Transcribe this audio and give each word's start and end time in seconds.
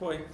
Foi. 0.00 0.24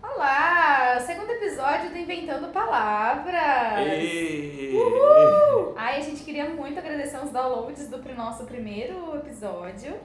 Olá! 0.00 0.96
Segundo 1.00 1.32
episódio 1.32 1.90
do 1.90 1.98
Inventando 1.98 2.52
Palavras. 2.52 3.88
Ê! 3.88 4.70
Uhul! 4.72 5.74
Ai, 5.76 5.96
a 5.96 6.00
gente 6.00 6.22
queria 6.22 6.48
muito 6.48 6.78
agradecer 6.78 7.16
os 7.24 7.30
downloads 7.30 7.88
do 7.88 7.98
nosso 8.14 8.44
primeiro 8.44 9.16
episódio. 9.16 9.98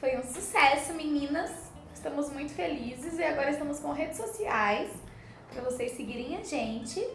Foi 0.00 0.18
um 0.18 0.24
sucesso, 0.24 0.92
meninas. 0.94 1.70
Estamos 1.94 2.32
muito 2.32 2.52
felizes 2.52 3.16
e 3.16 3.22
agora 3.22 3.52
estamos 3.52 3.78
com 3.78 3.92
redes 3.92 4.16
sociais 4.16 4.90
para 5.52 5.62
vocês 5.62 5.92
seguirem 5.92 6.36
a 6.36 6.42
gente. 6.42 7.06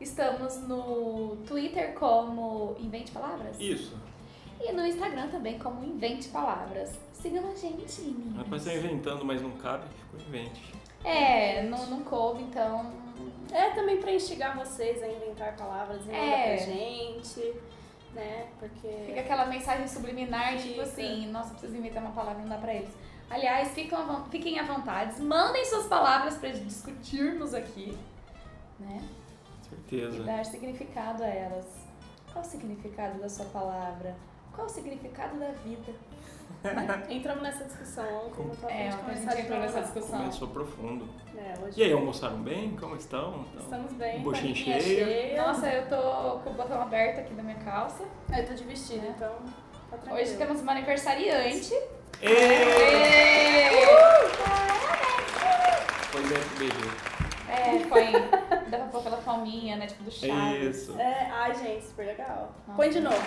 Estamos 0.00 0.60
no 0.60 1.38
Twitter 1.44 1.92
como 1.94 2.76
Invente 2.78 3.10
Palavras 3.10 3.58
Isso. 3.58 3.98
e 4.60 4.70
no 4.70 4.86
Instagram 4.86 5.26
também 5.26 5.58
como 5.58 5.84
Invente 5.84 6.28
Palavras. 6.28 7.09
Sigam 7.20 7.50
a 7.50 7.54
gente, 7.54 8.00
meninas. 8.02 8.36
Rapaz, 8.38 8.64
tá 8.64 8.72
inventando, 8.74 9.24
mas 9.24 9.42
não 9.42 9.50
cabe, 9.52 9.84
ficou 9.94 10.20
invente. 10.26 10.74
É, 11.04 11.62
não, 11.64 11.86
não 11.86 12.02
coube, 12.04 12.42
então. 12.42 12.92
É 13.52 13.70
também 13.70 13.98
pra 14.00 14.12
instigar 14.12 14.56
vocês 14.56 15.02
a 15.02 15.08
inventar 15.08 15.56
palavras 15.56 16.02
e 16.04 16.06
mandar 16.06 16.16
É. 16.18 16.56
pra 16.56 16.66
gente, 16.66 17.54
né? 18.14 18.46
Porque. 18.58 18.88
Fica 19.06 19.20
aquela 19.20 19.46
mensagem 19.46 19.86
subliminar, 19.88 20.52
tipo 20.56 20.68
Fica. 20.68 20.82
assim, 20.82 21.26
nossa, 21.30 21.50
preciso 21.50 21.76
inventar 21.76 22.02
uma 22.02 22.12
palavra, 22.12 22.40
não 22.42 22.48
dá 22.48 22.58
pra 22.58 22.74
eles. 22.74 22.90
Aliás, 23.28 23.68
fiquem 23.74 24.58
à 24.58 24.62
vontade, 24.64 25.20
mandem 25.22 25.64
suas 25.64 25.86
palavras 25.86 26.36
pra 26.36 26.48
discutirmos 26.50 27.54
aqui, 27.54 27.96
né? 28.78 28.98
E 29.62 29.68
Certeza. 29.68 30.22
dar 30.24 30.44
significado 30.44 31.22
a 31.22 31.28
elas. 31.28 31.66
Qual 32.32 32.44
o 32.44 32.48
significado 32.48 33.18
da 33.20 33.28
sua 33.28 33.44
palavra? 33.46 34.16
Qual 34.52 34.66
o 34.66 34.70
significado 34.70 35.38
da 35.38 35.50
vida? 35.64 35.92
Entramos 37.08 37.42
nessa 37.42 37.64
discussão 37.64 38.04
ontem, 38.26 38.50
É, 38.68 38.88
a 38.88 39.14
gente 39.14 39.40
entrou 39.40 39.58
nessa 39.60 39.80
discussão. 39.80 40.18
Começou 40.18 40.48
profundo. 40.48 41.08
É, 41.36 41.54
hoje 41.64 41.80
E 41.80 41.84
aí, 41.84 41.92
almoçaram 41.92 42.38
bem? 42.42 42.76
Como 42.76 42.96
estão? 42.96 43.46
Então, 43.50 43.62
estamos 43.62 43.92
bem. 43.94 44.20
Buchinha 44.20 44.52
barriguinha 44.54 44.80
cheia. 44.80 45.42
Nossa, 45.46 45.66
eu 45.68 45.88
tô 45.88 46.38
com 46.40 46.50
o 46.50 46.54
botão 46.54 46.80
aberto 46.82 47.20
aqui 47.20 47.32
da 47.34 47.42
minha 47.42 47.56
calça. 47.58 48.04
Eu 48.36 48.46
tô 48.46 48.54
de 48.54 48.64
vestido, 48.64 49.06
É. 49.06 49.10
então 49.10 49.32
tá 49.90 49.96
tranquilo. 49.96 50.16
Hoje 50.28 50.36
temos 50.36 50.60
uma 50.60 50.72
aniversariante. 50.72 51.74
Ê! 52.22 52.28
Ê! 52.28 53.86
Foi 56.10 56.22
beijo. 56.58 56.90
É, 57.48 57.78
põe. 57.88 58.29
Palminha, 59.50 59.76
né? 59.76 59.86
Tipo 59.86 60.04
do 60.04 60.10
Chaves. 60.10 60.76
Isso. 60.76 60.98
É, 61.00 61.30
ai, 61.32 61.54
gente, 61.54 61.84
super 61.84 62.06
legal. 62.06 62.52
Nossa. 62.66 62.76
Põe 62.76 62.90
de 62.90 63.00
novo. 63.00 63.16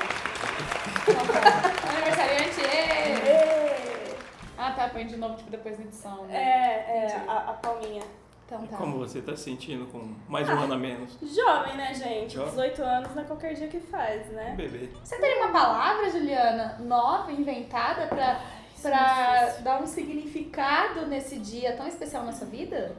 Aniversariante, 1.89 2.61
ê! 2.61 4.13
Ah, 4.57 4.71
tá, 4.71 4.87
põe 4.89 5.05
de 5.05 5.17
novo, 5.17 5.35
tipo, 5.35 5.49
depois 5.49 5.77
da 5.77 5.83
edição, 5.83 6.25
É, 6.29 6.31
né? 6.31 6.85
é, 6.87 7.05
Entendi. 7.07 7.29
a, 7.29 7.37
a 7.49 7.53
palminha. 7.53 8.03
Então 8.45 8.65
tá. 8.67 8.77
Como 8.77 8.99
você 8.99 9.21
tá 9.21 9.35
se 9.35 9.43
sentindo 9.43 9.85
com 9.87 10.13
mais 10.27 10.47
Ah. 10.49 10.55
um 10.55 10.59
ano 10.59 10.73
a 10.73 10.77
menos? 10.77 11.17
Jovem, 11.21 11.75
né, 11.75 11.93
gente? 11.93 12.33
Jovem. 12.35 12.51
18 12.51 12.83
anos 12.83 13.15
não 13.15 13.23
é 13.23 13.25
qualquer 13.25 13.53
dia 13.55 13.67
que 13.67 13.79
faz, 13.79 14.29
Um 14.29 14.33
né? 14.33 14.53
bebê. 14.55 14.89
Você 15.03 15.17
tem 15.17 15.37
uma 15.41 15.51
palavra, 15.51 16.09
Juliana, 16.09 16.77
nova, 16.79 17.31
inventada 17.31 18.07
pra, 18.07 18.39
Isso 18.75 18.87
é 18.87 18.91
pra 18.91 19.55
dar 19.61 19.81
um 19.81 19.87
significado 19.87 21.05
nesse 21.07 21.39
dia 21.39 21.75
tão 21.75 21.87
especial 21.87 22.23
na 22.23 22.31
sua 22.31 22.47
vida? 22.47 22.95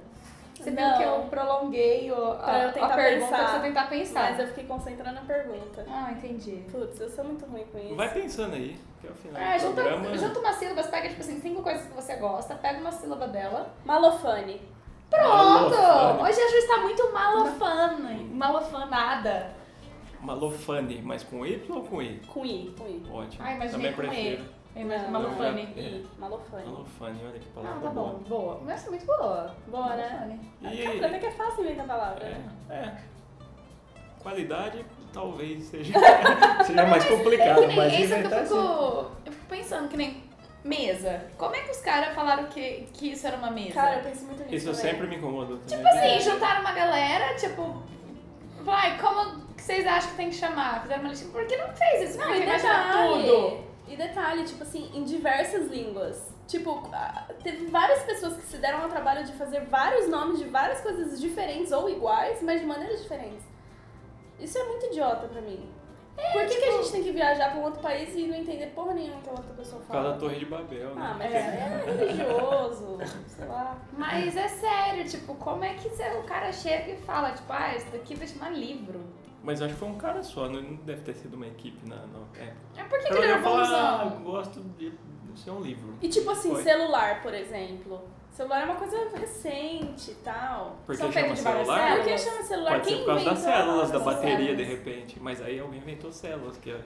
Você 0.54 0.70
viu 0.70 0.80
Não. 0.80 0.96
que 0.96 1.02
eu 1.02 1.18
prolonguei 1.28 2.10
o, 2.12 2.14
a, 2.14 2.58
eu 2.62 2.68
a 2.68 2.72
tentar 2.72 2.94
pergunta 2.94 3.26
pensar. 3.26 3.36
pra 3.44 3.46
você 3.54 3.60
tentar 3.60 3.84
pensar. 3.88 4.30
Mas 4.30 4.38
eu 4.38 4.46
fiquei 4.48 4.64
concentrando 4.64 5.12
na 5.14 5.20
pergunta. 5.22 5.84
Ah, 5.90 6.12
entendi. 6.12 6.64
Putz, 6.70 7.00
eu 7.00 7.10
sou 7.10 7.24
muito 7.24 7.44
ruim 7.46 7.64
com 7.72 7.78
isso. 7.78 7.94
Vai 7.96 8.12
pensando 8.12 8.54
aí, 8.54 8.78
que 9.00 9.06
é 9.06 9.10
o 9.10 9.14
final 9.14 9.42
É, 9.42 9.56
do 9.56 9.60
junta, 9.62 9.82
programa. 9.82 10.16
junta 10.18 10.38
umas 10.38 10.56
sílabas, 10.56 10.86
pega, 10.86 11.08
tipo 11.08 11.20
assim, 11.20 11.40
cinco 11.40 11.62
coisas 11.62 11.86
que 11.86 11.92
você 11.94 12.14
gosta, 12.16 12.54
pega 12.54 12.78
uma 12.80 12.92
sílaba 12.92 13.26
dela. 13.28 13.74
Malofane. 13.84 14.62
Pronto! 15.10 15.76
Malofane. 15.76 16.22
Hoje 16.22 16.40
a 16.40 16.48
Ju 16.50 16.56
está 16.56 16.78
muito 16.78 17.12
malofane, 17.12 18.24
malofanada. 18.32 19.50
Malofane, 20.20 21.02
mas 21.02 21.22
com 21.22 21.44
Y 21.44 21.70
ou 21.70 21.82
com 21.84 22.00
I? 22.00 22.20
Com 22.26 22.46
I, 22.46 22.74
com 22.78 22.86
I. 22.86 23.02
Ótimo. 23.12 23.44
Ai, 23.44 23.56
imaginei 23.56 23.70
Também 23.72 23.92
com 23.92 23.96
prefiro. 24.14 24.44
Não, 24.76 25.10
malofane. 25.10 25.68
É. 25.76 25.80
I, 25.80 26.06
Malofane. 26.18 26.64
Malofane, 26.64 27.20
olha 27.24 27.38
que 27.38 27.46
Ah, 27.48 27.54
palavra 27.54 27.80
tá 27.80 27.88
bom, 27.90 28.08
boa. 28.28 28.54
boa. 28.54 28.60
Mas 28.64 28.86
é 28.86 28.90
muito 28.90 29.06
boa. 29.06 29.54
Boa, 29.68 29.94
né? 29.96 30.38
E, 30.62 30.82
Cara, 30.82 31.06
até 31.06 31.18
que 31.20 31.26
é 31.26 31.30
fácil 31.30 31.64
inventar 31.64 31.86
palavra, 31.86 32.24
é, 32.24 32.30
né? 32.30 32.50
é. 32.70 33.14
Qualidade 34.22 34.84
talvez 35.12 35.64
seja, 35.64 35.92
seja 36.64 36.86
mais 36.86 37.04
complicado, 37.04 37.62
É 37.64 37.68
que 37.68 37.76
mas 37.76 37.92
que 37.94 38.00
eu 38.00 38.04
inventar 38.06 38.42
fico, 38.42 38.54
assim. 38.58 39.08
eu 39.26 39.32
fico 39.32 39.46
pensando, 39.48 39.88
que 39.88 39.96
nem 39.96 40.24
mesa. 40.64 41.22
Como 41.36 41.54
é 41.54 41.60
que 41.60 41.70
os 41.70 41.80
caras 41.80 42.14
falaram 42.14 42.46
que, 42.46 42.88
que 42.94 43.12
isso 43.12 43.26
era 43.26 43.36
uma 43.36 43.50
mesa? 43.50 43.74
Cara, 43.74 43.96
eu 43.98 44.02
penso 44.02 44.24
muito 44.24 44.42
nisso 44.42 44.54
Isso 44.56 44.66
também. 44.66 44.80
sempre 44.92 45.06
me 45.06 45.16
incomodou 45.16 45.58
também. 45.58 45.76
tipo 45.76 45.86
assim, 45.88 46.20
juntaram 46.20 46.62
uma 46.62 46.72
galera, 46.72 47.34
tipo, 47.36 47.82
vai, 48.62 48.98
como 48.98 49.44
que 49.54 49.62
vocês 49.62 49.86
acham 49.86 50.10
que 50.10 50.16
tem 50.16 50.30
que 50.30 50.36
chamar? 50.36 50.82
Fizeram 50.82 51.02
uma 51.02 51.10
listinha. 51.10 51.30
Por 51.30 51.46
que 51.46 51.56
não 51.58 51.68
fez 51.76 52.10
isso? 52.10 52.18
Não, 52.18 52.26
Por 52.26 52.36
e 52.36 52.40
detalhe, 52.46 53.22
tudo? 53.28 53.73
E 53.94 53.96
detalhe, 53.96 54.44
tipo 54.44 54.62
assim, 54.62 54.90
em 54.92 55.04
diversas 55.04 55.68
línguas. 55.68 56.32
Tipo, 56.46 56.82
teve 57.42 57.66
várias 57.66 58.02
pessoas 58.02 58.36
que 58.36 58.42
se 58.42 58.58
deram 58.58 58.82
ao 58.82 58.88
trabalho 58.88 59.24
de 59.24 59.32
fazer 59.32 59.60
vários 59.66 60.08
nomes 60.08 60.38
de 60.38 60.44
várias 60.44 60.80
coisas 60.80 61.20
diferentes 61.20 61.72
ou 61.72 61.88
iguais, 61.88 62.42
mas 62.42 62.60
de 62.60 62.66
maneiras 62.66 63.00
diferentes. 63.02 63.44
Isso 64.38 64.58
é 64.58 64.64
muito 64.64 64.86
idiota 64.86 65.26
pra 65.28 65.40
mim. 65.40 65.68
Por 66.32 66.46
que, 66.46 66.56
que 66.56 66.64
a 66.64 66.72
gente 66.72 66.92
tem 66.92 67.02
que 67.02 67.10
viajar 67.10 67.50
pra 67.50 67.60
um 67.60 67.64
outro 67.64 67.80
país 67.80 68.14
e 68.14 68.26
não 68.26 68.36
entender 68.36 68.66
porra 68.68 68.94
nenhuma 68.94 69.20
que 69.20 69.28
a 69.28 69.32
outra 69.32 69.52
pessoa 69.54 69.80
Por 69.82 69.88
causa 69.88 70.02
fala? 70.04 70.14
da 70.14 70.20
Torre 70.20 70.38
de 70.38 70.44
Babel, 70.46 70.94
né? 70.94 71.02
Ah, 71.04 71.14
mas 71.18 71.34
É. 71.34 71.38
é, 71.38 71.84
religioso, 71.86 72.98
sei 73.26 73.46
lá. 73.46 73.76
Mas 73.92 74.36
é 74.36 74.46
sério, 74.48 75.04
tipo, 75.04 75.34
como 75.34 75.64
é 75.64 75.74
que 75.74 75.88
o 75.88 76.22
cara 76.22 76.52
chega 76.52 76.92
e 76.92 76.96
fala, 76.98 77.32
tipo, 77.32 77.52
ah, 77.52 77.74
isso 77.74 77.90
daqui 77.90 78.14
vai 78.14 78.28
chamar 78.28 78.50
livro? 78.50 79.00
Mas 79.44 79.60
acho 79.60 79.74
que 79.74 79.80
foi 79.80 79.88
um 79.88 79.98
cara 79.98 80.22
só, 80.22 80.48
não 80.48 80.62
não 80.62 80.76
deve 80.76 81.02
ter 81.02 81.14
sido 81.14 81.34
uma 81.34 81.46
equipe 81.46 81.86
na, 81.86 81.96
na 81.96 82.18
época. 82.18 82.56
É 82.76 82.84
por 82.84 82.98
que, 82.98 83.12
ele 83.12 83.24
era 83.26 83.38
eu 83.38 83.42
falar, 83.42 84.00
ah, 84.00 84.04
gosto 84.24 84.60
de 84.78 84.90
ser 85.36 85.50
um 85.50 85.60
livro. 85.60 85.94
E 86.00 86.08
tipo 86.08 86.30
assim, 86.30 86.50
Foi. 86.50 86.62
celular, 86.62 87.22
por 87.22 87.34
exemplo. 87.34 88.00
Celular 88.30 88.62
é 88.62 88.64
uma 88.64 88.74
coisa 88.76 88.96
recente 89.14 90.12
e 90.12 90.14
tal. 90.14 90.78
Porque 90.86 91.00
São 91.00 91.12
chama 91.12 91.34
de 91.34 91.38
celular? 91.38 91.96
Por 91.96 92.04
que 92.04 92.18
células? 92.18 92.24
chama 92.24 92.42
celular? 92.42 92.72
Pode 92.72 92.84
ser 92.84 92.90
Quem 92.90 92.98
por 93.00 93.06
causa 93.06 93.24
das 93.24 93.38
células 93.38 93.90
da 93.90 93.98
bateria, 93.98 94.36
células? 94.36 94.56
de 94.56 94.64
repente. 94.64 95.20
Mas 95.20 95.42
aí 95.42 95.60
alguém 95.60 95.78
inventou 95.80 96.10
células, 96.10 96.56
que 96.56 96.70
é, 96.70 96.80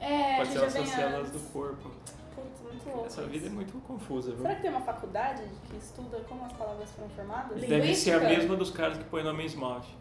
É, 0.00 0.36
pode 0.38 0.48
ser 0.48 0.58
essas 0.58 0.72
vem 0.72 0.86
células 0.86 1.30
do 1.30 1.38
corpo. 1.52 1.90
Putz, 2.34 2.60
muito 2.62 2.88
louco. 2.88 3.06
Essa 3.06 3.22
vida 3.24 3.46
é 3.46 3.50
muito 3.50 3.78
confusa, 3.86 4.32
viu? 4.32 4.42
Será 4.42 4.54
que 4.54 4.62
tem 4.62 4.70
uma 4.70 4.80
faculdade 4.80 5.42
que 5.70 5.76
estuda 5.76 6.20
como 6.26 6.44
as 6.46 6.52
palavras 6.54 6.90
foram 6.90 7.10
formadas? 7.10 7.60
Deve 7.60 7.94
ser 7.94 8.12
a 8.12 8.20
mesma 8.20 8.56
dos 8.56 8.70
caras 8.70 8.96
que 8.96 9.04
põem 9.04 9.22
nome 9.22 9.42
em 9.42 9.46
esmalte. 9.46 9.94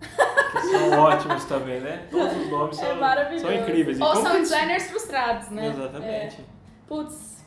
Que 0.00 0.60
são 0.68 0.98
ótimos 1.00 1.44
também, 1.44 1.80
né? 1.80 2.06
Todos 2.10 2.36
os 2.36 2.48
nomes 2.50 2.78
É 2.78 2.86
são, 2.86 2.96
maravilhoso. 2.96 3.46
são 3.46 3.54
incríveis. 3.54 4.00
Ou 4.00 4.16
são 4.16 4.32
designers 4.40 4.90
frustrados, 4.90 5.48
né? 5.50 5.66
Exatamente. 5.68 6.44
Putz, 6.86 7.44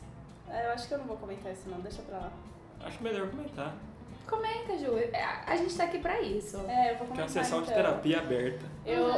é, 0.48 0.66
eu 0.66 0.72
acho 0.72 0.86
que 0.88 0.94
eu 0.94 0.98
não 0.98 1.06
vou 1.06 1.16
comentar 1.16 1.52
isso 1.52 1.68
não, 1.68 1.80
deixa 1.80 2.02
pra 2.02 2.18
lá. 2.18 2.30
Acho 2.84 3.02
melhor 3.02 3.28
comentar. 3.28 3.74
Comenta, 4.28 4.78
Ju. 4.78 4.96
É, 4.98 5.24
A 5.46 5.56
gente 5.56 5.76
tá 5.76 5.84
aqui 5.84 5.98
pra 5.98 6.20
isso. 6.20 6.56
É, 6.68 6.92
eu 6.92 6.96
vou 6.96 7.06
Que 7.08 7.12
é 7.12 7.16
comentar 7.16 7.22
uma 7.22 7.28
sessão 7.28 7.58
de 7.62 7.70
então. 7.70 7.82
terapia 7.82 8.18
aberta. 8.18 8.64
Eu... 8.86 9.08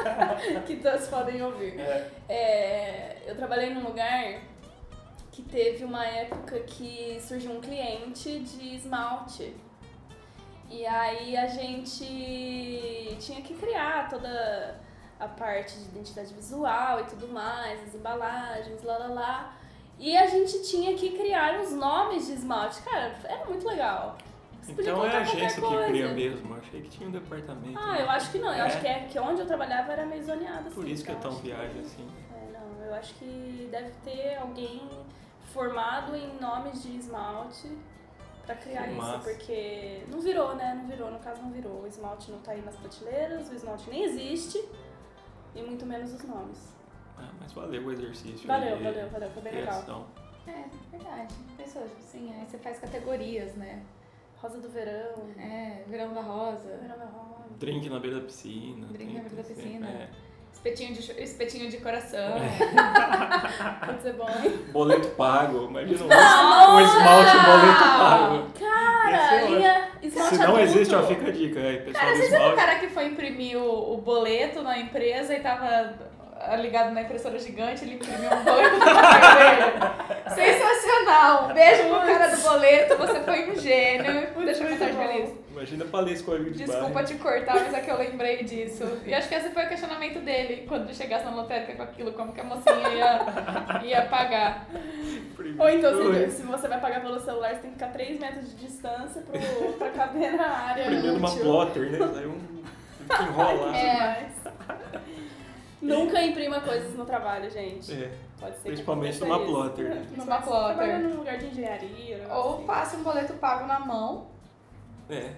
que 0.66 0.76
todos 0.76 1.06
podem 1.08 1.42
ouvir. 1.42 1.78
É. 1.78 2.10
É, 2.28 3.16
eu 3.26 3.34
trabalhei 3.36 3.74
num 3.74 3.84
lugar 3.84 4.40
que 5.32 5.42
teve 5.42 5.84
uma 5.84 6.04
época 6.06 6.58
que 6.60 7.18
surgiu 7.20 7.52
um 7.52 7.60
cliente 7.60 8.40
de 8.40 8.74
esmalte. 8.76 9.54
E 10.70 10.86
aí 10.86 11.36
a 11.36 11.46
gente 11.46 13.16
tinha 13.20 13.40
que 13.42 13.54
criar 13.54 14.08
toda 14.08 14.78
a 15.18 15.26
parte 15.26 15.76
de 15.78 15.84
identidade 15.86 16.32
visual 16.34 17.00
e 17.00 17.04
tudo 17.04 17.28
mais, 17.28 17.82
as 17.82 17.94
embalagens, 17.94 18.82
lá 18.82 18.98
lá 18.98 19.06
lá. 19.06 19.52
E 19.98 20.16
a 20.16 20.26
gente 20.26 20.62
tinha 20.62 20.94
que 20.96 21.16
criar 21.18 21.58
os 21.60 21.72
nomes 21.72 22.26
de 22.26 22.34
esmalte. 22.34 22.80
Cara, 22.82 23.16
era 23.24 23.44
muito 23.46 23.66
legal. 23.66 24.16
Você 24.62 24.72
Então 24.82 25.04
é 25.04 25.16
a 25.16 25.20
agência 25.22 25.62
que 25.62 25.84
cria 25.86 26.08
mesmo. 26.08 26.54
Eu 26.54 26.60
achei 26.60 26.82
que 26.82 26.88
tinha 26.90 27.08
um 27.08 27.12
departamento. 27.12 27.78
Ah, 27.80 27.98
eu 27.98 28.10
acho 28.10 28.30
que 28.30 28.38
não. 28.38 28.48
Eu 28.48 28.64
É? 28.64 28.66
acho 28.66 28.80
que 28.80 28.86
é 28.86 29.00
que 29.10 29.18
onde 29.18 29.40
eu 29.40 29.46
trabalhava 29.46 29.92
era 29.92 30.04
meio 30.06 30.22
zoneado. 30.22 30.70
Por 30.70 30.84
assim, 30.84 30.92
isso 30.92 31.04
que 31.04 31.10
é 31.10 31.14
tão 31.16 31.32
viagem 31.36 31.80
assim. 31.80 32.06
É, 32.36 32.52
não, 32.52 32.84
Eu 32.86 32.94
acho 32.94 33.14
que 33.14 33.68
deve 33.72 33.90
ter 34.04 34.36
alguém 34.36 34.88
formado 35.52 36.14
em 36.14 36.38
nomes 36.38 36.82
de 36.82 36.94
esmalte 36.96 37.68
pra 38.48 38.56
criar 38.56 38.84
Que 38.84 38.88
isso, 38.90 38.96
massa. 38.98 39.18
porque 39.30 40.02
não 40.10 40.20
virou, 40.20 40.54
né? 40.56 40.74
Não 40.74 40.88
virou, 40.88 41.10
no 41.10 41.18
caso 41.18 41.42
não 41.42 41.50
virou. 41.50 41.82
O 41.82 41.86
esmalte 41.86 42.30
não 42.30 42.38
tá 42.40 42.52
aí 42.52 42.62
nas 42.62 42.74
prateleiras, 42.76 43.48
o 43.50 43.54
esmalte 43.54 43.90
nem 43.90 44.04
existe, 44.04 44.66
e 45.54 45.62
muito 45.62 45.84
menos 45.84 46.12
os 46.14 46.22
nomes. 46.24 46.74
Ah, 47.18 47.28
mas 47.40 47.52
valeu 47.52 47.82
o 47.84 47.92
exercício. 47.92 48.46
Valeu, 48.46 48.76
aí, 48.76 48.82
valeu, 48.82 49.08
valeu, 49.10 49.28
foi 49.30 49.42
bem 49.42 49.52
legal. 49.52 49.82
criação. 49.82 50.06
É, 50.46 50.64
verdade. 50.90 51.34
Pensou, 51.58 51.82
tipo 51.82 51.98
assim, 51.98 52.32
aí 52.32 52.46
você 52.48 52.56
faz 52.58 52.78
categorias, 52.78 53.54
né? 53.54 53.82
Rosa 54.40 54.60
do 54.60 54.68
verão, 54.70 55.28
É, 55.36 55.84
verão 55.88 56.14
da 56.14 56.20
rosa, 56.22 56.76
verão 56.80 56.96
da 56.96 57.04
rosa. 57.06 57.48
Drink 57.58 57.90
na 57.90 57.98
beira 57.98 58.20
da 58.20 58.26
piscina. 58.26 58.86
Drink 58.86 59.12
na 59.14 59.20
beira 59.20 59.36
da 59.36 59.42
piscina. 59.42 59.88
é. 59.88 60.08
Espetinho 60.52 60.92
de, 60.92 61.22
espetinho 61.22 61.70
de 61.70 61.76
coração. 61.78 62.34
Pode 63.86 64.02
ser 64.02 64.12
bom, 64.14 64.28
hein? 64.28 64.58
Boleto 64.72 65.08
pago. 65.10 65.66
Imagina 65.66 66.04
um, 66.04 66.06
um 66.06 66.80
esmalte 66.80 67.36
boleto 67.46 67.84
pago. 67.98 68.46
Cara, 68.58 69.34
é 69.34 69.46
linha 69.46 69.88
esmalte 70.02 70.34
Se 70.34 70.38
não 70.38 70.56
adulto. 70.56 70.62
existe, 70.62 70.94
ó, 70.94 71.02
fica 71.04 71.28
a 71.28 71.30
dica. 71.30 71.60
Aí, 71.60 71.76
pessoal 71.78 72.04
Cara, 72.04 72.16
vocês 72.16 72.30
viram 72.30 72.52
o 72.52 72.56
cara 72.56 72.74
que 72.76 72.88
foi 72.88 73.06
imprimir 73.06 73.58
o, 73.58 73.94
o 73.94 73.98
boleto 73.98 74.62
na 74.62 74.78
empresa 74.78 75.34
e 75.34 75.40
tava 75.40 75.94
ligado 76.56 76.92
na 76.92 77.02
impressora 77.02 77.38
gigante, 77.38 77.84
ele 77.84 77.94
imprimiu 77.94 78.30
um 78.30 78.44
boleto. 78.44 78.76
Sensacional! 80.34 81.48
Um 81.50 81.54
beijo 81.54 81.82
pro 81.88 82.00
cara 82.00 82.28
do 82.28 82.42
boleto, 82.42 82.96
você 82.96 83.20
foi 83.20 83.50
um 83.50 83.56
gênio. 83.56 84.28
Deixa 84.44 84.64
eu 84.64 84.70
contar 84.70 84.88
feliz. 84.88 85.34
Imagina 85.50 85.84
pra 85.86 86.00
ler 86.00 86.12
esse 86.12 86.22
código 86.22 86.50
de 86.52 86.58
Desculpa 86.64 86.88
barra. 86.90 87.04
te 87.06 87.14
cortar, 87.14 87.54
mas 87.54 87.74
é 87.74 87.80
que 87.80 87.90
eu 87.90 87.98
lembrei 87.98 88.44
disso. 88.44 88.84
E 89.04 89.12
acho 89.12 89.28
que 89.28 89.34
esse 89.34 89.50
foi 89.50 89.64
o 89.64 89.68
questionamento 89.68 90.20
dele 90.20 90.64
quando 90.68 90.84
ele 90.84 90.94
chegasse 90.94 91.24
na 91.24 91.32
lotérica 91.32 91.72
com 91.74 91.82
aquilo, 91.82 92.12
como 92.12 92.32
que 92.32 92.40
a 92.40 92.44
mocinha 92.44 92.88
ia, 92.94 93.82
ia 93.82 94.02
pagar. 94.02 94.68
Ou 95.58 95.68
então, 95.68 95.90
se, 96.14 96.30
se 96.36 96.42
você 96.42 96.68
vai 96.68 96.80
pagar 96.80 97.00
pelo 97.00 97.18
celular, 97.18 97.50
você 97.50 97.62
tem 97.62 97.70
que 97.70 97.78
ficar 97.78 97.88
3 97.92 98.20
metros 98.20 98.50
de 98.50 98.66
distância 98.66 99.20
pro, 99.22 99.72
pra 99.72 99.88
caber 99.90 100.32
na 100.36 100.46
área. 100.48 100.88
Uma 101.12 101.28
útil. 101.28 101.42
plotter, 101.42 101.90
né? 101.90 101.98
Saiu 102.14 102.30
um. 102.30 102.62
Fica 103.08 103.22
enrolado. 103.24 103.74
É. 103.74 104.28
Nunca 105.80 106.22
imprima 106.22 106.60
coisas 106.60 106.94
no 106.96 107.04
trabalho, 107.04 107.48
gente. 107.50 107.92
É, 107.92 108.12
Pode 108.40 108.56
ser 108.56 108.62
Principalmente 108.68 109.18
que 109.18 109.24
numa 109.24 109.36
isso. 109.38 109.46
plotter. 109.46 109.88
né? 109.94 110.06
Numa 110.16 110.40
plotter. 110.42 110.76
trabalha 110.76 110.98
num 110.98 111.16
lugar 111.16 111.38
de 111.38 111.46
engenharia. 111.46 112.26
Ou 112.30 112.54
assim. 112.56 112.66
passe 112.66 112.96
um 112.96 113.02
boleto 113.02 113.32
pago 113.34 113.66
na 113.66 113.78
mão. 113.80 114.26
é. 115.10 115.32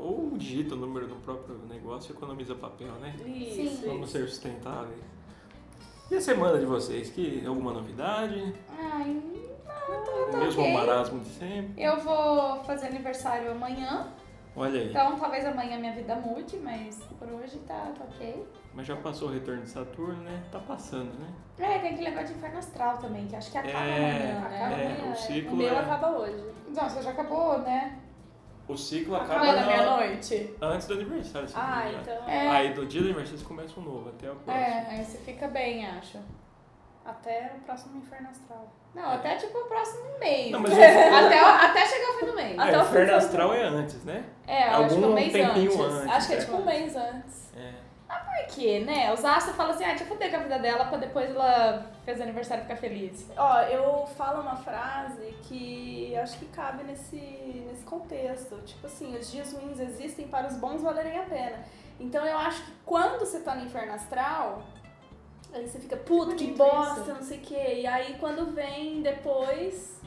Ou 0.00 0.30
digita 0.36 0.76
o 0.76 0.78
número 0.78 1.08
no 1.08 1.16
próprio 1.16 1.58
negócio 1.68 2.12
e 2.12 2.16
economiza 2.16 2.54
papel, 2.54 2.92
né? 3.00 3.16
Isso, 3.26 3.80
Sim. 3.80 3.82
Vamos 3.88 4.10
ser 4.10 4.28
sustentáveis. 4.28 5.00
E 6.08 6.14
a 6.14 6.20
semana 6.20 6.56
de 6.56 6.64
vocês? 6.66 7.10
Que 7.10 7.44
alguma 7.44 7.72
novidade? 7.72 8.54
Ai, 8.78 9.20
não, 9.66 10.04
tô, 10.04 10.10
O 10.12 10.30
tô 10.30 10.36
mesmo 10.36 10.62
ok. 10.62 10.72
marasmo 10.72 11.18
de 11.18 11.28
sempre? 11.30 11.82
Eu 11.82 11.98
vou 11.98 12.62
fazer 12.62 12.86
aniversário 12.86 13.50
amanhã, 13.50 14.06
Olha 14.54 14.80
aí. 14.80 14.90
então 14.90 15.16
talvez 15.18 15.44
amanhã 15.44 15.76
minha 15.80 15.92
vida 15.92 16.14
mude, 16.14 16.56
mas 16.58 17.00
por 17.18 17.28
hoje 17.32 17.58
tá, 17.66 17.92
tá 17.98 18.04
ok. 18.04 18.46
Mas 18.78 18.86
já 18.86 18.94
passou 18.94 19.26
o 19.28 19.32
retorno 19.32 19.62
de 19.62 19.70
Saturno, 19.70 20.22
né? 20.22 20.40
Tá 20.52 20.60
passando, 20.60 21.10
né? 21.18 21.26
É, 21.58 21.80
tem 21.80 21.94
aquele 21.94 22.10
negócio 22.10 22.28
de 22.28 22.34
inferno 22.34 22.58
astral 22.58 22.96
também, 22.98 23.26
que 23.26 23.34
acho 23.34 23.50
que 23.50 23.58
acaba 23.58 23.76
É, 23.76 23.82
amanhã, 24.12 24.38
Acaba 24.38 24.48
né? 24.50 24.60
É, 24.60 24.96
amanhã, 25.00 25.12
o 25.12 25.16
ciclo 25.16 25.52
O 25.52 25.56
meu 25.56 25.74
é- 25.74 25.78
acaba 25.80 26.10
hoje. 26.12 26.44
Nossa, 26.68 27.02
já 27.02 27.10
acabou, 27.10 27.58
né? 27.58 27.98
O 28.68 28.76
ciclo 28.76 29.16
Acaba 29.16 29.34
acaba 29.34 29.52
na- 29.52 29.66
meia-noite. 29.66 30.54
antes 30.62 30.86
do 30.86 30.94
aniversário. 30.94 31.48
não 31.52 31.60
Ah, 31.60 31.90
então 31.90 32.28
É. 32.28 32.48
Aí 32.50 32.72
do 32.72 32.86
dia 32.86 33.00
do 33.00 33.06
aniversário 33.06 33.40
você 33.40 33.44
começa 33.46 33.80
um 33.80 33.82
novo, 33.82 34.10
até 34.10 34.30
o 34.30 34.36
próximo. 34.36 34.64
É, 34.64 34.86
aí 34.90 35.04
você 35.04 35.18
fica 35.18 35.48
bem, 35.48 35.84
acho. 35.84 36.18
até 37.04 37.50
o 37.56 37.60
próximo 37.64 37.96
Inferno 37.98 38.28
Astral. 38.28 38.72
Não, 38.94 39.10
até 39.10 39.34
tipo 39.36 39.58
o 39.58 39.64
próximo 39.64 40.04
mês. 40.20 40.52
Não, 40.52 40.60
mas 40.60 40.70
até, 40.78 41.40
até 41.40 41.84
chegar 41.86 42.10
o 42.10 42.18
fim 42.20 42.26
do 42.26 42.34
mês. 42.34 42.56
Até 42.56 42.72
É, 42.74 42.76
o 42.78 42.80
o 42.80 42.84
inferno 42.84 43.10
do- 43.10 43.16
astral 43.16 43.54
é 43.54 43.62
antes, 43.64 44.04
né? 44.04 44.24
É, 44.46 44.68
eu 44.68 44.72
acho 44.84 44.88
que 44.90 44.94
Algum 44.94 45.06
um 45.08 45.14
mês 45.14 45.32
tempinho 45.32 45.72
antes. 45.82 45.96
antes. 45.96 46.14
Acho 46.14 46.26
que 46.28 46.34
é 46.34 46.36
é. 46.36 46.40
tipo 46.40 46.56
um 46.58 46.64
mês 46.64 46.94
antes. 46.96 47.52
É. 47.56 47.87
Por 48.08 48.54
quê, 48.54 48.80
né? 48.80 49.12
Os 49.12 49.24
astros 49.24 49.54
falam 49.56 49.74
assim, 49.74 49.84
ah, 49.84 49.88
deixa 49.88 50.04
eu 50.04 50.08
foder 50.08 50.30
com 50.30 50.36
a 50.36 50.40
vida 50.40 50.58
dela 50.58 50.86
pra 50.86 50.96
depois 50.96 51.30
ela 51.30 51.86
fez 52.04 52.20
aniversário 52.20 52.62
ficar 52.62 52.76
feliz. 52.76 53.30
Ó, 53.36 53.60
eu 53.62 54.06
falo 54.06 54.40
uma 54.40 54.56
frase 54.56 55.36
que 55.42 56.16
acho 56.16 56.38
que 56.38 56.46
cabe 56.46 56.84
nesse, 56.84 57.16
nesse 57.16 57.84
contexto. 57.84 58.56
Tipo 58.64 58.86
assim, 58.86 59.14
os 59.16 59.30
dias 59.30 59.52
ruins 59.52 59.78
existem 59.78 60.26
para 60.28 60.46
os 60.46 60.56
bons 60.56 60.82
valerem 60.82 61.18
a 61.18 61.24
pena. 61.24 61.64
Então 62.00 62.24
eu 62.24 62.38
acho 62.38 62.64
que 62.64 62.72
quando 62.86 63.18
você 63.18 63.40
tá 63.40 63.54
no 63.54 63.64
inferno 63.66 63.92
astral, 63.92 64.62
aí 65.52 65.66
você 65.68 65.78
fica, 65.78 65.96
puta, 65.96 66.34
que 66.34 66.44
Bonito 66.46 66.56
bosta, 66.58 67.00
isso. 67.00 67.14
não 67.14 67.22
sei 67.22 67.38
o 67.38 67.42
quê. 67.42 67.74
E 67.80 67.86
aí 67.86 68.16
quando 68.18 68.54
vem 68.54 69.02
depois, 69.02 70.00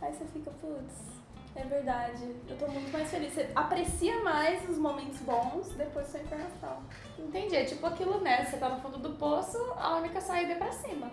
aí 0.00 0.12
você 0.12 0.24
fica, 0.26 0.50
putz, 0.52 1.09
é 1.54 1.64
verdade, 1.64 2.36
eu 2.48 2.56
tô 2.56 2.66
muito 2.68 2.92
mais 2.92 3.10
feliz. 3.10 3.32
Você 3.32 3.48
aprecia 3.54 4.22
mais 4.22 4.68
os 4.68 4.78
momentos 4.78 5.18
bons 5.20 5.68
depois 5.76 6.06
do 6.06 6.12
seu 6.12 6.22
inferno 6.22 6.46
astral. 6.46 6.82
Entendi, 7.18 7.56
é 7.56 7.64
tipo 7.64 7.86
aquilo, 7.86 8.20
né? 8.20 8.44
Você 8.44 8.56
tá 8.56 8.68
no 8.68 8.80
fundo 8.80 8.98
do 8.98 9.10
poço, 9.16 9.58
a 9.76 9.96
única 9.96 10.20
saída 10.20 10.52
é 10.52 10.56
pra 10.56 10.72
cima. 10.72 11.10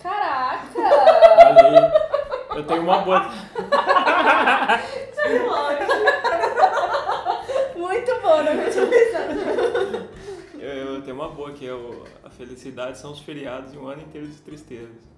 Caraca! 0.00 0.78
Aí. 0.78 2.58
Eu 2.58 2.66
tenho 2.66 2.82
uma 2.82 2.98
boa. 3.00 3.30
Muito 7.76 8.20
bom, 8.20 8.42
não 8.42 8.70
tinha 8.70 8.86
pensado. 8.86 10.08
Eu, 10.58 10.94
eu 10.94 11.02
tenho 11.02 11.16
uma 11.16 11.28
boa 11.28 11.52
que 11.52 11.66
é 11.66 11.72
o, 11.72 12.04
a 12.22 12.30
felicidade 12.30 12.98
são 12.98 13.12
os 13.12 13.20
feriados 13.20 13.74
e 13.74 13.78
um 13.78 13.86
ano 13.86 14.02
inteiro 14.02 14.26
de 14.26 14.40
tristezas. 14.40 15.13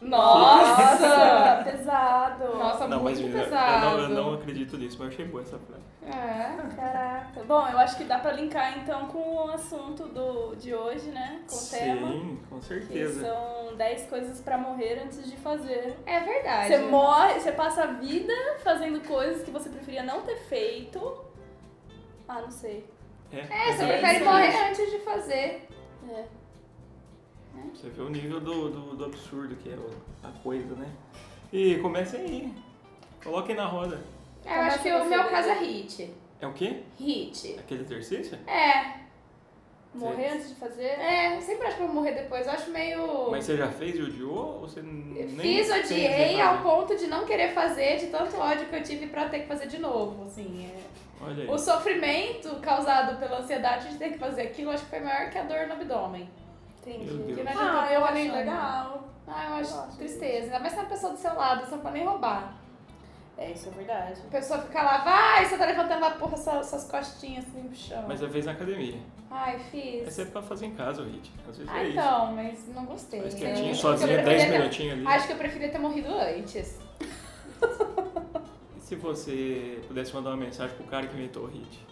Nossa! 0.00 1.62
pesado. 1.64 2.56
Nossa, 2.58 2.86
não, 2.88 3.02
mas 3.02 3.18
muito 3.20 3.34
eu, 3.34 3.38
eu 3.40 3.44
pesado. 3.44 3.84
não, 3.86 3.98
eu 4.00 4.08
não 4.10 4.34
acredito 4.34 4.76
nisso, 4.76 4.96
mas 4.98 5.08
eu 5.08 5.12
achei 5.14 5.24
boa 5.26 5.42
essa 5.42 5.58
frase. 5.58 5.82
É. 6.06 6.76
Caraca. 6.76 7.42
Bom, 7.44 7.66
eu 7.68 7.78
acho 7.78 7.96
que 7.96 8.04
dá 8.04 8.18
pra 8.18 8.32
linkar 8.32 8.78
então 8.78 9.06
com 9.06 9.18
o 9.36 9.50
assunto 9.50 10.04
do, 10.04 10.54
de 10.54 10.74
hoje, 10.74 11.08
né? 11.10 11.40
Com 11.48 11.56
o 11.56 11.68
tema. 11.70 12.08
Sim, 12.12 12.40
com 12.48 12.58
Que 12.60 12.64
certeza. 12.66 13.20
são 13.26 13.74
10 13.76 14.06
coisas 14.08 14.40
pra 14.40 14.56
morrer 14.58 15.02
antes 15.04 15.28
de 15.28 15.36
fazer. 15.36 15.96
É 16.06 16.20
verdade. 16.20 16.68
Você 16.68 16.78
morre, 16.78 17.40
você 17.40 17.52
passa 17.52 17.82
a 17.84 17.86
vida 17.86 18.32
fazendo 18.62 19.00
coisas 19.06 19.42
que 19.42 19.50
você 19.50 19.68
preferia 19.68 20.02
não 20.02 20.20
ter 20.22 20.36
feito. 20.36 21.24
Ah, 22.28 22.40
não 22.42 22.50
sei. 22.50 22.88
É, 23.32 23.38
É, 23.38 23.72
você 23.72 23.82
É 23.84 23.98
prefere 23.98 24.24
morrer 24.24 24.68
antes 24.68 24.90
de 24.90 24.98
fazer. 25.00 25.68
É. 26.08 26.24
Você 27.74 27.88
vê 27.88 28.02
o 28.02 28.08
nível 28.08 28.40
do, 28.40 28.68
do, 28.70 28.96
do 28.96 29.04
absurdo 29.04 29.54
que 29.56 29.68
é 29.70 29.76
a 30.22 30.30
coisa, 30.42 30.74
né? 30.74 30.88
E 31.52 31.76
comece 31.76 32.16
aí. 32.16 32.52
Coloquem 33.22 33.54
na 33.56 33.66
roda. 33.66 34.00
Eu 34.44 34.52
acho 34.52 34.82
que 34.82 34.92
o 34.92 35.04
meu 35.04 35.24
caso 35.24 35.48
é 35.48 35.58
hit. 35.58 36.12
É 36.40 36.46
o 36.46 36.52
quê? 36.52 36.82
Hit. 36.98 37.56
Aquele 37.58 37.82
exercício? 37.82 38.38
É. 38.46 39.06
Morrer 39.94 40.28
antes 40.28 40.50
de 40.50 40.54
fazer? 40.56 40.84
É, 40.84 41.36
eu 41.36 41.40
sempre 41.40 41.66
acho 41.66 41.76
que 41.76 41.82
eu 41.82 41.86
vou 41.86 41.96
morrer 41.96 42.12
depois. 42.12 42.46
Eu 42.46 42.52
acho 42.52 42.70
meio. 42.70 43.30
Mas 43.30 43.44
você 43.44 43.56
já 43.56 43.68
fez 43.68 43.96
e 43.96 44.02
odiou 44.02 44.60
ou 44.60 44.60
você 44.60 44.82
nem 44.82 45.26
Fiz, 45.38 45.70
odiei 45.70 46.38
ao 46.40 46.62
ponto 46.62 46.94
de 46.96 47.06
não 47.06 47.24
querer 47.24 47.54
fazer, 47.54 47.96
de 47.98 48.06
tanto 48.08 48.36
ódio 48.36 48.66
que 48.66 48.76
eu 48.76 48.82
tive 48.82 49.06
pra 49.06 49.28
ter 49.28 49.40
que 49.40 49.46
fazer 49.46 49.66
de 49.66 49.78
novo, 49.78 50.24
assim. 50.26 50.66
é. 50.66 51.24
Olha 51.24 51.44
aí. 51.44 51.48
O 51.50 51.58
sofrimento 51.58 52.56
causado 52.60 53.18
pela 53.18 53.38
ansiedade 53.38 53.88
de 53.88 53.96
ter 53.96 54.10
que 54.10 54.18
fazer 54.18 54.42
aquilo, 54.42 54.70
acho 54.70 54.84
que 54.84 54.90
foi 54.90 55.00
maior 55.00 55.30
que 55.30 55.38
a 55.38 55.42
dor 55.44 55.66
no 55.66 55.72
abdômen. 55.72 56.28
Entendi. 56.86 57.04
Meu 57.12 57.26
Deus. 57.34 57.38
Que 57.48 57.54
não 57.54 57.80
Ah, 57.80 57.92
eu 57.92 58.04
achei 58.04 58.30
legal. 58.30 59.08
Ah, 59.26 59.46
eu 59.50 59.54
acho 59.56 59.74
Eu 59.74 59.96
tristeza. 59.96 60.44
Ainda 60.46 60.60
mais 60.60 60.72
se 60.72 60.78
é 60.78 60.82
uma 60.82 60.88
pessoa 60.88 61.12
do 61.12 61.18
seu 61.18 61.34
lado, 61.34 61.64
você 61.64 61.72
não 61.74 61.82
pode 61.82 61.94
nem 61.94 62.06
roubar. 62.06 62.54
É, 63.38 63.50
isso 63.50 63.68
é 63.68 63.72
verdade. 63.72 64.20
A 64.26 64.30
pessoa 64.30 64.60
fica 64.62 64.82
lá, 64.82 64.98
vai, 65.04 65.44
você 65.44 65.58
tá 65.58 65.66
levantando 65.66 66.04
a 66.04 66.10
porra, 66.12 66.36
suas, 66.38 66.66
suas 66.68 66.84
costinhas 66.84 67.44
assim 67.46 67.62
no 67.62 67.74
chão. 67.74 68.04
Mas 68.08 68.20
já 68.20 68.28
fez 68.30 68.46
na 68.46 68.52
academia. 68.52 68.98
Ai, 69.30 69.58
fiz. 69.70 70.06
Essa 70.08 70.22
é 70.22 70.24
pra 70.26 70.40
fazer 70.40 70.66
em 70.66 70.74
casa, 70.74 71.02
o 71.02 71.04
hit. 71.04 71.30
Às 71.46 71.58
vezes 71.58 71.70
Ah, 71.72 71.82
é 71.84 71.88
então, 71.90 72.32
mas 72.34 72.66
não 72.74 72.86
gostei. 72.86 73.20
Faz 73.20 73.34
Eu 73.34 73.40
quietinho, 73.40 73.74
sozinha, 73.74 74.12
eu 74.12 74.16
10 74.16 74.26
preferia 74.26 74.52
ter- 74.52 74.58
minutinhos 74.58 74.92
ali. 74.94 75.06
Acho 75.06 75.26
que 75.26 75.32
eu 75.32 75.36
preferia 75.36 75.68
ter 75.70 75.78
morrido 75.78 76.08
antes. 76.14 76.78
E 78.76 78.80
se 78.88 78.94
você 78.94 79.82
pudesse 79.88 80.14
mandar 80.14 80.30
uma 80.30 80.36
mensagem 80.36 80.76
pro 80.76 80.84
cara 80.84 81.06
que 81.08 81.14
inventou 81.14 81.44
o 81.44 81.46
hit? 81.48 81.84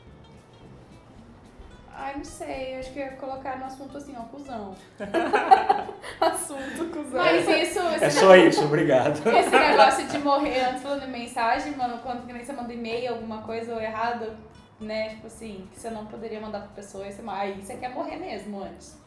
Ai, 1.96 2.16
não 2.16 2.24
sei, 2.24 2.74
eu 2.74 2.80
acho 2.80 2.92
que 2.92 2.98
eu 2.98 3.04
ia 3.04 3.12
colocar 3.12 3.56
no 3.58 3.66
assunto 3.66 3.96
assim, 3.96 4.14
ó, 4.18 4.22
cuzão. 4.24 4.74
Assunto, 6.20 6.90
cuzão. 6.92 7.22
Mas 7.22 7.48
isso, 7.48 7.78
É 8.00 8.10
só 8.10 8.34
isso, 8.36 8.64
obrigado. 8.64 9.16
esse 9.28 9.50
negócio 9.50 10.06
de 10.08 10.18
morrer 10.18 10.60
antes 10.64 10.82
falando 10.82 11.04
em 11.04 11.10
mensagem, 11.12 11.76
mano, 11.76 11.98
quando 12.02 12.26
que 12.26 12.32
nem 12.32 12.44
você 12.44 12.52
manda 12.52 12.72
e-mail, 12.72 13.12
alguma 13.14 13.42
coisa 13.42 13.74
ou 13.74 13.80
errado, 13.80 14.32
né? 14.80 15.10
Tipo 15.10 15.26
assim, 15.28 15.68
que 15.72 15.78
você 15.78 15.88
não 15.90 16.06
poderia 16.06 16.40
mandar 16.40 16.60
pra 16.60 16.68
pessoa, 16.68 17.04
aí 17.04 17.12
você, 17.12 17.22
aí 17.28 17.62
você 17.62 17.76
quer 17.76 17.90
morrer 17.94 18.16
mesmo 18.16 18.62
antes. 18.62 18.98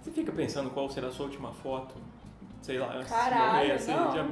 Você 0.00 0.10
fica 0.10 0.32
pensando 0.32 0.70
qual 0.70 0.90
será 0.90 1.06
a 1.08 1.12
sua 1.12 1.26
última 1.26 1.52
foto? 1.52 1.94
Sei 2.60 2.78
lá, 2.78 2.94
antes 2.94 3.06
de 3.06 3.14
Caralho, 3.14 3.52
morrer, 3.58 3.72
assim, 3.72 3.92
não. 3.94 4.12
já- 4.16 4.26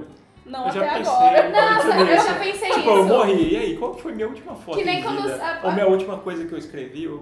Não 0.46 0.66
eu 0.66 0.72
já 0.72 0.80
até 0.80 0.98
pensei, 0.98 1.12
agora. 1.12 1.38
eu 1.46 1.52
Nossa, 1.52 1.88
eu 2.00 2.16
já 2.16 2.34
pensei 2.34 2.68
Tipo, 2.70 2.80
isso. 2.80 2.88
eu 2.90 3.06
morri, 3.06 3.52
e 3.52 3.56
aí, 3.56 3.76
qual 3.76 3.94
foi 3.94 4.12
minha 4.12 4.26
última 4.26 4.54
foto 4.56 4.78
Que 4.78 4.84
nem 4.84 4.98
em 4.98 5.02
quando 5.02 5.22
vida? 5.22 5.36
a- 5.44 5.60
Ou 5.66 5.72
minha 5.72 5.86
última 5.86 6.18
coisa 6.18 6.44
que 6.46 6.52
eu 6.52 6.58
escrevi? 6.58 7.06
Sei 7.06 7.20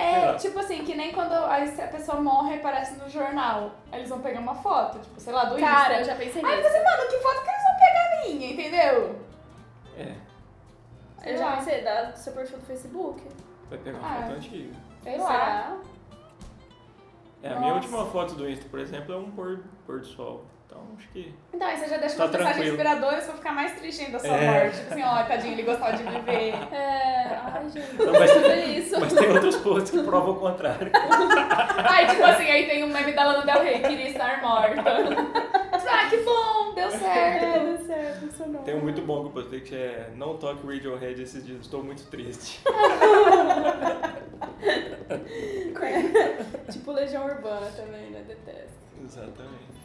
É, 0.00 0.34
tipo 0.34 0.58
assim, 0.58 0.84
que 0.84 0.94
nem 0.94 1.12
quando 1.12 1.32
a, 1.32 1.56
pessoa 1.90 2.20
morre 2.20 2.56
e 2.56 2.58
aparece 2.58 2.96
no 2.96 3.08
jornal. 3.08 3.72
Aí 3.92 4.00
eles 4.00 4.08
vão 4.08 4.20
pegar 4.20 4.40
uma 4.40 4.54
foto, 4.54 4.98
tipo, 4.98 5.20
sei 5.20 5.32
lá, 5.32 5.44
do 5.44 5.58
Cara, 5.58 5.94
eu 5.94 6.00
Insta. 6.00 6.12
já 6.12 6.18
pensei 6.18 6.44
Aí 6.44 6.56
nisso. 6.56 6.68
você, 6.68 6.82
mano, 6.82 7.08
que 7.10 7.18
foto 7.18 7.42
que 7.42 7.50
eles 7.50 7.62
vão 7.62 7.76
pegar 7.78 8.26
minha, 8.26 8.52
entendeu? 8.52 9.20
É, 9.96 10.14
Sei 11.22 11.34
Eu 11.34 11.38
já 11.38 11.56
pensei, 11.56 11.82
dá 11.82 12.02
do 12.04 12.16
seu 12.18 12.32
perfil 12.32 12.58
do 12.58 12.64
Facebook. 12.66 13.22
vai 13.68 13.78
pegar 13.78 13.98
uma 13.98 14.08
Ah. 14.08 14.22
foto 14.22 14.32
antiga. 14.36 14.74
Sei 15.02 15.18
lá. 15.18 15.26
Será? 15.26 15.76
É, 17.42 17.48
a 17.48 17.58
minha 17.58 17.72
Nossa. 17.74 17.74
última 17.86 18.06
foto 18.06 18.34
do 18.34 18.48
Insta, 18.48 18.68
por 18.68 18.78
exemplo, 18.80 19.14
é 19.14 19.16
um 19.16 19.30
pôr, 19.30 19.60
pôr 19.86 20.00
do 20.00 20.06
sol. 20.06 20.44
Então, 20.70 20.82
acho 20.96 21.08
que... 21.08 21.34
Então, 21.52 21.66
aí 21.66 21.76
você 21.76 21.88
já 21.88 21.96
deixa 21.96 22.16
Tá 22.16 22.26
uma 22.26 22.38
mensagem 22.38 22.68
inspiradora, 22.68 23.20
você 23.20 23.26
vai 23.26 23.36
ficar 23.36 23.52
mais 23.52 23.72
triste 23.72 24.02
ainda 24.04 24.12
da 24.12 24.18
sua 24.20 24.36
É. 24.36 24.62
morte. 24.62 24.78
Tipo 24.78 24.92
assim, 24.92 25.02
ó, 25.02 25.22
tadinho, 25.24 25.52
ele 25.54 25.62
gostava 25.64 25.96
de 25.96 26.02
viver. 26.04 26.54
É, 26.72 27.40
ai 27.42 27.70
gente, 27.70 27.94
Não, 27.96 28.12
mas- 28.12 28.32
tudo 28.32 28.50
isso. 28.52 29.00
Mas 29.00 29.12
tem 29.12 29.30
outros 29.30 29.56
posts 29.56 29.90
que 29.90 30.02
provam 30.04 30.30
o 30.30 30.36
contrário. 30.36 30.92
Aí, 31.90 32.06
tipo 32.06 32.22
assim, 32.22 32.44
aí 32.44 32.66
tem 32.68 32.84
um 32.84 32.88
meme 32.88 33.12
da 33.12 33.24
Lana 33.24 33.44
Del 33.44 33.62
Rey, 33.64 33.80
queria 33.80 34.08
estar 34.10 34.40
morta. 34.40 34.80
ah, 35.90 36.08
que 36.08 36.16
bom, 36.18 36.74
deu 36.74 36.90
certo. 36.90 37.44
É, 37.44 37.58
deu 37.64 37.86
certo, 37.86 38.20
funcionou. 38.20 38.62
Tem 38.62 38.74
um 38.76 38.80
muito 38.80 39.00
bom 39.02 39.22
que 39.22 39.26
eu 39.26 39.42
postei 39.42 39.60
que 39.60 39.74
é 39.74 40.10
Não 40.14 40.36
toque 40.36 40.64
Radiohead 40.66 41.20
esses 41.20 41.44
dias, 41.44 41.60
estou 41.62 41.82
muito 41.82 42.04
triste. 42.08 42.62
Tipo 46.70 46.92
Legião 46.92 47.24
Urbana 47.24 47.66
também, 47.76 48.10
né? 48.10 48.22
Detesto. 48.26 48.78
Exatamente. 49.04 49.79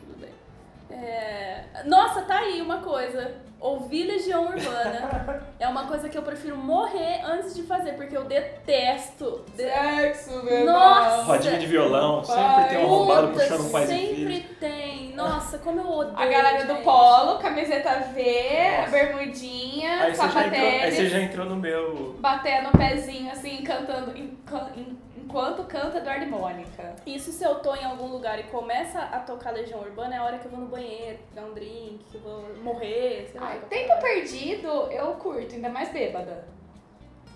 É, 0.89 1.61
Nossa, 1.85 2.21
tá 2.21 2.37
aí 2.39 2.61
uma 2.61 2.77
coisa. 2.79 3.43
Ouvir 3.59 4.03
Legião 4.03 4.43
Urbana 4.45 5.43
é 5.59 5.67
uma 5.67 5.87
coisa 5.87 6.07
que 6.07 6.15
eu 6.17 6.21
prefiro 6.21 6.55
morrer 6.55 7.21
antes 7.23 7.55
de 7.55 7.63
fazer, 7.63 7.93
porque 7.93 8.15
eu 8.15 8.25
detesto. 8.25 9.43
De- 9.55 9.63
Sexo, 9.63 10.43
Nossa! 10.65 11.23
Rodinha 11.23 11.57
de 11.57 11.65
violão, 11.65 12.23
sempre 12.23 12.43
Pai. 12.43 12.69
tem 12.69 12.77
um 12.79 12.85
arrombado 12.85 13.27
Puta, 13.29 13.39
puxando 13.39 13.71
pais 13.71 13.89
e 13.89 13.93
sempre 13.93 14.39
tem. 14.59 15.15
Nossa, 15.15 15.57
como 15.57 15.79
eu 15.79 15.89
odeio. 15.89 16.17
A 16.19 16.25
galera 16.27 16.65
do 16.65 16.73
gente. 16.75 16.83
polo, 16.83 17.39
camiseta 17.39 17.89
V, 18.13 18.77
Nossa. 18.77 18.91
bermudinha, 18.91 20.03
Aí 20.03 20.15
você, 20.15 20.23
entrou, 20.25 20.37
aí 20.43 20.49
sapatênis, 20.49 20.93
você 20.95 21.09
já 21.09 21.19
entrou 21.21 21.45
no 21.47 21.55
meu. 21.55 22.15
batendo 22.19 22.69
o 22.69 22.77
pezinho 22.77 23.31
assim, 23.31 23.63
cantando 23.63 24.15
em- 24.15 24.37
can- 24.45 24.69
em- 24.75 24.97
enquanto 25.25 25.63
canta 25.65 25.97
Eduardo 25.97 26.23
e 26.23 26.27
Mônica. 26.27 26.95
Isso 27.05 27.31
se 27.31 27.43
eu 27.43 27.55
tô 27.55 27.75
em 27.75 27.83
algum 27.83 28.07
lugar 28.07 28.39
e 28.39 28.43
começa 28.43 28.99
a 28.99 29.19
tocar 29.19 29.51
Legião 29.51 29.79
Urbana, 29.81 30.15
é 30.15 30.17
a 30.19 30.23
hora 30.23 30.37
que 30.37 30.45
eu 30.45 30.51
vou 30.51 30.59
no 30.61 30.67
banheiro, 30.67 31.19
dar 31.33 31.43
um 31.43 31.53
drink, 31.53 31.99
que 32.11 32.15
eu 32.15 32.21
vou 32.21 32.55
morrer, 32.63 33.27
sei 33.31 33.39
lá. 33.41 33.47
Ai, 33.47 33.59
tempo 33.69 33.99
perdido 34.01 34.67
eu 34.91 35.07
curto, 35.15 35.55
ainda 35.55 35.69
mais 35.69 35.89
bêbada. 35.91 36.47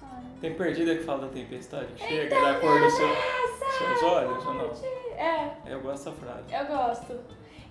Ai. 0.03 0.23
Tem 0.39 0.53
perdida 0.53 0.95
que 0.95 1.03
fala 1.03 1.25
da 1.25 1.27
tempestade? 1.29 1.87
Então, 1.95 2.07
Chega 2.07 2.41
da 2.41 2.59
cor 2.59 2.79
dos 2.79 2.93
seu, 2.93 3.07
seus 3.77 4.03
olhos 4.03 4.45
ou 4.45 4.53
não? 4.53 4.71
É, 5.17 5.51
Eu 5.65 5.81
gosto 5.81 6.05
dessa 6.05 6.11
frase. 6.13 6.53
eu 6.53 6.65
gosto. 6.65 7.19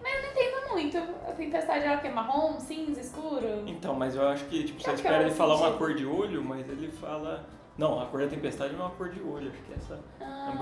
Mas 0.00 0.14
eu 0.14 0.22
não 0.22 0.30
entendo 0.30 0.68
muito. 0.72 0.98
A 1.28 1.32
tempestade 1.32 1.84
é 1.84 1.96
o 1.96 2.00
quê? 2.00 2.08
Marrom, 2.08 2.60
cinza, 2.60 3.00
escuro? 3.00 3.64
Então, 3.66 3.94
mas 3.94 4.14
eu 4.14 4.28
acho 4.28 4.44
que 4.44 4.62
tipo, 4.62 4.78
você 4.78 4.84
que 4.84 4.90
é 4.90 4.94
espera 4.94 5.22
ele 5.22 5.30
falar 5.32 5.56
uma 5.56 5.72
cor 5.76 5.92
de 5.94 6.06
olho, 6.06 6.42
mas 6.44 6.68
ele 6.68 6.88
fala. 6.92 7.44
Não, 7.78 8.00
a 8.02 8.06
cor 8.06 8.20
da 8.20 8.26
tempestade 8.26 8.74
não 8.74 8.80
é 8.80 8.88
uma 8.88 8.94
cor 8.96 9.08
de 9.08 9.22
olho, 9.22 9.50
acho 9.50 9.62
que 9.62 9.72
é 9.72 9.76
essa 9.76 10.00
Ah, 10.20 10.52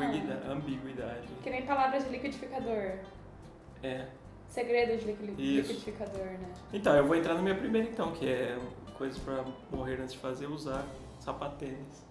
ambiguidade. 0.50 1.26
que 1.42 1.48
nem 1.50 1.64
palavras 1.64 2.04
de 2.04 2.10
liquidificador. 2.10 2.98
É. 3.82 4.06
Segredo 4.48 4.98
de 4.98 5.06
liqui- 5.06 5.32
Isso. 5.42 5.72
liquidificador, 5.72 6.24
né? 6.26 6.52
Então, 6.74 6.94
eu 6.94 7.06
vou 7.06 7.16
entrar 7.16 7.34
na 7.34 7.40
minha 7.42 7.54
primeira 7.54 7.88
então, 7.88 8.12
que 8.12 8.28
é 8.28 8.58
coisas 8.98 9.18
pra 9.18 9.44
morrer 9.72 9.98
antes 10.00 10.12
de 10.12 10.18
fazer, 10.18 10.46
usar 10.46 10.84
sapatênis. 11.18 12.05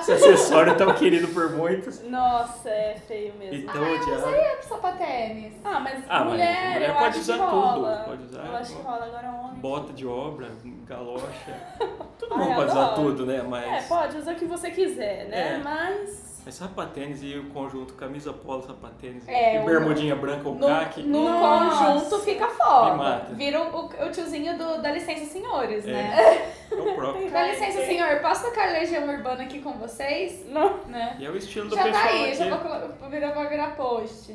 Esse 0.00 0.12
acessório 0.12 0.76
tão 0.76 0.92
querido 0.94 1.28
por 1.28 1.50
muitos. 1.52 2.02
Nossa, 2.08 2.68
é 2.68 2.96
feio 3.06 3.34
mesmo. 3.34 3.54
E 3.54 3.62
tão 3.62 3.82
Ah, 3.84 3.88
eu 3.88 4.00
odiado. 4.00 4.20
usaria 4.20 4.62
sapatênis. 4.62 5.52
Ah, 5.64 5.78
mas 5.80 6.04
Ah, 6.08 6.18
mas 6.20 6.28
mulher, 6.32 6.72
mulher 6.72 6.88
eu 6.88 6.94
pode 6.94 7.06
acho 7.06 7.18
usar 7.20 7.32
que 7.34 7.50
tudo, 7.50 8.04
pode 8.04 8.22
usar. 8.24 8.46
Eu 8.46 8.56
acho 8.56 8.76
que 8.76 8.82
rola, 8.82 9.04
agora 9.06 9.28
homem. 9.28 9.60
Bota 9.60 9.92
de 9.92 10.06
obra, 10.06 10.48
galocha. 10.86 11.54
Todo 12.18 12.36
mundo 12.36 12.54
pode 12.54 12.70
usar 12.70 12.88
tudo, 12.94 13.26
né? 13.26 13.36
É, 13.36 13.42
Mas. 13.42 13.86
pode, 13.86 14.16
usa 14.16 14.32
o 14.32 14.34
que 14.36 14.44
você 14.44 14.70
quiser, 14.70 15.26
né? 15.28 15.54
É. 15.54 15.58
Mas. 15.58 16.31
Mas 16.44 16.54
sapatênis 16.56 17.22
e 17.22 17.36
o 17.38 17.50
conjunto 17.50 17.94
camisa 17.94 18.32
polo, 18.32 18.62
sapatênis 18.62 19.26
É, 19.28 19.56
e 19.56 19.62
o- 19.62 19.64
bermudinha 19.64 20.16
branca 20.16 20.48
ou 20.48 20.56
No, 20.56 20.66
caque. 20.66 21.02
no 21.02 21.22
Nossa. 21.22 21.84
conjunto 22.00 22.18
fica 22.24 22.46
Me 22.48 22.54
foda. 22.54 22.94
mata. 22.96 23.34
Vira 23.34 23.62
o, 23.62 23.84
o 23.86 24.10
tiozinho 24.10 24.58
do, 24.58 24.82
da 24.82 24.90
licença 24.90 25.24
senhores, 25.26 25.86
É. 25.86 25.92
né? 25.92 26.52
É 26.70 26.74
o 26.74 26.94
próprio. 26.96 27.30
Dá 27.30 27.46
licença, 27.46 27.86
senhor, 27.86 28.20
posso 28.20 28.42
tocar 28.44 28.72
Legião 28.72 29.08
Urbana 29.08 29.44
aqui 29.44 29.60
com 29.60 29.74
vocês? 29.74 30.44
Não. 30.48 30.78
Né? 30.86 31.16
E 31.20 31.24
é 31.26 31.30
o 31.30 31.36
estilo 31.36 31.68
do 31.68 31.76
Já 31.76 31.84
pessoal 31.84 32.02
tá 32.04 32.10
aí, 32.10 32.24
aqui. 32.28 32.34
já 32.36 32.56
vou, 32.56 33.08
virar, 33.10 33.32
vou 33.32 33.48
virar 33.48 33.76
post. 33.76 34.34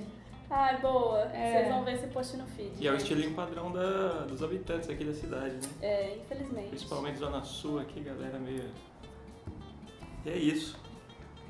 Ai, 0.50 0.78
boa. 0.78 1.24
É. 1.34 1.52
Vocês 1.52 1.68
vão 1.68 1.84
ver 1.84 1.96
esse 1.96 2.08
post 2.08 2.38
no 2.38 2.46
feed. 2.48 2.72
E 2.80 2.88
é 2.88 2.92
o 2.92 2.96
estilinho 2.96 3.34
padrão 3.34 3.70
da, 3.70 4.22
dos 4.26 4.42
habitantes 4.42 4.90
aqui 4.90 5.04
da 5.04 5.14
cidade, 5.14 5.56
né? 5.56 5.62
É, 5.82 6.16
infelizmente. 6.24 6.70
Principalmente 6.70 7.18
Zona 7.18 7.44
Sul 7.44 7.80
aqui, 7.82 8.00
galera 8.00 8.40
meio. 8.40 8.64
E 10.26 10.30
é 10.30 10.38
isso. 10.38 10.78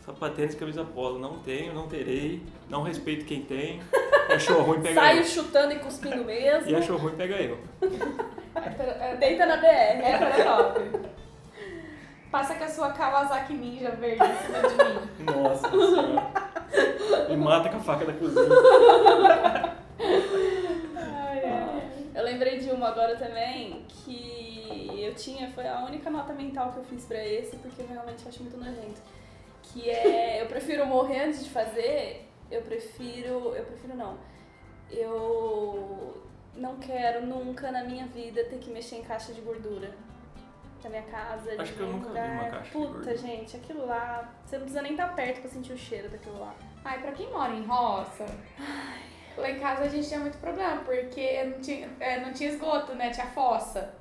Sapatênis 0.08 0.54
e 0.54 0.58
camisa 0.58 0.86
polo. 0.86 1.20
Não 1.20 1.38
tenho, 1.40 1.74
não 1.74 1.86
terei. 1.90 2.42
Não 2.70 2.82
respeito 2.82 3.26
quem 3.26 3.42
tem. 3.42 3.82
Achou 4.34 4.62
ruim, 4.62 4.82
pega 4.82 4.96
Saio 4.96 5.20
eu. 5.20 5.24
chutando 5.26 5.74
e 5.74 5.80
cuspindo 5.80 6.24
mesmo. 6.24 6.70
E 6.70 6.76
achou 6.76 6.98
ruim, 6.98 7.14
pega 7.16 7.36
eu. 7.36 7.58
É, 8.56 9.16
Deita 9.20 9.46
na 9.46 9.58
BR. 9.58 9.66
é 9.66 10.18
para 10.18 10.44
top. 10.46 11.08
Passa 12.32 12.56
com 12.56 12.64
a 12.64 12.68
sua 12.70 12.92
Kawasaki 12.92 13.54
Ninja 13.54 13.92
verde 13.92 14.24
em 14.24 14.38
cima 14.46 14.62
de 14.70 14.76
mim. 14.76 15.26
Nossa 15.26 15.70
senhora. 15.70 17.28
Me 17.30 17.36
mata 17.38 17.70
com 17.70 17.78
a 17.78 17.80
faca 17.80 18.06
da 18.06 18.14
cozinha. 18.14 18.46
Ai, 20.96 21.42
ai. 21.44 21.84
Eu 22.16 22.24
lembrei 22.24 22.60
de 22.60 22.70
uma 22.72 22.90
agora 22.90 23.16
também 23.18 23.86
que 23.90 25.02
eu 25.02 25.14
tinha, 25.16 25.50
foi 25.52 25.68
a 25.68 25.86
única 25.86 26.10
nota 26.10 26.34
mental 26.34 26.72
que 26.74 26.80
eu 26.80 26.84
fiz 26.84 27.06
pra 27.06 27.26
esse, 27.26 27.56
porque 27.58 27.82
eu 27.82 27.88
realmente 27.88 28.28
acho 28.28 28.42
muito 28.42 28.58
nojento. 28.58 29.02
Que 29.74 29.90
é, 29.90 30.42
eu 30.42 30.48
prefiro 30.48 30.86
morrer 30.86 31.26
antes 31.26 31.44
de 31.44 31.50
fazer, 31.50 32.28
eu 32.50 32.62
prefiro, 32.62 33.54
eu 33.56 33.64
prefiro 33.66 33.96
não. 33.96 34.18
Eu 34.90 36.24
não 36.56 36.78
quero 36.78 37.26
nunca 37.26 37.72
na 37.72 37.84
minha 37.84 38.06
vida 38.08 38.44
ter 38.46 38.58
que 38.60 38.70
mexer 38.70 38.98
em 38.98 39.04
caixa 39.04 39.34
de 39.34 39.42
gordura. 39.42 39.92
Da 40.82 40.90
minha 40.90 41.04
casa, 41.04 41.52
Acho 41.60 41.72
de 41.72 41.74
que 41.74 41.80
eu 41.82 41.88
nunca 41.88 42.04
vi 42.06 42.10
lugar. 42.10 42.32
uma 42.32 42.50
caixa 42.50 42.64
de 42.66 42.72
Puta, 42.72 42.88
gordura. 42.94 43.18
gente, 43.18 43.58
aquilo 43.58 43.86
lá, 43.88 44.32
você 44.46 44.56
não 44.58 44.64
precisa 44.64 44.82
nem 44.84 44.92
estar 44.92 45.16
perto 45.16 45.42
pra 45.42 45.50
sentir 45.50 45.74
o 45.74 45.78
cheiro 45.78 46.08
daquilo 46.10 46.40
lá. 46.40 46.54
Ai, 46.86 47.02
pra 47.02 47.12
quem 47.12 47.30
mora 47.32 47.52
em 47.54 47.66
roça, 47.66 48.26
lá 49.36 49.50
em 49.50 49.60
casa 49.60 49.84
a 49.84 49.90
gente 49.90 50.08
tinha 50.08 50.20
muito 50.20 50.38
problema, 50.38 50.82
porque 50.84 51.44
não 51.44 51.60
tinha, 51.60 51.90
é, 52.00 52.20
não 52.22 52.32
tinha 52.32 52.50
esgoto, 52.52 52.94
né? 52.94 53.10
Tinha 53.10 53.26
fossa. 53.28 53.94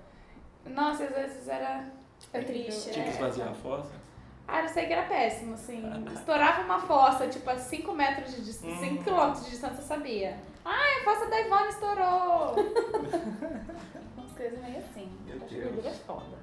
Nossa, 0.66 1.04
às 1.04 1.10
vezes 1.14 1.48
era. 1.48 1.86
É 2.32 2.40
triste, 2.40 2.90
Tinha 2.92 3.04
que 3.04 3.10
É. 3.10 3.14
esvaziar 3.14 3.48
a 3.48 3.54
fossa. 3.54 3.92
Ah, 4.48 4.62
eu 4.62 4.68
sei 4.68 4.86
que 4.86 4.92
era 4.92 5.02
péssimo, 5.08 5.54
assim. 5.54 5.82
Estourava 6.14 6.62
uma 6.62 6.78
fossa, 6.80 7.26
tipo, 7.26 7.48
a 7.50 7.56
5 7.58 7.92
metros 7.92 8.34
de 8.34 8.44
distância, 8.44 8.76
5 8.78 9.00
Hum. 9.00 9.02
quilômetros 9.04 9.44
de 9.44 9.50
distância, 9.50 9.80
eu 9.80 9.86
sabia. 9.86 10.38
Ai, 10.64 11.00
a 11.00 11.04
fossa 11.04 11.26
da 11.28 11.40
Ivone 11.40 11.68
estourou! 11.68 12.54
Umas 14.16 14.32
coisas 14.36 14.58
meio 14.60 14.78
assim. 14.78 15.10
Meu 15.26 15.36
Acho 15.36 15.44
que 15.46 15.54
Deus. 15.54 15.64
gordura 15.72 15.88
é 15.88 15.94
foda. 15.94 16.36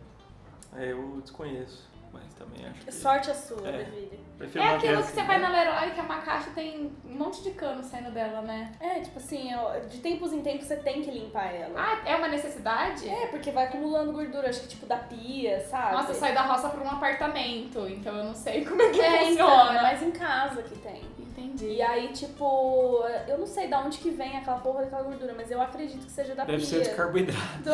É, 0.76 0.92
eu 0.92 1.22
desconheço. 1.22 1.90
Mas 2.14 2.34
também 2.36 2.66
acho 2.66 2.80
que. 2.86 2.92
Sorte 2.92 3.32
a 3.32 3.34
sua, 3.36 3.68
É. 3.68 3.72
Deville. 3.84 4.24
Prefiro 4.38 4.64
É 4.64 4.68
aquilo 4.76 4.94
que 4.98 5.00
assim, 5.04 5.14
você 5.14 5.24
vai 5.24 5.40
né? 5.40 5.48
na 5.48 5.54
Leroy, 5.54 5.92
que 5.92 6.00
é 6.00 6.04
uma 6.04 6.18
caixa 6.22 6.50
tem 6.56 6.92
um 7.06 7.14
monte 7.18 7.44
de 7.44 7.52
cano 7.52 7.84
saindo 7.84 8.12
dela, 8.12 8.42
né? 8.42 8.72
É, 8.80 9.00
tipo 9.00 9.18
assim, 9.20 9.52
de 9.90 10.00
tempos 10.00 10.34
em 10.34 10.42
tempos 10.42 10.66
você 10.66 10.76
tem 10.78 11.02
que 11.02 11.12
limpar 11.12 11.54
ela. 11.54 11.74
Ah, 11.80 12.02
é 12.06 12.16
uma 12.16 12.28
necessidade? 12.28 13.08
É, 13.08 13.28
porque 13.28 13.52
vai 13.52 13.66
acumulando 13.66 14.12
gordura, 14.12 14.50
acho 14.50 14.62
que 14.62 14.68
tipo 14.70 14.86
da 14.88 14.98
pia, 14.98 15.62
sabe? 15.62 15.94
Nossa, 15.96 16.12
eu 16.12 16.16
saí 16.16 16.34
da 16.34 16.42
roça 16.42 16.68
pra 16.70 16.84
um 16.84 16.90
apartamento, 16.90 17.88
então 17.88 18.16
eu 18.18 18.24
não 18.26 18.36
sei 18.36 18.66
como 18.66 18.82
é 18.82 18.90
que 18.90 19.00
É, 19.02 19.32
então, 19.32 19.48
funciona. 19.50 19.80
é 19.80 19.82
mais 19.84 20.02
em 20.02 20.12
casa 20.12 20.64
que 20.64 20.76
tem. 20.80 21.02
Entendi. 21.20 21.66
E 21.76 21.82
aí, 21.82 22.08
tipo, 22.10 23.04
eu 23.28 23.38
não 23.38 23.46
sei 23.46 23.68
de 23.68 23.74
onde 23.76 23.98
que 24.00 24.10
vem 24.10 24.38
aquela 24.38 24.58
porra 24.60 24.82
daquela 24.82 25.04
gordura, 25.04 25.34
mas 25.38 25.50
eu 25.52 25.62
acredito 25.62 26.04
que 26.06 26.12
seja 26.12 26.34
da 26.36 26.44
Deve 26.46 26.58
pia. 26.60 26.66
ser 26.68 26.80
dos 26.80 26.88
carboidratos. 26.96 27.42
Os 27.68 27.74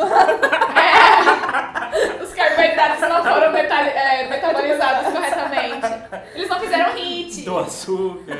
carboidratos 2.40 3.00
não 3.08 3.22
foram 3.22 3.52
metali- 3.52 3.90
é, 3.90 4.26
metabolizados 4.28 5.12
corretamente. 5.12 5.86
Eles 6.34 6.48
não 6.48 6.58
fizeram 6.60 6.92
hit. 6.94 7.42
Do 7.42 7.58
açúcar. 7.58 8.38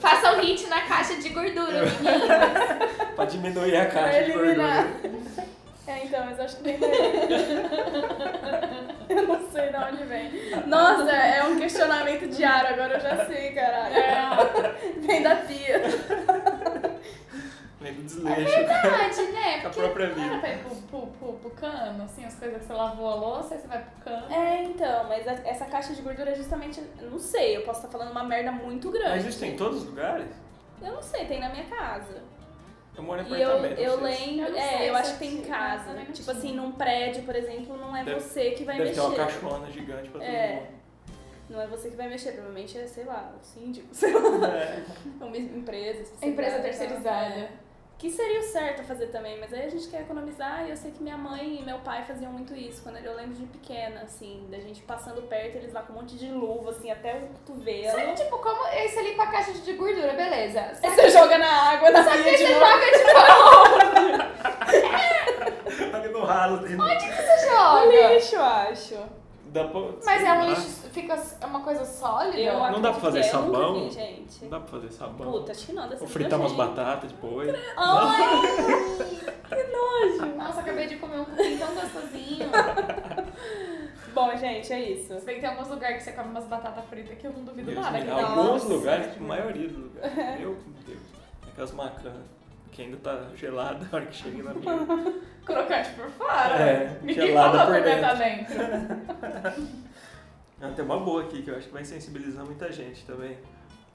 Façam 0.00 0.40
hit 0.40 0.66
na 0.68 0.80
caixa 0.82 1.14
de 1.16 1.28
gordura, 1.30 1.82
meninas. 1.82 3.14
pra 3.16 3.24
diminuir 3.24 3.76
a 3.76 3.86
Pra 3.86 4.02
caixa 4.02 4.22
de 4.24 4.30
eliminar. 4.30 4.84
gordura. 4.84 5.20
É, 5.88 6.04
então, 6.04 6.24
mas 6.24 6.38
acho 6.38 6.56
que 6.58 6.62
daí. 6.62 6.78
eu 9.08 9.22
não 9.26 9.50
sei 9.50 9.68
de 9.70 9.76
onde 9.76 10.04
vem. 10.04 10.30
Nossa, 10.66 11.10
é 11.10 11.42
um 11.42 11.56
questionamento 11.58 12.28
diário, 12.28 12.74
agora 12.74 12.94
eu 12.94 13.00
já 13.00 13.26
sei, 13.26 13.50
caralho. 13.50 13.96
É. 13.96 14.74
Vem 15.00 15.22
da 15.22 15.34
pia. 15.36 15.82
Vem 17.80 17.94
do 17.94 18.02
desleixo. 18.02 18.42
Verdade, 18.50 19.22
né? 19.32 19.60
Com 19.62 19.68
a 19.68 19.70
Porque 19.70 19.80
própria 19.80 20.08
não 20.08 20.14
vida. 20.14 20.26
era 20.26 20.38
pra 20.38 20.52
ir 20.52 20.58
pro, 20.58 20.76
pro, 20.76 21.06
pro, 21.06 21.32
pro 21.34 21.50
cano, 21.52 22.04
assim, 22.04 22.24
as 22.26 22.34
coisas 22.34 22.58
que 22.60 22.66
você 22.66 22.72
lavou 22.74 23.08
a 23.08 23.14
louça, 23.14 23.54
aí 23.54 23.60
você 23.60 23.66
vai 23.68 23.82
pro 23.82 24.04
cano. 24.04 24.32
É, 24.34 24.62
então, 24.64 25.04
mas 25.08 25.26
a- 25.26 25.32
essa 25.48 25.64
caixa 25.64 25.94
de 25.94 26.02
gordura 26.02 26.30
é 26.30 26.34
justamente. 26.34 26.80
Não 27.00 27.18
sei, 27.18 27.56
eu 27.56 27.62
posso 27.62 27.78
estar 27.80 27.88
falando 27.90 28.10
uma 28.12 28.24
merda 28.24 28.52
muito 28.52 28.90
grande. 28.90 29.08
Mas 29.10 29.24
isso 29.24 29.40
tem 29.40 29.52
em 29.52 29.56
todos 29.56 29.78
os 29.82 29.86
lugares? 29.86 30.28
Eu 30.82 30.92
não 30.92 31.02
sei, 31.02 31.24
tem 31.24 31.40
na 31.40 31.48
minha 31.48 31.64
casa. 31.64 32.22
Eu 32.96 33.02
moro 33.02 33.22
em 33.22 33.32
E 33.32 33.40
eu, 33.40 33.48
apartamento. 33.48 33.78
eu 33.78 33.96
não 34.00 34.12
se- 34.12 34.24
lembro. 34.26 34.46
Eu 34.46 34.50
não 34.52 34.58
é, 34.58 34.76
sei 34.78 34.90
eu 34.90 34.96
acho 34.96 35.08
eu 35.08 35.12
que 35.14 35.18
tem 35.20 35.34
em 35.38 35.42
casa. 35.42 35.92
não 35.94 36.04
Tipo 36.06 36.30
assim, 36.32 36.54
num 36.54 36.72
prédio, 36.72 37.22
por 37.22 37.34
exemplo, 37.36 37.76
não 37.78 37.96
é 37.96 38.04
Deve- 38.04 38.20
você 38.20 38.50
que 38.50 38.64
vai 38.64 38.76
Deve 38.76 38.90
mexer. 38.90 39.00
ter 39.00 39.06
uma 39.06 39.16
caixona 39.16 39.70
gigante 39.70 40.10
pra 40.10 40.20
todo 40.20 40.30
É. 40.30 40.54
mundo. 40.56 40.80
Não 41.48 41.60
é 41.60 41.66
você 41.66 41.90
que 41.90 41.96
vai 41.96 42.08
mexer, 42.08 42.32
provavelmente 42.32 42.78
é, 42.78 42.86
sei 42.86 43.04
lá, 43.04 43.32
o 43.40 43.44
síndico, 43.44 43.88
sei 43.94 44.12
lá. 44.12 44.48
É. 44.48 44.84
Uma 45.20 45.36
empresa 45.36 46.02
especializada. 46.02 46.26
Empresa 46.26 46.58
e 46.58 46.62
terceirizada. 46.62 47.34
É. 47.34 47.50
Que 48.00 48.08
seria 48.10 48.40
o 48.40 48.42
certo 48.42 48.80
a 48.80 48.84
fazer 48.84 49.08
também, 49.08 49.38
mas 49.38 49.52
aí 49.52 49.66
a 49.66 49.68
gente 49.68 49.86
quer 49.88 50.00
economizar 50.00 50.64
e 50.66 50.70
eu 50.70 50.76
sei 50.76 50.90
que 50.90 51.02
minha 51.02 51.18
mãe 51.18 51.58
e 51.60 51.62
meu 51.62 51.78
pai 51.80 52.02
faziam 52.06 52.32
muito 52.32 52.56
isso 52.56 52.82
quando 52.82 52.96
eu 52.96 53.14
lembro 53.14 53.34
de 53.34 53.44
pequena, 53.44 54.00
assim, 54.00 54.46
da 54.50 54.58
gente 54.58 54.80
passando 54.80 55.20
perto, 55.28 55.56
eles 55.56 55.70
lá 55.74 55.82
com 55.82 55.92
um 55.92 55.96
monte 55.96 56.16
de 56.16 56.30
luva, 56.30 56.70
assim, 56.70 56.90
até 56.90 57.16
o 57.16 57.26
cotovelo. 57.28 57.98
Sabe, 57.98 58.14
tipo, 58.14 58.38
como 58.38 58.62
você 58.64 59.02
limpa 59.02 59.24
a 59.24 59.26
caixa 59.26 59.52
de 59.52 59.72
gordura, 59.74 60.14
beleza. 60.14 60.72
Só 60.80 60.86
Aí 60.88 60.94
que 60.94 61.00
você 61.02 61.10
joga 61.10 61.36
na 61.36 61.72
água, 61.72 61.90
na 61.90 62.02
só 62.02 62.10
que 62.12 62.22
de 62.22 62.30
você 62.38 62.54
joga 62.54 62.86
de 62.90 63.04
novo. 63.12 63.20
Ali 65.96 66.08
no 66.08 66.24
ralo 66.24 66.56
dele. 66.58 66.80
Onde 66.80 66.96
que 67.06 67.12
você 67.12 67.46
No 67.50 67.54
joga? 67.54 68.14
lixo, 68.14 68.36
eu 68.36 68.42
acho. 68.42 68.96
Mas 70.06 70.22
é 70.24 70.32
um 70.32 70.48
lixo, 70.48 70.79
fica 70.92 71.14
é 71.40 71.46
uma 71.46 71.60
coisa 71.60 71.84
sólida? 71.84 72.38
Eu 72.38 72.58
Não 72.72 72.80
dá 72.80 72.92
pra 72.92 73.00
fazer 73.00 73.20
é, 73.20 73.22
sabão? 73.22 73.74
vi, 73.84 73.90
gente. 73.90 74.42
Não 74.42 74.50
dá 74.50 74.60
pra 74.60 74.68
fazer 74.68 74.90
sabão. 74.92 75.32
Puta, 75.32 75.52
acho 75.52 75.66
que 75.66 75.72
não, 75.72 75.88
Ou 75.88 76.06
fritar 76.06 76.38
umas 76.38 76.52
batatas 76.52 77.10
depois. 77.12 77.54
Ai, 77.76 78.40
que 79.48 79.62
nojo. 79.72 80.36
Nossa, 80.36 80.60
acabei 80.60 80.86
de 80.86 80.96
comer 80.96 81.20
um 81.20 81.24
cupim 81.24 81.58
tão 81.58 81.74
gostosinho. 81.74 82.50
Bom, 84.14 84.36
gente, 84.36 84.72
é 84.72 84.80
isso. 84.90 85.18
Se 85.18 85.24
bem 85.24 85.36
que 85.36 85.40
tem 85.40 85.50
alguns 85.50 85.68
lugares 85.68 85.98
que 85.98 86.04
você 86.04 86.12
come 86.12 86.30
umas 86.30 86.44
batatas 86.46 86.84
fritas 86.86 87.16
que 87.16 87.26
eu 87.26 87.32
não 87.32 87.44
duvido 87.44 87.70
Deus 87.70 87.80
nada. 87.84 87.98
me. 87.98 88.10
Alguns 88.10 88.36
Nossa. 88.36 88.68
lugares, 88.68 89.16
a 89.16 89.20
maioria 89.20 89.68
dos 89.68 89.78
lugares. 89.78 90.14
Meu 90.40 90.56
Deus. 90.86 91.00
Aquelas 91.52 91.72
macanas 91.72 92.40
que 92.72 92.82
ainda 92.82 92.96
tá 92.98 93.20
gelada 93.34 93.78
na 93.90 93.98
hora 93.98 94.06
que 94.06 94.14
chega 94.14 94.42
na 94.42 94.54
minha. 94.54 95.12
Crocante 95.44 95.90
por 95.90 96.08
fora. 96.10 96.54
É, 96.54 96.98
Ninguém 97.02 97.26
gelada 97.28 97.58
falou 97.58 97.74
por 97.74 97.82
pra 97.82 98.00
tá 98.00 98.14
dentro. 98.14 98.54
Ah, 100.62 100.68
tem 100.74 100.84
uma 100.84 100.98
boa 100.98 101.22
aqui 101.22 101.42
que 101.42 101.50
eu 101.50 101.56
acho 101.56 101.66
que 101.68 101.72
vai 101.72 101.84
sensibilizar 101.84 102.44
muita 102.44 102.70
gente 102.72 103.04
também. 103.04 103.38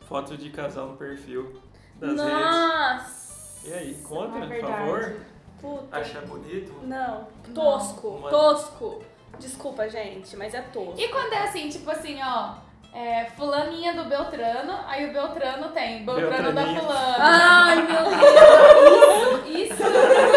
Foto 0.07 0.35
de 0.37 0.49
casal 0.49 0.87
no 0.89 0.97
perfil 0.97 1.61
das 1.99 2.11
redes. 2.11 2.25
Nossa. 2.25 3.67
E 3.67 3.73
aí, 3.73 3.95
conta, 4.03 4.37
É 4.45 4.59
por 4.61 4.69
favor. 4.69 5.15
Puta. 5.61 5.97
Achar 5.97 6.21
bonito? 6.23 6.73
Não. 6.83 7.27
Tosco. 7.53 8.07
Uma- 8.09 8.29
Tosco. 8.29 9.01
Desculpa, 9.39 9.89
gente, 9.89 10.35
mas 10.37 10.53
é 10.53 10.61
tosco. 10.61 10.93
E 10.97 11.07
quando 11.09 11.33
é 11.33 11.43
assim, 11.43 11.67
tipo 11.69 11.89
assim, 11.89 12.19
ó, 12.23 12.55
é, 12.93 13.25
fulaninha 13.25 13.93
do 13.93 14.05
Beltrano, 14.05 14.73
aí 14.87 15.09
o 15.09 15.13
Beltrano 15.13 15.69
tem 15.69 16.05
Beltrano 16.05 16.53
da 16.53 16.61
fulana. 16.65 17.15
Ai, 17.19 17.75
meu 17.81 18.03
Deus. 18.03 19.45
Isso, 19.55 19.73
isso. 19.73 19.83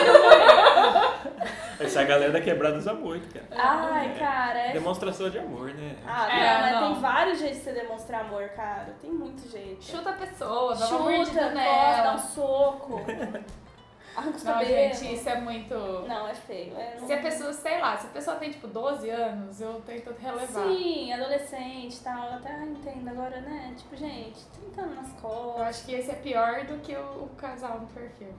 Essa 1.80 2.04
galera 2.04 2.32
da 2.32 2.40
quebrada 2.40 2.76
usa 2.76 2.92
muito, 2.94 3.32
cara. 3.32 3.46
Ai, 3.52 4.18
cara. 4.18 4.58
É... 4.58 4.72
Demonstração 4.72 5.30
de 5.30 5.38
amor, 5.38 5.72
né? 5.74 5.96
Ah, 6.06 6.28
É, 6.30 6.52
não, 6.54 6.60
mas 6.60 6.72
não. 6.72 6.92
tem 6.94 7.02
vários 7.02 7.38
jeitos 7.38 7.58
de 7.58 7.64
você 7.64 7.72
demonstrar 7.72 8.20
amor, 8.22 8.48
cara. 8.50 8.94
Tem 9.00 9.10
muito 9.10 9.48
jeito. 9.48 9.82
Chuta 9.84 10.10
a 10.10 10.14
pessoa, 10.14 10.74
dá 10.74 10.88
uma 10.88 10.98
mordida 11.10 11.50
dá 11.54 12.14
um 12.14 12.18
soco. 12.18 13.00
Arranca 14.16 14.38
Não, 14.52 14.64
gente, 14.64 15.14
isso 15.14 15.28
é 15.28 15.40
muito... 15.40 15.74
Não, 16.08 16.26
é 16.26 16.34
feio. 16.34 16.76
É, 16.76 16.96
não- 16.98 17.06
Se 17.06 17.12
a 17.12 17.18
pessoa, 17.22 17.52
sei 17.52 17.80
lá, 17.80 17.96
se 17.96 18.08
a 18.08 18.10
pessoa 18.10 18.36
tem 18.36 18.50
tipo 18.50 18.66
12 18.66 19.08
anos, 19.08 19.60
eu 19.60 19.80
tento 19.86 20.12
relevar. 20.18 20.46
Sim, 20.66 21.12
adolescente 21.12 21.94
e 21.94 22.00
tal, 22.00 22.26
eu 22.26 22.34
até 22.34 22.64
entendo 22.64 23.08
agora, 23.10 23.40
né? 23.40 23.72
Tipo, 23.76 23.94
gente, 23.94 24.44
30 24.60 24.80
anos 24.80 24.96
nas 24.96 25.08
Eu 25.10 25.20
costas. 25.20 25.62
acho 25.68 25.86
que 25.86 25.94
esse 25.94 26.10
é 26.10 26.14
pior 26.14 26.64
do 26.64 26.78
que 26.80 26.96
o, 26.96 27.24
o 27.24 27.30
casal 27.36 27.78
no 27.78 27.86
perfil. 27.86 28.34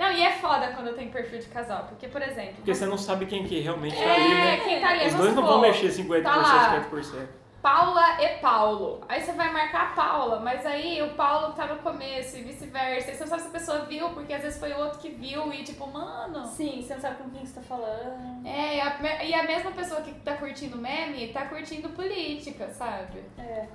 Não, 0.00 0.10
e 0.10 0.22
é 0.22 0.32
foda 0.32 0.72
quando 0.72 0.94
tem 0.94 1.10
perfil 1.10 1.40
de 1.40 1.48
casal, 1.48 1.84
porque, 1.84 2.08
por 2.08 2.22
exemplo. 2.22 2.54
Porque 2.54 2.74
você 2.74 2.86
não 2.86 2.96
sabe 2.96 3.26
quem 3.26 3.44
que 3.44 3.60
realmente 3.60 3.94
tá 3.94 4.02
é, 4.02 4.16
ali, 4.16 4.34
né? 4.34 4.56
quem 4.64 4.80
tá 4.80 4.88
ali, 4.88 5.04
Os 5.04 5.12
vamos 5.12 5.26
dois 5.26 5.36
não 5.36 5.46
vão 5.46 5.60
mexer 5.60 5.88
50%, 5.88 6.22
tá 6.22 6.36
lá. 6.36 6.88
50%. 6.90 7.28
Paula 7.60 8.22
e 8.22 8.38
Paulo. 8.38 9.02
Aí 9.06 9.20
você 9.20 9.32
vai 9.32 9.52
marcar 9.52 9.88
a 9.88 9.94
Paula, 9.94 10.40
mas 10.40 10.64
aí 10.64 11.02
o 11.02 11.10
Paulo 11.10 11.52
tá 11.52 11.66
no 11.66 11.82
começo 11.82 12.38
e 12.38 12.42
vice-versa. 12.44 13.10
E 13.10 13.14
você 13.14 13.20
não 13.20 13.28
sabe 13.28 13.42
se 13.42 13.48
a 13.48 13.50
pessoa 13.50 13.78
viu, 13.80 14.08
porque 14.14 14.32
às 14.32 14.40
vezes 14.40 14.58
foi 14.58 14.72
o 14.72 14.78
outro 14.78 14.98
que 15.00 15.10
viu 15.10 15.52
e 15.52 15.62
tipo, 15.62 15.86
mano. 15.86 16.46
Sim, 16.46 16.80
você 16.80 16.94
não 16.94 17.00
sabe 17.02 17.22
com 17.22 17.28
quem 17.28 17.44
você 17.44 17.60
tá 17.60 17.60
falando. 17.60 18.46
É, 18.46 18.76
e 18.76 18.80
a, 18.80 19.24
e 19.24 19.34
a 19.34 19.42
mesma 19.42 19.70
pessoa 19.72 20.00
que 20.00 20.14
tá 20.20 20.38
curtindo 20.38 20.78
meme 20.78 21.28
tá 21.28 21.44
curtindo 21.44 21.90
política, 21.90 22.70
sabe? 22.70 23.22
É. 23.36 23.68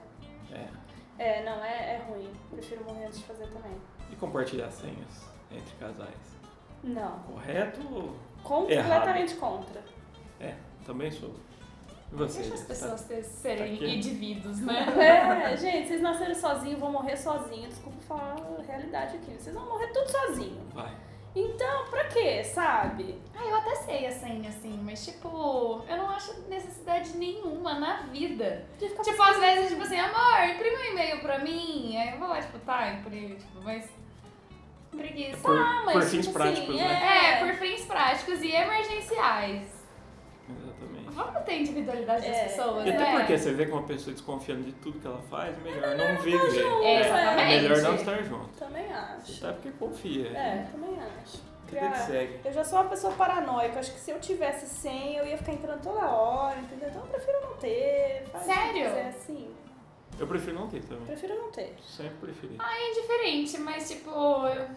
É. 0.52 0.68
É, 1.20 1.44
não, 1.46 1.64
é, 1.64 1.94
é 1.94 2.02
ruim. 2.10 2.32
Prefiro 2.50 2.84
morrer 2.84 3.06
antes 3.06 3.20
de 3.20 3.26
fazer 3.26 3.46
também. 3.46 3.80
E 4.12 4.16
compartilhar 4.16 4.72
senhas 4.72 5.35
entre 5.52 5.76
casais. 5.80 6.36
Não. 6.84 7.20
Correto 7.20 7.82
ou... 7.94 8.16
Completamente 8.44 9.36
contra. 9.36 9.82
É, 10.40 10.54
também 10.86 11.10
sou. 11.10 11.34
E 12.12 12.16
você? 12.16 12.42
Deixa 12.42 12.54
as 12.54 12.62
Tá- 12.62 12.68
pessoas 12.68 13.02
ter, 13.06 13.24
serem 13.24 13.78
tá 13.78 13.86
indivíduos, 13.86 14.60
né? 14.60 14.86
É, 15.52 15.58
gente, 15.58 15.88
vocês 15.88 16.02
nasceram 16.02 16.36
sozinhos, 16.36 16.80
vão 16.80 16.92
morrer 16.92 17.18
sozinhos. 17.18 17.70
Desculpa 17.70 17.98
falar 18.08 18.36
a 18.60 18.62
realidade 18.62 19.16
aqui. 19.18 19.32
Vocês 19.34 19.56
vão 19.56 19.66
morrer 19.68 19.88
tudo 19.88 20.08
sozinhos. 20.12 20.74
Vai. 20.74 20.94
Então, 21.36 21.86
pra 21.90 22.06
quê, 22.06 22.44
sabe? 22.44 23.20
Ah, 23.36 23.44
eu 23.46 23.56
até 23.58 23.76
sei 23.76 24.06
a 24.06 24.12
senha, 24.12 24.48
assim, 24.48 24.80
mas 24.84 25.04
tipo, 25.06 25.84
eu 25.90 25.98
não 25.98 26.10
acho 26.12 26.40
necessidade 26.48 27.18
nenhuma 27.18 27.74
na 27.80 28.04
vida. 28.04 28.64
De 28.80 28.88
ficar 28.88 29.04
Tipo, 29.04 29.22
às 29.22 29.38
vezes, 29.40 29.70
tipo 29.70 29.82
assim, 29.82 30.00
amor, 30.00 30.50
imprime 30.56 30.78
um 30.78 30.92
e-mail 30.92 31.20
pra 31.20 31.40
mim. 31.40 31.98
Aí 31.98 32.12
eu 32.14 32.20
vou 32.20 32.30
lá, 32.30 32.40
tipo, 32.42 32.58
tá, 32.60 32.90
imprime, 32.94 33.36
tipo, 33.36 33.62
mas. 33.64 33.90
Preguiça. 34.98 35.38
Por, 35.42 35.58
Ah, 35.58 35.82
mas, 35.86 35.94
por 35.94 36.02
tipo 36.02 36.10
fins 36.12 36.20
assim, 36.28 36.34
práticos, 36.34 36.76
né? 36.76 37.40
É, 37.42 37.46
por 37.46 37.54
fins 37.56 37.82
práticos 37.86 38.42
e 38.42 38.52
emergenciais. 38.52 39.68
Exatamente. 40.50 41.10
Vamos 41.16 41.44
ter 41.44 41.60
individualidade 41.60 42.28
das 42.28 42.38
É. 42.38 42.44
pessoas, 42.46 42.86
E 42.86 42.90
até 42.90 43.00
né? 43.00 43.18
porque 43.20 43.38
você 43.38 43.54
vê 43.54 43.66
que 43.66 43.72
uma 43.72 43.84
pessoa 43.84 44.14
desconfiando 44.14 44.64
de 44.64 44.72
tudo 44.74 45.00
que 45.00 45.08
ela 45.08 45.22
faz, 45.30 45.58
melhor 45.64 45.96
não 45.96 46.22
viver. 46.22 46.40
junto, 46.64 46.84
É, 46.84 47.00
exatamente. 47.02 47.62
melhor 47.64 47.82
não 47.82 47.96
estar 47.96 48.24
junto. 48.24 48.48
Também 48.60 48.86
Você 48.88 48.94
acho. 49.32 49.42
tá 49.42 49.54
porque 49.54 49.72
confia. 49.72 50.28
É, 50.30 50.68
também 50.72 50.98
acho. 51.22 51.56
Segue. 52.06 52.40
Eu 52.46 52.54
já 52.54 52.64
sou 52.64 52.80
uma 52.80 52.90
pessoa 52.90 53.12
paranoica. 53.14 53.80
Acho 53.80 53.92
que 53.92 54.00
se 54.00 54.12
eu 54.12 54.20
tivesse 54.20 54.68
100, 54.68 55.18
eu 55.18 55.26
ia 55.26 55.38
ficar 55.38 55.52
entrando 55.54 55.82
toda 55.82 56.06
hora, 56.06 56.58
entendeu? 56.60 56.88
Então 56.90 57.02
eu 57.02 57.08
prefiro 57.08 57.38
não 57.42 57.54
ter. 57.58 58.24
Sério? 58.46 58.74
quiser, 58.86 59.14
sim. 59.26 59.50
Eu 60.18 60.28
prefiro 60.28 60.56
não 60.56 60.70
ter 60.70 60.82
também. 60.84 61.06
Prefiro 61.06 61.36
não 61.36 61.52
ter. 61.52 61.76
Sempre 61.82 62.16
preferi. 62.22 62.58
É 62.60 62.92
indiferente, 62.92 63.58
mas 63.60 63.90
tipo, 63.90 64.10
eu, 64.10 64.68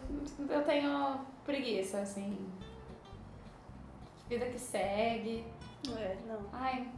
eu 0.49 0.65
tenho 0.65 1.21
preguiça, 1.45 2.01
assim. 2.01 2.37
Vida 4.29 4.47
que 4.47 4.59
segue. 4.59 5.45
É, 5.97 6.17
não. 6.27 6.41
Ai. 6.53 6.89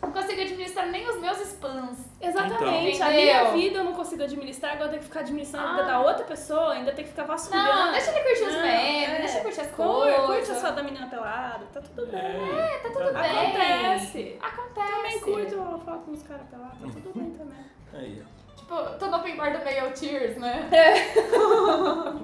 Não 0.00 0.12
consigo 0.12 0.40
administrar 0.40 0.86
nem 0.88 1.08
os 1.08 1.20
meus 1.20 1.38
spams. 1.40 1.98
Exatamente. 2.20 2.96
Então. 2.96 3.08
a 3.08 3.10
minha 3.10 3.44
vida 3.52 3.78
eu 3.78 3.84
não 3.84 3.92
consigo 3.92 4.22
administrar, 4.22 4.72
agora 4.72 4.86
eu 4.86 4.90
tenho 4.90 5.02
que 5.02 5.08
ficar 5.08 5.20
administrando 5.20 5.66
a 5.66 5.70
vida 5.72 5.82
Ah. 5.82 5.86
da 5.86 6.00
outra 6.00 6.24
pessoa, 6.24 6.72
ainda 6.72 6.92
tem 6.92 7.04
que 7.04 7.10
ficar 7.10 7.24
vasculhando. 7.24 7.68
Não, 7.68 7.92
deixa 7.92 8.10
ele 8.10 8.20
curtir 8.28 8.44
os 8.44 8.54
memes, 8.62 9.08
é. 9.08 9.18
deixa 9.18 9.34
ele 9.34 9.42
curtir 9.44 9.60
as 9.60 9.70
Curte, 9.72 10.00
coisas. 10.00 10.26
curte 10.26 10.50
a 10.50 10.54
sua 10.54 10.70
da 10.70 10.82
menina 10.82 11.06
pelada, 11.08 11.64
tá 11.72 11.80
tudo 11.80 12.06
bem. 12.06 12.20
É, 12.20 12.78
tá 12.82 12.88
tudo 12.90 13.12
bem. 13.12 13.38
Acontece. 13.38 14.38
Acontece. 14.40 14.92
Também 14.92 15.20
curto 15.20 15.54
ela 15.54 15.78
falar 15.78 15.98
com 15.98 16.12
os 16.12 16.22
caras 16.22 16.46
pelados, 16.48 16.78
tá 16.80 17.00
tudo 17.02 17.12
bem 17.18 17.30
também. 17.32 17.64
Aí, 17.94 18.22
ó. 18.26 18.56
Tipo, 18.56 18.98
tô 18.98 19.06
no 19.06 19.16
open 19.18 19.36
bar 19.36 19.52
do 19.58 19.64
Mail 19.64 19.92
Tears, 19.92 20.36
né? 20.36 20.68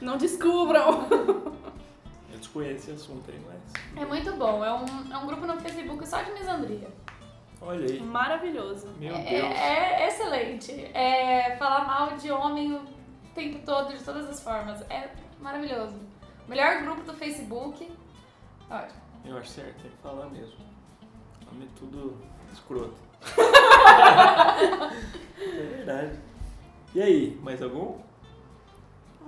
Não 0.00 0.16
descubram! 0.16 1.06
Eu 2.38 2.40
desconheço 2.40 2.74
esse 2.74 2.90
assunto 2.92 3.28
aí, 3.30 3.40
mas. 3.46 3.60
É 4.00 4.06
muito 4.06 4.32
bom. 4.34 4.64
É 4.64 4.72
um, 4.72 5.12
é 5.12 5.18
um 5.18 5.26
grupo 5.26 5.44
no 5.44 5.60
Facebook 5.60 6.06
só 6.08 6.22
de 6.22 6.30
misandria. 6.32 6.88
Olha 7.60 7.84
aí. 7.84 8.00
Maravilhoso. 8.00 8.88
Meu 8.98 9.12
É, 9.16 9.22
Deus. 9.22 9.54
é 9.58 10.06
excelente. 10.08 10.72
É 10.94 11.56
falar 11.56 11.84
mal 11.84 12.16
de 12.16 12.30
homem 12.30 12.74
o 12.74 12.82
tempo 13.34 13.58
todo, 13.66 13.92
de 13.92 14.02
todas 14.04 14.28
as 14.28 14.40
formas. 14.40 14.80
É 14.88 15.10
maravilhoso. 15.40 15.96
Melhor 16.46 16.80
grupo 16.82 17.02
do 17.02 17.12
Facebook. 17.14 17.90
Ótimo. 18.70 19.00
Eu 19.24 19.36
acho 19.36 19.48
certo, 19.50 19.82
tem 19.82 19.90
que 19.90 19.96
falar 19.98 20.26
mesmo. 20.26 20.54
Homem 21.50 21.66
é 21.66 21.78
tudo 21.78 22.16
escroto. 22.52 22.94
é 25.40 25.62
verdade. 25.76 26.18
E 26.94 27.02
aí, 27.02 27.38
mais 27.42 27.60
algum? 27.62 27.98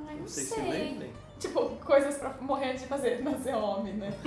Ai, 0.07 0.15
não 0.15 0.23
Vocês 0.27 0.47
se 0.49 0.55
sei. 0.55 0.65
lembrem? 0.71 1.13
Tipo, 1.41 1.71
coisas 1.85 2.19
pra 2.19 2.35
morrer 2.41 2.75
de 2.75 2.87
fazer. 2.87 3.21
Nascer 3.25 3.55
homem, 3.57 3.95
né? 3.95 4.13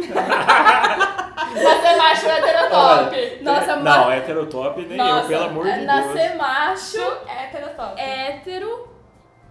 Nascer 1.54 1.97
macho 1.97 2.28
heterotop. 2.28 3.43
Nossa, 3.43 3.76
Não, 3.78 4.12
heterotop 4.12 4.82
nem 4.86 4.97
eu, 4.99 5.06
Nossa, 5.06 5.28
pelo 5.28 5.43
amor 5.45 5.65
de 5.65 5.82
nascer 5.86 6.28
Deus. 6.30 6.38
macho, 6.38 6.97
Macho 6.99 7.17
heterotop. 7.30 8.02
hétero, 8.02 8.88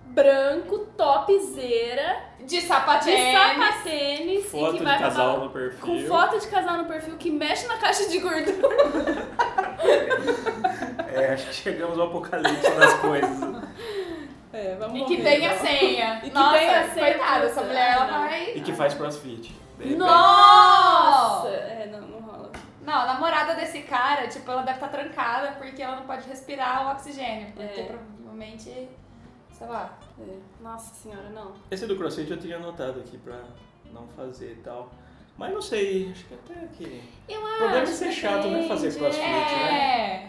branco, 0.06 0.78
topzera, 0.96 2.16
De 2.40 2.46
de 2.46 2.60
sapatênis. 2.62 3.32
sapatênis 3.38 4.44
e 4.44 4.48
Foto 4.48 4.72
que 4.78 4.84
de 4.84 4.98
casal 4.98 5.38
no 5.40 5.50
perfil. 5.50 5.80
Com 5.80 6.06
foto 6.06 6.38
de 6.40 6.48
casal 6.48 6.76
no 6.78 6.84
perfil 6.86 7.16
que 7.16 7.30
mexe 7.30 7.66
na 7.68 7.76
caixa 7.76 8.08
de 8.08 8.18
gordura. 8.18 8.68
É, 11.14 11.34
acho 11.34 11.46
que 11.48 11.54
chegamos 11.54 11.98
ao 11.98 12.06
apocalipse 12.06 12.70
das 12.70 12.94
coisas. 12.94 13.38
É, 14.52 14.76
vamos 14.76 15.00
E 15.00 15.04
que 15.04 15.16
morrer, 15.18 15.22
tem 15.38 15.46
a 15.46 15.54
então. 15.54 15.66
senha. 15.66 16.16
E 16.18 16.20
que 16.28 16.30
Nossa, 16.34 16.58
tem 16.58 16.68
a 16.74 16.88
senha, 16.94 17.14
coitada, 17.14 17.46
essa 17.46 17.62
mulher 17.62 17.92
ela 17.92 18.06
vai. 18.06 18.52
E 18.54 18.60
que 18.60 18.72
faz 18.72 18.94
crossfit. 18.94 19.54
Nossa! 19.96 21.48
É, 21.48 21.88
não, 21.90 22.00
não 22.02 22.20
rola. 22.20 22.50
Não, 22.84 22.92
a 22.94 23.06
namorada 23.06 23.54
desse 23.54 23.82
cara, 23.82 24.28
tipo, 24.28 24.50
ela 24.50 24.62
deve 24.62 24.76
estar 24.76 24.88
trancada 24.88 25.52
porque 25.52 25.82
ela 25.82 25.96
não 25.96 26.02
pode 26.04 26.28
respirar 26.28 26.86
o 26.86 26.90
oxigênio. 26.92 27.52
Porque 27.54 27.80
É. 27.80 27.84
provavelmente, 27.84 28.88
sei 29.52 29.66
lá. 29.66 29.90
É. 30.20 30.34
Nossa 30.60 30.94
senhora, 30.94 31.30
não. 31.30 31.52
Esse 31.70 31.86
do 31.86 31.96
crossfit 31.96 32.30
eu 32.30 32.38
tinha 32.38 32.56
anotado 32.56 33.00
aqui 33.00 33.16
pra 33.18 33.38
não 33.92 34.06
fazer 34.08 34.52
e 34.52 34.56
tal. 34.56 34.90
Mas 35.36 35.52
não 35.54 35.62
sei, 35.62 36.10
acho 36.12 36.24
que 36.26 36.34
até 36.34 36.66
que. 36.74 37.02
Eu 37.28 37.40
O 37.42 37.56
problema 37.56 37.78
é 37.82 37.86
ser 37.86 38.12
chato, 38.12 38.48
né? 38.48 38.68
Fazer 38.68 38.94
crossfit, 38.94 39.24
né? 39.26 40.28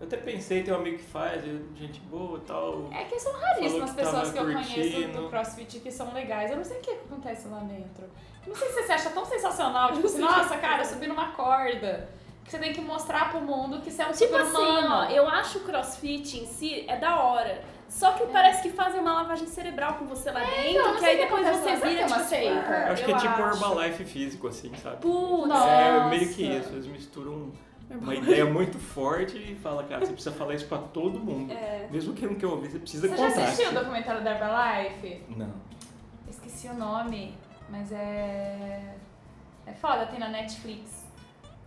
Eu 0.00 0.06
até 0.06 0.16
pensei, 0.16 0.62
tem 0.62 0.72
um 0.72 0.76
amigo 0.76 0.98
que 0.98 1.04
faz, 1.04 1.42
gente 1.74 1.98
boa 2.02 2.38
e 2.38 2.42
tal. 2.42 2.88
É 2.92 3.02
que 3.04 3.18
são 3.18 3.32
raríssimas 3.32 3.90
Falou 3.90 3.94
que 3.94 3.94
pessoas 3.94 4.32
que 4.32 4.38
eu 4.38 4.44
conheço 4.44 4.74
curtindo. 4.74 5.22
do 5.22 5.28
CrossFit 5.28 5.80
que 5.80 5.90
são 5.90 6.14
legais. 6.14 6.50
Eu 6.52 6.56
não 6.58 6.64
sei 6.64 6.78
o 6.78 6.80
que 6.80 6.90
acontece 6.92 7.48
lá 7.48 7.58
dentro. 7.60 8.04
Eu 8.46 8.48
não 8.50 8.54
sei 8.54 8.68
se 8.68 8.74
você 8.74 8.82
se 8.84 8.92
acha 8.92 9.10
tão 9.10 9.24
sensacional, 9.24 9.92
tipo 9.92 10.06
assim, 10.06 10.20
nossa, 10.20 10.56
cara, 10.56 10.84
subir 10.84 11.08
numa 11.08 11.32
corda. 11.32 12.08
Que 12.44 12.52
você 12.52 12.58
tem 12.58 12.72
que 12.72 12.80
mostrar 12.80 13.30
pro 13.30 13.40
mundo 13.40 13.80
que 13.82 13.90
você 13.90 14.00
é 14.02 14.06
um 14.06 14.12
Tipo 14.12 14.24
super 14.24 14.40
assim, 14.40 14.56
humano. 14.56 14.88
ó, 14.94 15.04
eu 15.10 15.28
acho 15.28 15.58
o 15.58 15.60
crossfit 15.62 16.38
em 16.38 16.46
si 16.46 16.84
é 16.88 16.96
da 16.96 17.20
hora. 17.20 17.60
Só 17.88 18.12
que 18.12 18.24
parece 18.26 18.62
que 18.62 18.70
fazem 18.70 19.00
uma 19.00 19.14
lavagem 19.14 19.46
cerebral 19.46 19.94
com 19.94 20.06
você 20.06 20.30
lá 20.30 20.40
dentro, 20.40 20.60
então, 20.70 20.92
não 20.92 20.98
que 20.98 21.04
aí 21.06 21.16
que 21.16 21.22
depois 21.24 21.46
você 21.46 21.76
vira 21.76 22.00
é 22.02 22.06
tipo, 22.06 22.20
seita? 22.20 22.60
ah, 22.68 22.92
acho 22.92 23.04
que 23.04 23.10
eu 23.10 23.16
é 23.16 23.18
tipo 23.18 23.42
acho. 23.42 23.64
Herbalife 23.64 24.04
físico, 24.04 24.46
assim, 24.48 24.72
sabe? 24.76 24.96
Putz, 24.98 25.48
Nossa. 25.48 25.68
É 25.70 26.08
meio 26.08 26.28
que 26.32 26.42
isso, 26.44 26.68
eles 26.70 26.86
misturam 26.86 27.50
uma 27.90 28.14
ideia 28.14 28.44
muito 28.44 28.78
forte 28.78 29.36
e 29.36 29.54
fala, 29.56 29.82
cara, 29.84 30.04
você 30.04 30.12
precisa 30.12 30.34
falar 30.34 30.54
isso 30.54 30.66
pra 30.66 30.78
todo 30.78 31.18
mundo. 31.18 31.52
É. 31.52 31.88
Mesmo 31.90 32.12
que 32.14 32.26
não 32.26 32.34
quer 32.34 32.46
ouvir, 32.46 32.70
você 32.70 32.78
precisa 32.78 33.08
Você 33.08 33.16
já 33.16 33.28
contar. 33.28 33.42
assistiu 33.44 33.70
o 33.70 33.74
documentário 33.74 34.22
da 34.22 34.30
Herbalife? 34.32 35.22
Não. 35.36 35.52
Esqueci 36.28 36.68
o 36.68 36.74
nome, 36.74 37.36
mas 37.68 37.90
é. 37.92 38.94
É 39.66 39.72
foda, 39.72 40.06
tem 40.06 40.18
na 40.18 40.28
Netflix. 40.28 41.06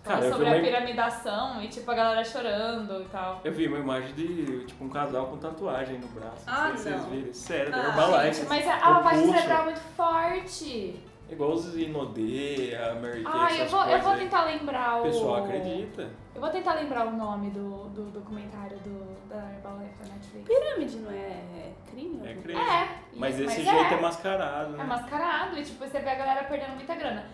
Fala 0.04 0.18
Cara, 0.20 0.32
sobre 0.32 0.48
a 0.50 0.54
uma- 0.54 0.62
piramidação 0.64 1.62
e 1.62 1.68
tipo 1.68 1.92
a 1.92 1.94
galera 1.94 2.24
chorando 2.24 3.04
e 3.04 3.06
tal. 3.10 3.40
Eu 3.44 3.52
vi 3.54 3.68
uma 3.68 3.78
imagem 3.78 4.14
de, 4.16 4.66
tipo, 4.66 4.84
um 4.84 4.90
casal 4.90 5.28
com 5.28 5.38
tatuagem 5.38 6.00
no 6.00 6.08
braço. 6.08 6.44
Ah, 6.48 6.70
não 6.70 6.78
sei 6.78 6.92
se 6.94 6.98
não. 6.98 7.06
vocês 7.06 7.20
viram. 7.22 7.34
Sério, 7.36 7.72
da 7.72 7.78
Ah, 7.78 7.88
Herbalife. 7.88 8.34
Gente, 8.40 8.50
mas 8.50 8.68
a, 8.68 8.72
o 8.72 8.84
a 8.84 8.90
lavagem 8.90 9.32
cerebral 9.32 9.62
é 9.62 9.66
muito 9.66 9.80
forte. 9.96 11.00
Igual 11.32 11.52
os 11.52 11.76
Inodê, 11.78 12.76
a 12.76 12.94
Mary 12.96 13.24
Kay, 13.24 13.34
Ai, 13.34 13.62
eu 13.62 13.66
vou, 13.68 13.84
eu 13.86 14.02
vou 14.02 14.16
tentar 14.16 14.44
lembrar 14.44 14.98
o. 14.98 15.00
O 15.00 15.04
pessoal 15.04 15.46
acredita. 15.46 16.10
Eu 16.36 16.42
vou 16.42 16.50
tentar 16.50 16.74
lembrar 16.74 17.08
o 17.08 17.12
nome 17.12 17.50
do, 17.52 17.88
do 17.90 18.12
documentário 18.12 18.78
do, 18.80 19.30
da 19.30 19.38
Herbalife 19.54 20.04
da 20.04 20.14
Netflix. 20.14 20.48
Pirâmide 20.48 20.98
não 20.98 21.12
é 21.12 21.72
crime? 21.90 22.28
É 22.28 22.34
crime. 22.36 22.60
É, 22.60 22.98
Mas 23.16 23.36
isso, 23.36 23.48
desse 23.48 23.64
mas 23.64 23.70
jeito 23.78 23.94
é, 23.94 23.98
é. 23.98 24.02
mascarado, 24.02 24.74
É 24.74 24.78
né? 24.78 24.84
mascarado 24.84 25.58
e 25.60 25.64
tipo, 25.64 25.86
você 25.86 26.00
vê 26.00 26.10
a 26.10 26.16
galera 26.16 26.44
perdendo 26.44 26.76
muita 26.76 26.96
grana. 26.96 27.26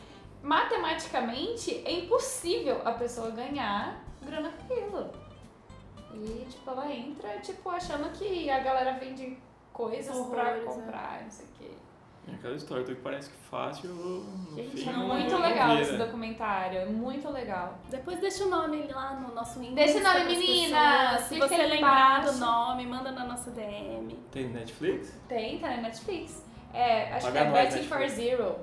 Matematicamente 0.44 1.82
é 1.86 1.92
impossível 1.92 2.82
a 2.86 2.92
pessoa 2.92 3.32
ganhar 3.32 4.04
grana 4.22 4.52
com 4.52 4.74
aquilo. 4.74 5.12
E 6.14 6.46
tipo, 6.50 6.70
ela 6.70 6.92
entra 6.92 7.30
tipo 7.40 7.70
achando 7.70 8.12
que 8.12 8.50
a 8.50 8.60
galera 8.60 8.94
vende 8.94 9.38
coisas 9.74 10.16
pra 10.28 10.44
Horrores, 10.44 10.64
é. 10.64 10.66
comprar, 10.66 11.22
não 11.24 11.32
sei 11.32 11.46
o 11.46 11.50
quê. 11.60 11.72
É 12.30 12.36
aquela 12.36 12.56
história, 12.56 12.84
tudo 12.84 12.98
que 12.98 13.02
parece 13.02 13.30
que 13.30 13.38
fácil, 13.50 14.26
Gente, 14.56 14.78
fim 14.84 14.90
é 14.90 14.94
muito 14.94 15.32
não 15.32 15.42
legal 15.42 15.70
vira. 15.70 15.82
esse 15.82 15.98
documentário, 15.98 16.80
é 16.80 16.86
muito 16.86 17.30
legal. 17.30 17.80
Depois 17.90 18.20
deixa 18.20 18.44
o 18.46 18.50
nome 18.50 18.86
lá 18.92 19.14
no 19.16 19.34
nosso 19.34 19.62
Insta. 19.62 19.76
Deixa 19.76 19.98
o 20.00 20.04
nome, 20.04 20.26
meninas! 20.26 21.22
Se 21.22 21.36
Fica 21.36 21.48
você 21.48 21.66
lembrar 21.66 22.24
do 22.26 22.34
nome, 22.34 22.86
manda 22.86 23.12
na 23.12 23.24
nossa 23.24 23.50
DM. 23.52 24.14
Tem 24.32 24.50
Netflix? 24.50 25.18
Tem, 25.30 25.58
tá 25.60 25.70
na 25.70 25.78
Netflix. 25.84 26.44
É, 26.74 27.14
acho 27.14 27.28
Paga 27.28 27.40
que 27.40 27.48
é 27.48 27.52
Betting 27.52 27.88
for. 27.88 28.10
Zero. 28.10 28.56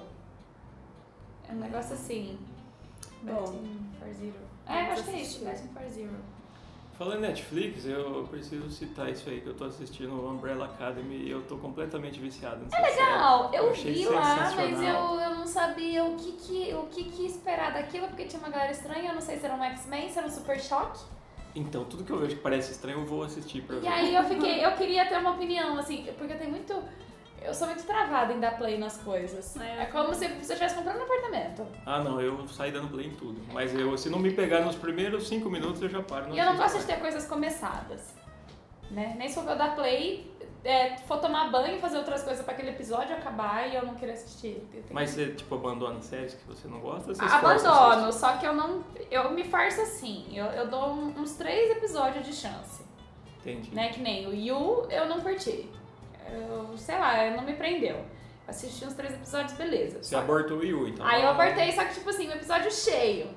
É 1.48 1.52
um 1.52 1.56
negócio 1.56 1.94
assim. 1.94 2.38
Bom. 3.22 3.34
Betting 3.40 3.90
for 3.98 4.12
Zero. 4.12 4.34
É, 4.66 4.72
acho 4.92 5.04
que 5.04 5.10
é 5.10 5.20
isso. 5.20 5.44
Betting 5.44 5.68
for 5.68 5.88
Zero. 5.88 6.33
Falando 6.98 7.18
em 7.18 7.22
Netflix, 7.22 7.86
eu 7.86 8.26
preciso 8.30 8.70
citar 8.70 9.10
isso 9.10 9.28
aí 9.28 9.40
que 9.40 9.48
eu 9.48 9.54
tô 9.54 9.64
assistindo 9.64 10.12
o 10.12 10.30
Umbrella 10.30 10.66
Academy 10.66 11.16
e 11.16 11.30
eu 11.30 11.42
tô 11.42 11.56
completamente 11.56 12.20
viciado 12.20 12.62
nessa 12.62 12.76
série. 12.76 12.90
Legal, 12.92 13.50
eu, 13.52 13.64
Eu 13.64 13.70
achei 13.72 13.92
vi 13.94 14.04
lá, 14.06 14.52
mas 14.54 14.80
eu, 14.80 15.20
eu 15.20 15.34
não 15.34 15.46
sabia 15.46 16.04
o 16.04 16.14
que, 16.14 16.32
que, 16.32 16.72
o 16.74 16.86
que, 16.86 17.04
que 17.04 17.26
esperar 17.26 17.72
daquilo, 17.72 18.06
porque 18.06 18.26
tinha 18.26 18.38
uma 18.40 18.48
galera 18.48 18.70
estranha, 18.70 19.08
eu 19.10 19.14
não 19.14 19.20
sei 19.20 19.38
se 19.38 19.44
era 19.44 19.54
um 19.56 19.64
X-Men, 19.64 20.08
se 20.08 20.18
era 20.18 20.28
um 20.28 20.30
Super 20.30 20.60
Choque. 20.60 21.00
Então, 21.56 21.84
tudo 21.84 22.04
que 22.04 22.10
eu 22.12 22.18
vejo 22.18 22.36
que 22.36 22.42
parece 22.42 22.70
estranho, 22.72 22.98
eu 23.00 23.06
vou 23.06 23.24
assistir 23.24 23.62
pra 23.62 23.76
E 23.76 23.80
ver. 23.80 23.88
aí 23.88 24.14
eu 24.14 24.24
fiquei, 24.24 24.64
eu 24.64 24.72
queria 24.72 25.04
ter 25.06 25.18
uma 25.18 25.32
opinião, 25.32 25.76
assim, 25.78 26.08
porque 26.16 26.34
tem 26.34 26.48
muito. 26.50 26.74
Eu 27.44 27.52
sou 27.54 27.66
muito 27.66 27.82
travada 27.84 28.32
em 28.32 28.40
dar 28.40 28.56
play 28.56 28.78
nas 28.78 28.96
coisas. 28.96 29.56
É, 29.58 29.82
É 29.82 29.86
como 29.86 30.14
se 30.14 30.26
você 30.26 30.52
estivesse 30.54 30.74
comprando 30.74 30.98
um 31.00 31.02
apartamento. 31.02 31.66
Ah, 31.84 32.02
não, 32.02 32.20
eu 32.20 32.46
saí 32.48 32.72
dando 32.72 32.88
play 32.88 33.06
em 33.08 33.14
tudo. 33.14 33.40
Mas 33.52 33.74
eu, 33.74 33.96
se 33.98 34.08
não 34.08 34.18
me 34.18 34.30
pegar 34.32 34.60
nos 34.60 34.76
primeiros 34.76 35.28
cinco 35.28 35.50
minutos, 35.50 35.82
eu 35.82 35.88
já 35.88 36.02
paro. 36.02 36.34
E 36.34 36.38
eu 36.38 36.46
não 36.46 36.56
gosto 36.56 36.78
de 36.78 36.84
ter 36.86 36.98
coisas 36.98 37.26
começadas. 37.26 38.14
Né? 38.90 39.14
Nem 39.18 39.28
se 39.28 39.34
for 39.34 39.48
eu 39.48 39.56
dar 39.56 39.74
play, 39.74 40.30
é, 40.62 40.96
for 41.08 41.18
tomar 41.18 41.50
banho, 41.50 41.78
fazer 41.80 41.98
outras 41.98 42.22
coisas 42.22 42.44
pra 42.44 42.54
aquele 42.54 42.70
episódio 42.70 43.14
acabar 43.16 43.68
e 43.68 43.74
eu 43.74 43.84
não 43.84 43.94
querer 43.94 44.12
assistir. 44.12 44.66
Mas 44.90 45.10
que- 45.14 45.16
você, 45.24 45.32
tipo, 45.32 45.54
abandona 45.54 46.00
séries 46.00 46.34
que 46.34 46.44
você 46.46 46.66
não 46.68 46.80
gosta? 46.80 47.14
Você 47.14 47.22
Abandono, 47.24 48.12
só 48.12 48.36
que 48.36 48.46
eu 48.46 48.52
não. 48.54 48.84
Eu 49.10 49.30
me 49.32 49.44
farço 49.44 49.80
assim. 49.82 50.26
Eu, 50.32 50.46
eu 50.46 50.68
dou 50.68 50.92
uns 50.94 51.32
três 51.32 51.70
episódios 51.76 52.24
de 52.26 52.32
chance. 52.32 52.82
Entendi. 53.40 53.74
Né? 53.74 53.88
Que 53.90 54.00
nem 54.00 54.26
o 54.26 54.32
Yu, 54.34 54.86
eu 54.90 55.06
não 55.08 55.20
curti. 55.20 55.70
Eu, 56.30 56.76
sei 56.76 56.98
lá, 56.98 57.30
não 57.30 57.42
me 57.44 57.54
prendeu. 57.54 58.04
Assisti 58.46 58.84
uns 58.84 58.94
três 58.94 59.14
episódios, 59.14 59.52
beleza. 59.54 60.02
Você 60.02 60.14
Só- 60.14 60.20
abortou 60.20 60.58
o 60.58 60.64
Yu, 60.64 60.88
então. 60.88 61.06
Aí 61.06 61.22
eu 61.22 61.30
apertei, 61.30 61.72
só 61.72 61.84
que, 61.84 61.94
tipo 61.94 62.10
assim, 62.10 62.28
um 62.28 62.32
episódio 62.32 62.70
cheio. 62.70 63.30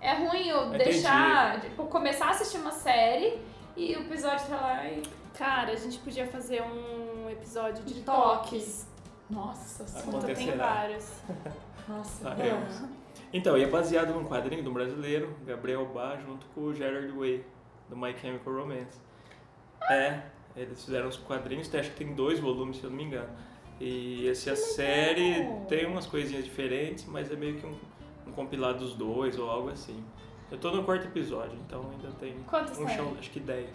É 0.00 0.14
ruim 0.14 0.48
eu 0.48 0.66
Entendi. 0.68 0.84
deixar, 0.84 1.60
tipo, 1.60 1.84
começar 1.86 2.26
a 2.26 2.30
assistir 2.30 2.58
uma 2.58 2.70
série 2.72 3.40
e 3.76 3.94
o 3.96 4.00
episódio 4.02 4.46
tá 4.48 4.56
lá 4.56 4.84
e. 4.86 5.02
Cara, 5.36 5.70
a 5.72 5.76
gente 5.76 5.98
podia 5.98 6.26
fazer 6.26 6.62
um 6.62 7.30
episódio 7.30 7.84
de, 7.84 7.94
De 7.94 8.00
toques. 8.02 8.88
Nossa. 9.30 9.84
Puta, 10.02 10.26
tem 10.26 10.32
Acontecerá. 10.32 10.66
vários. 10.66 11.12
Nossa, 11.88 12.24
Faremos. 12.30 12.74
vamos. 12.78 12.90
Então, 13.32 13.56
e 13.56 13.62
é 13.62 13.66
baseado 13.66 14.12
num 14.14 14.24
quadrinho 14.24 14.68
um 14.68 14.72
brasileiro, 14.72 15.36
Gabriel 15.46 15.84
Bá, 15.86 16.16
junto 16.16 16.46
com 16.54 16.62
o 16.62 16.74
Gerard 16.74 17.08
Way, 17.12 17.44
do 17.88 17.96
My 17.96 18.16
Chemical 18.18 18.54
Romance. 18.54 18.98
É, 19.90 20.22
eles 20.56 20.84
fizeram 20.84 21.08
os 21.08 21.16
quadrinhos, 21.16 21.72
acho 21.74 21.90
que 21.90 21.96
tem 22.04 22.14
dois 22.14 22.38
volumes, 22.40 22.78
se 22.78 22.84
eu 22.84 22.90
não 22.90 22.96
me 22.96 23.04
engano. 23.04 23.28
E 23.80 24.28
essa 24.28 24.56
série 24.56 25.46
tem 25.68 25.86
umas 25.86 26.06
coisinhas 26.06 26.44
diferentes, 26.44 27.04
mas 27.06 27.30
é 27.30 27.36
meio 27.36 27.56
que 27.58 27.66
um, 27.66 27.76
um 28.26 28.32
compilado 28.32 28.78
dos 28.80 28.94
dois 28.94 29.38
ou 29.38 29.48
algo 29.48 29.70
assim. 29.70 30.02
Eu 30.50 30.58
tô 30.58 30.70
no 30.72 30.82
quarto 30.82 31.06
episódio, 31.06 31.56
então 31.66 31.88
ainda 31.92 32.08
tem 32.18 32.34
Quantos 32.48 32.78
um 32.78 32.86
tem? 32.86 32.96
chão, 32.96 33.14
acho 33.18 33.30
que 33.30 33.38
10, 33.38 33.68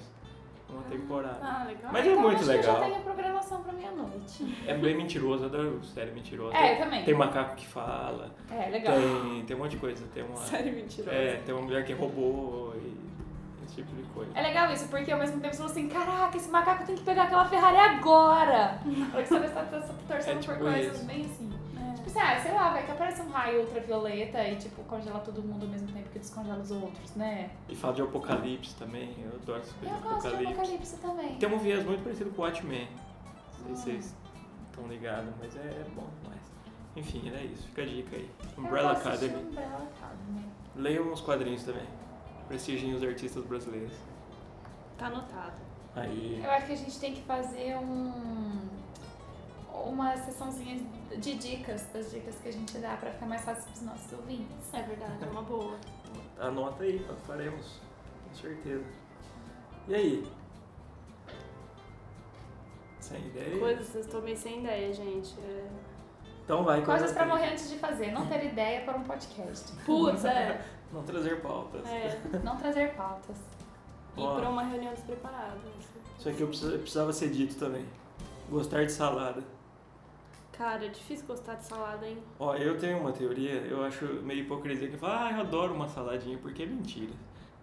uma 0.69 0.81
temporada. 0.83 1.38
Ah, 1.41 1.63
legal. 1.65 1.91
Mas 1.93 2.05
é 2.05 2.09
Então, 2.12 2.21
muito 2.23 2.38
acho 2.39 2.47
legal. 2.47 2.63
Que 2.75 2.81
eu 2.81 2.88
já 2.88 2.89
tenho 2.91 3.03
programação 3.03 3.63
pra 3.63 3.71
meia-noite. 3.73 4.57
É 4.67 4.73
bem 4.75 4.95
mentiroso, 4.97 5.45
adoro 5.45 5.79
série 5.86 6.12
mentirosa. 6.12 6.57
É, 6.57 6.73
eu 6.73 6.83
também. 6.83 7.05
Tem 7.05 7.13
macaco 7.13 7.55
que 7.55 7.67
fala, 7.67 8.31
É, 8.51 8.69
legal. 8.69 8.95
tem, 8.97 9.45
tem 9.45 9.55
um 9.55 9.59
monte 9.59 9.71
de 9.71 9.77
coisa. 9.77 10.03
Tem 10.13 10.23
uma, 10.23 10.36
Sério 10.38 10.73
mentirosa. 10.73 11.12
é, 11.15 11.41
tem 11.45 11.53
uma 11.55 11.63
mulher 11.63 11.86
que 11.86 11.93
roubou 11.93 12.73
e 12.75 12.93
esse 13.63 13.76
tipo 13.76 13.95
de 13.95 14.04
coisa. 14.10 14.32
É 14.36 14.41
legal 14.41 14.71
isso, 14.71 14.88
porque 14.88 15.12
ao 15.12 15.19
mesmo 15.19 15.39
tempo 15.39 15.54
você 15.54 15.58
fala 15.60 15.71
assim, 15.71 15.88
caraca, 15.89 16.38
esse 16.38 16.49
macaco 16.49 16.86
tem 16.86 16.95
que 16.95 17.04
pegar 17.04 17.23
aquela 17.23 17.45
Ferrari 17.45 17.78
agora. 17.78 18.80
Porque 19.12 19.26
você 19.26 19.45
está 19.45 19.63
torcendo 19.63 20.04
É 20.10 20.36
tipo 20.39 20.54
por 20.54 20.62
coisas 20.62 20.95
isso. 20.97 21.06
bem 21.06 21.21
assim. 21.26 21.54
É. 21.80 21.93
Tipo 21.95 22.10
assim, 22.10 22.19
ah, 22.19 22.39
sei 22.41 22.52
lá, 22.54 22.69
vai 22.71 22.86
que 22.86 22.91
aparece 22.91 23.21
um 23.21 23.30
raio 23.30 23.62
ultravioleta 23.62 24.47
e 24.47 24.56
tipo 24.58 24.84
congela 24.84 25.19
todo 25.19 25.41
mundo 25.41 25.63
ao 25.63 25.69
mesmo 25.69 25.88
tempo 25.91 26.10
que 26.10 26.19
descongela 26.19 26.60
os 26.60 26.71
outros, 26.71 27.15
né? 27.15 27.49
E 27.69 27.76
fala 27.76 27.93
de 27.93 28.02
apocalipse 28.02 28.76
também, 28.76 29.15
eu 29.19 29.34
adoro 29.41 29.60
essas 29.62 29.73
Eu 29.82 29.89
coisas 29.89 29.97
de 30.02 30.04
gosto 30.08 30.21
de 30.21 30.28
apocalipse. 30.28 30.54
Apocalipse 30.54 30.95
também. 30.97 31.36
Tem 31.38 31.49
um 31.49 31.58
viés 31.60 31.86
muito 31.86 32.04
parecido 32.04 32.30
com 32.32 32.41
o 32.41 32.45
Watchmen. 32.45 32.88
Não 33.67 33.76
sei 33.76 33.95
Hum. 33.97 34.02
se 34.02 34.10
vocês 34.10 34.15
estão 34.69 34.88
ligados, 34.88 35.34
mas 35.39 35.56
é 35.56 35.86
bom 35.95 36.08
demais. 36.21 36.41
Enfim, 36.95 37.28
era 37.30 37.41
isso, 37.41 37.67
fica 37.69 37.82
a 37.82 37.86
dica 37.86 38.15
aí. 38.15 38.30
Eu 38.58 38.63
Umbrella 38.63 38.91
Academy. 38.91 39.36
Umbrella 39.36 39.88
Academy. 39.97 40.45
Leiam 40.76 41.12
os 41.12 41.21
quadrinhos 41.21 41.63
também. 41.63 41.86
Prestigiem 42.47 42.93
os 42.93 43.03
artistas 43.03 43.45
brasileiros. 43.45 43.93
Tá 44.97 45.08
anotado. 45.08 45.53
Aí. 45.95 46.41
Eu 46.43 46.51
acho 46.51 46.67
que 46.67 46.73
a 46.73 46.77
gente 46.77 46.99
tem 46.99 47.13
que 47.13 47.21
fazer 47.21 47.77
um 47.77 48.84
uma 49.86 50.15
sessãozinha 50.17 50.79
de 51.17 51.36
dicas, 51.36 51.86
das 51.93 52.12
dicas 52.12 52.36
que 52.36 52.49
a 52.49 52.51
gente 52.51 52.77
dá 52.77 52.95
pra 52.95 53.12
ficar 53.12 53.25
mais 53.25 53.41
fácil 53.41 53.63
pros 53.65 53.82
nossos 53.82 54.13
ouvintes. 54.13 54.73
É 54.73 54.82
verdade, 54.82 55.23
é 55.23 55.27
uma 55.27 55.41
boa. 55.41 55.77
Anota 56.39 56.84
aí, 56.84 57.03
nós 57.08 57.17
faremos. 57.25 57.79
Com 58.29 58.36
certeza. 58.36 58.86
E 59.88 59.95
aí? 59.95 60.27
Sem 62.99 63.19
ideia. 63.27 63.60
Coisas, 63.60 63.95
eu 63.95 64.01
estou 64.01 64.21
meio 64.21 64.38
sem 64.38 64.60
ideia, 64.60 64.93
gente. 64.93 65.36
É... 65.41 65.67
Então 66.43 66.63
vai. 66.63 66.84
Coisas 66.84 67.12
triste. 67.12 67.27
morrer 67.27 67.49
antes 67.51 67.69
de 67.69 67.77
fazer. 67.77 68.12
Não 68.12 68.25
ter 68.27 68.45
ideia 68.45 68.82
para 68.82 68.97
um 68.97 69.03
podcast. 69.03 69.73
Putz, 69.86 70.25
é. 70.25 70.63
Não 70.93 71.03
trazer 71.03 71.41
pautas. 71.41 71.86
é. 71.86 72.19
Não 72.43 72.56
trazer 72.58 72.93
pautas. 72.95 73.36
Ir 74.15 74.21
Ó. 74.21 74.36
pra 74.39 74.49
uma 74.49 74.63
reunião 74.63 74.93
despreparada. 74.93 75.58
Isso 76.19 76.29
aqui 76.29 76.41
eu 76.41 76.47
precisava, 76.47 76.77
precisava 76.77 77.13
ser 77.13 77.29
dito 77.29 77.56
também. 77.56 77.86
Gostar 78.49 78.86
de 78.86 78.91
salada. 78.91 79.43
Cara, 80.51 80.86
é 80.86 80.89
difícil 80.89 81.25
gostar 81.25 81.56
de 81.56 81.65
salada, 81.65 82.08
hein? 82.08 82.19
Ó, 82.39 82.53
eu 82.56 82.77
tenho 82.77 82.99
uma 82.99 83.12
teoria, 83.12 83.53
eu 83.62 83.84
acho 83.84 84.06
meio 84.21 84.41
hipocrisia 84.41 84.88
que 84.88 84.97
fala, 84.97 85.27
ah, 85.27 85.32
eu 85.32 85.39
adoro 85.41 85.73
uma 85.73 85.89
saladinha, 85.89 86.38
porque 86.38 86.62
é 86.62 86.65
mentira. 86.67 87.12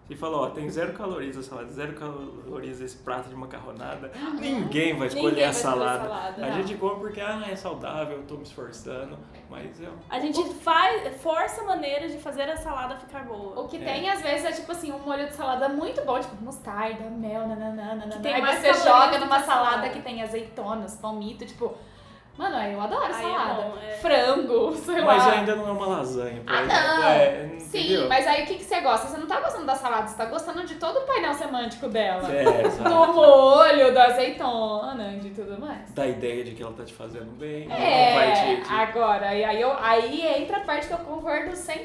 Você 0.07 0.15
fala, 0.17 0.37
ó, 0.39 0.49
tem 0.49 0.69
zero 0.69 0.91
calorias 0.91 1.37
a 1.37 1.43
salada, 1.43 1.69
zero 1.69 1.93
calorias 1.93 2.81
esse 2.81 2.97
prato 2.97 3.29
de 3.29 3.35
macarronada, 3.35 4.11
ninguém 4.39 4.97
vai 4.97 5.07
escolher 5.07 5.27
Ninguém 5.29 5.43
a 5.45 5.47
vai 5.47 5.53
salada. 5.53 6.03
salada, 6.03 6.45
a 6.45 6.49
não. 6.49 6.55
gente 6.57 6.75
come 6.75 6.99
porque, 6.99 7.21
ah, 7.21 7.41
é 7.49 7.55
saudável, 7.55 8.17
eu 8.17 8.23
tô 8.23 8.35
me 8.35 8.43
esforçando, 8.43 9.17
mas 9.49 9.79
eu... 9.79 9.93
A 10.09 10.19
gente 10.19 10.43
faz, 10.55 11.15
força 11.21 11.63
maneiras 11.63 12.11
de 12.11 12.17
fazer 12.17 12.41
a 12.49 12.57
salada 12.57 12.97
ficar 12.97 13.23
boa. 13.23 13.61
O 13.61 13.67
que 13.69 13.77
É. 13.77 13.79
tem, 13.85 14.09
às 14.09 14.21
vezes, 14.21 14.45
é 14.45 14.51
tipo 14.51 14.71
assim, 14.73 14.91
um 14.91 14.99
molho 14.99 15.27
de 15.27 15.33
salada 15.33 15.69
muito 15.69 16.03
bom, 16.03 16.19
tipo 16.19 16.35
mostarda, 16.43 17.09
mel, 17.09 17.47
nananana. 17.47 18.05
Que 18.09 18.19
tem 18.19 18.33
Aí 18.33 18.41
mais 18.41 18.59
você 18.59 18.73
joga 18.73 19.17
numa 19.17 19.39
salada. 19.39 19.71
salada 19.77 19.89
que 19.91 20.01
tem 20.01 20.21
azeitonas, 20.21 20.95
palmito, 20.97 21.45
tipo. 21.45 21.73
Mano, 22.37 22.57
eu 22.57 22.81
adoro 22.81 23.13
Aí 23.13 23.25
é 23.25 23.33
salada. 23.37 23.61
bom, 23.61 23.73
é. 23.77 23.91
Frango, 23.97 24.71
sei 24.77 25.01
Mas 25.01 25.25
lá. 25.27 25.31
ainda 25.33 25.55
não 25.55 25.67
é 25.67 25.71
uma 25.71 25.85
lasanha, 25.85 26.41
por 26.41 26.53
Ah, 26.55 26.61
exemplo. 26.61 26.81
não! 26.81 27.03
É, 27.09 27.49
Sim, 27.59 27.79
entendeu? 27.83 28.07
mas 28.09 28.27
aí 28.27 28.43
o 28.43 28.47
que, 28.47 28.55
que 28.55 28.63
você 28.63 28.81
gosta? 28.81 29.07
Você 29.07 29.17
não 29.17 29.27
tá 29.27 29.39
gostando 29.41 29.65
da 29.65 29.75
salada, 29.75 30.07
você 30.07 30.15
tá 30.17 30.25
gostando 30.25 30.65
de 30.65 30.75
todo 30.75 30.97
o 30.97 31.01
painel 31.01 31.33
semântico 31.33 31.87
dela. 31.87 32.27
É, 32.33 32.63
Do 32.63 33.13
molho, 33.13 33.93
da 33.93 34.05
azeitona, 34.07 35.17
de 35.19 35.29
tudo 35.31 35.59
mais. 35.59 35.91
Dá 35.93 36.03
a 36.03 36.07
ideia 36.07 36.43
de 36.43 36.51
que 36.55 36.63
ela 36.63 36.73
tá 36.73 36.83
te 36.83 36.93
fazendo 36.93 37.31
bem, 37.37 37.67
não 37.67 37.75
vai 37.77 38.31
É, 38.31 38.55
te... 38.55 38.61
te- 38.63 38.73
agora, 38.73 39.35
e 39.35 39.43
aí, 39.43 39.61
eu, 39.61 39.71
aí 39.79 40.41
entra 40.41 40.57
a 40.57 40.61
parte 40.61 40.87
que 40.87 40.93
eu 40.93 40.97
concordo 40.99 41.51
150% 41.51 41.79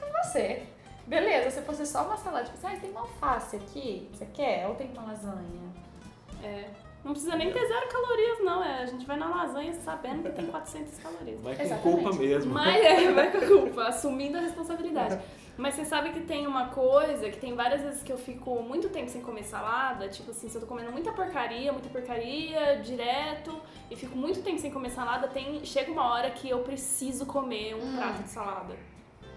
com 0.00 0.22
você. 0.24 0.62
Beleza, 1.06 1.50
se 1.50 1.60
fosse 1.62 1.84
só 1.86 2.04
uma 2.04 2.16
salada, 2.16 2.44
tipo 2.46 2.56
assim, 2.56 2.76
ah, 2.76 2.80
tem 2.80 2.90
uma 2.90 3.00
alface 3.00 3.56
aqui, 3.56 4.08
você 4.12 4.26
quer? 4.26 4.66
Ou 4.68 4.74
tem 4.74 4.90
uma 4.96 5.08
lasanha? 5.12 5.72
É. 6.42 6.64
Não 7.04 7.12
precisa 7.12 7.34
nem 7.34 7.50
ter 7.52 7.66
zero 7.66 7.88
calorias, 7.88 8.38
não. 8.44 8.62
É, 8.62 8.82
a 8.82 8.86
gente 8.86 9.04
vai 9.04 9.16
na 9.16 9.28
lasanha 9.28 9.72
sabendo 9.72 10.22
que 10.22 10.30
tem 10.36 10.46
400 10.46 10.98
calorias. 10.98 11.40
Vai 11.40 11.56
com 11.56 11.62
Exatamente. 11.62 12.02
culpa 12.02 12.16
mesmo. 12.16 12.54
Mas 12.54 12.84
é, 12.84 13.12
vai 13.12 13.32
com 13.32 13.38
a 13.38 13.46
culpa, 13.46 13.84
assumindo 13.88 14.38
a 14.38 14.40
responsabilidade. 14.40 15.18
Mas 15.58 15.74
você 15.74 15.84
sabe 15.84 16.10
que 16.10 16.20
tem 16.20 16.46
uma 16.46 16.68
coisa, 16.68 17.28
que 17.28 17.36
tem 17.38 17.54
várias 17.54 17.82
vezes 17.82 18.02
que 18.02 18.12
eu 18.12 18.16
fico 18.16 18.62
muito 18.62 18.88
tempo 18.88 19.10
sem 19.10 19.20
comer 19.20 19.42
salada, 19.42 20.08
tipo 20.08 20.30
assim, 20.30 20.48
se 20.48 20.54
eu 20.56 20.60
tô 20.62 20.66
comendo 20.66 20.90
muita 20.92 21.12
porcaria, 21.12 21.72
muita 21.72 21.88
porcaria, 21.90 22.76
direto, 22.82 23.60
e 23.90 23.96
fico 23.96 24.16
muito 24.16 24.40
tempo 24.42 24.58
sem 24.58 24.70
comer 24.70 24.90
salada, 24.90 25.28
tem, 25.28 25.62
chega 25.64 25.90
uma 25.92 26.08
hora 26.10 26.30
que 26.30 26.48
eu 26.48 26.60
preciso 26.60 27.26
comer 27.26 27.74
um 27.74 27.82
Hum. 27.82 27.96
prato 27.96 28.22
de 28.22 28.30
salada. 28.30 28.74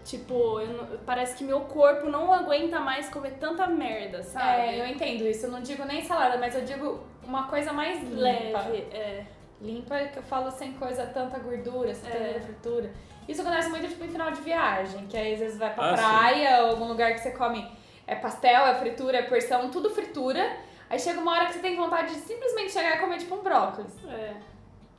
Tipo, 0.05 0.59
eu 0.61 0.99
parece 1.03 1.35
que 1.35 1.43
meu 1.43 1.61
corpo 1.61 2.07
não 2.11 2.31
aguenta 2.31 2.79
mais 2.79 3.09
comer 3.09 3.37
tanta 3.39 3.65
merda, 3.65 4.21
sabe? 4.21 4.61
É, 4.61 4.79
eu 4.81 4.85
entendo 4.87 5.27
isso. 5.27 5.47
Eu 5.47 5.51
não 5.51 5.61
digo 5.61 5.83
nem 5.83 6.03
salada, 6.03 6.37
mas 6.37 6.53
eu 6.53 6.61
digo 6.63 6.99
uma 7.25 7.47
coisa 7.47 7.71
mais 7.73 8.01
limpa. 8.01 8.17
Leve, 8.21 8.77
é. 8.93 9.25
Limpa 9.61 9.95
é 9.95 10.07
que 10.07 10.17
eu 10.17 10.23
falo 10.23 10.51
sem 10.51 10.73
coisa, 10.73 11.05
tanta 11.07 11.39
gordura, 11.39 11.93
sem 11.93 12.09
É. 12.09 12.13
tanta 12.33 12.39
fritura. 12.41 12.91
Isso 13.27 13.41
acontece 13.41 13.69
muito 13.69 13.87
tipo 13.87 14.03
em 14.03 14.09
final 14.09 14.31
de 14.31 14.41
viagem, 14.41 15.07
que 15.07 15.17
aí 15.17 15.33
às 15.33 15.39
vezes 15.39 15.57
vai 15.57 15.73
pra 15.73 15.91
Ah, 15.91 15.97
sim. 15.97 16.03
praia, 16.03 16.63
ou 16.63 16.71
algum 16.71 16.85
lugar 16.87 17.13
que 17.13 17.19
você 17.19 17.31
come 17.31 17.65
é 18.05 18.15
pastel, 18.15 18.67
é 18.67 18.75
fritura, 18.75 19.17
é 19.17 19.21
porção, 19.23 19.69
tudo 19.71 19.89
fritura. 19.89 20.57
Aí 20.89 20.99
chega 20.99 21.19
uma 21.19 21.31
hora 21.31 21.45
que 21.47 21.53
você 21.53 21.59
tem 21.59 21.75
vontade 21.75 22.13
de 22.13 22.19
simplesmente 22.19 22.71
chegar 22.71 22.97
e 22.97 22.99
comer 22.99 23.17
tipo 23.17 23.33
um 23.33 23.41
brócolis 23.41 23.91
é. 24.05 24.33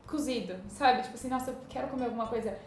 cozido, 0.07 0.57
sabe? 0.69 1.03
Tipo 1.03 1.15
assim, 1.15 1.29
nossa, 1.29 1.51
eu 1.53 1.57
quero 1.69 1.87
comer 1.89 2.07
alguma 2.07 2.27
coisa 2.27 2.59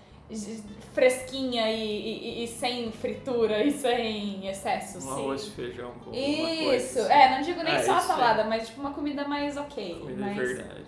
fresquinha 0.94 1.72
e, 1.72 2.42
e- 2.42 2.44
e 2.44 2.48
sem 2.48 2.92
fritura 2.92 3.64
e 3.64 3.72
sem 3.72 4.48
excesso. 4.48 5.06
Um 5.08 5.12
arroz 5.12 5.48
e 5.48 5.52
feijão 5.52 5.92
com 6.04 6.12
Isso, 6.14 6.66
coisa. 6.96 7.14
é, 7.14 7.36
não 7.36 7.42
digo 7.42 7.64
nem 7.64 7.76
Ah, 7.76 7.84
só 7.84 7.94
a 7.94 7.98
isso 7.98 8.08
salada, 8.08 8.44
mas 8.44 8.68
tipo 8.68 8.80
uma 8.82 8.92
comida 8.94 9.28
mais 9.28 9.58
ok. 9.58 10.00
Comida 10.00 10.22
mais, 10.22 10.36
de 10.38 10.44
verdade. 10.56 10.86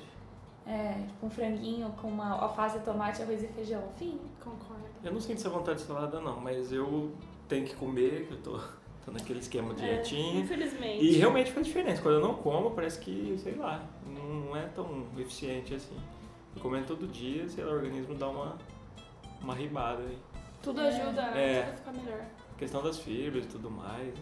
É, 0.68 0.94
tipo 1.08 1.26
um 1.26 1.30
franguinho 1.30 1.90
com 2.02 2.08
uma 2.08 2.32
alface, 2.40 2.80
tomate, 2.80 3.22
arroz 3.22 3.44
e 3.44 3.48
feijão. 3.48 3.84
Fim. 3.98 4.20
Concordo. 4.44 4.84
Eu 5.04 5.12
não 5.14 5.20
sinto 5.20 5.38
essa 5.40 5.50
vontade 5.50 5.80
de 5.80 5.86
salada 5.86 6.20
não, 6.20 6.40
mas 6.40 6.72
eu 6.72 7.12
tenho 7.48 7.66
que 7.66 7.76
comer, 7.76 8.28
que 8.28 8.34
eu 8.34 8.38
tô, 8.38 8.60
tô 9.06 9.12
naquele 9.12 9.40
esquema 9.40 9.74
de 9.74 9.84
É, 9.84 9.94
dietinha. 9.96 10.42
infelizmente. 10.42 11.04
E 11.04 11.14
realmente 11.18 11.52
faz 11.52 11.66
diferença. 11.66 12.02
Quando 12.02 12.16
eu 12.16 12.22
não 12.22 12.36
como, 12.36 12.72
parece 12.72 13.00
que, 13.00 13.36
sei 13.40 13.56
lá, 13.56 13.84
não 14.06 14.56
é 14.56 14.68
tão 14.68 15.06
eficiente 15.18 15.74
assim. 15.74 15.98
Eu 16.56 16.62
comendo 16.62 16.86
todo 16.86 17.08
dia, 17.08 17.48
sei 17.50 17.64
lá, 17.64 17.72
o 17.72 17.76
organismo 17.76 18.14
dá 18.14 18.28
uma, 18.30 18.58
uma 19.42 19.54
ribada 19.56 20.02
aí. 20.04 20.18
Tudo 20.62 20.82
É. 20.82 20.88
ajuda, 20.88 21.22
né? 21.32 21.54
É. 21.60 21.62
Tudo 21.64 21.78
fica 21.78 21.92
melhor. 21.92 22.22
questão 22.58 22.84
das 22.84 23.00
fibras 23.00 23.46
e 23.46 23.48
tudo 23.48 23.72
mais. 23.72 24.14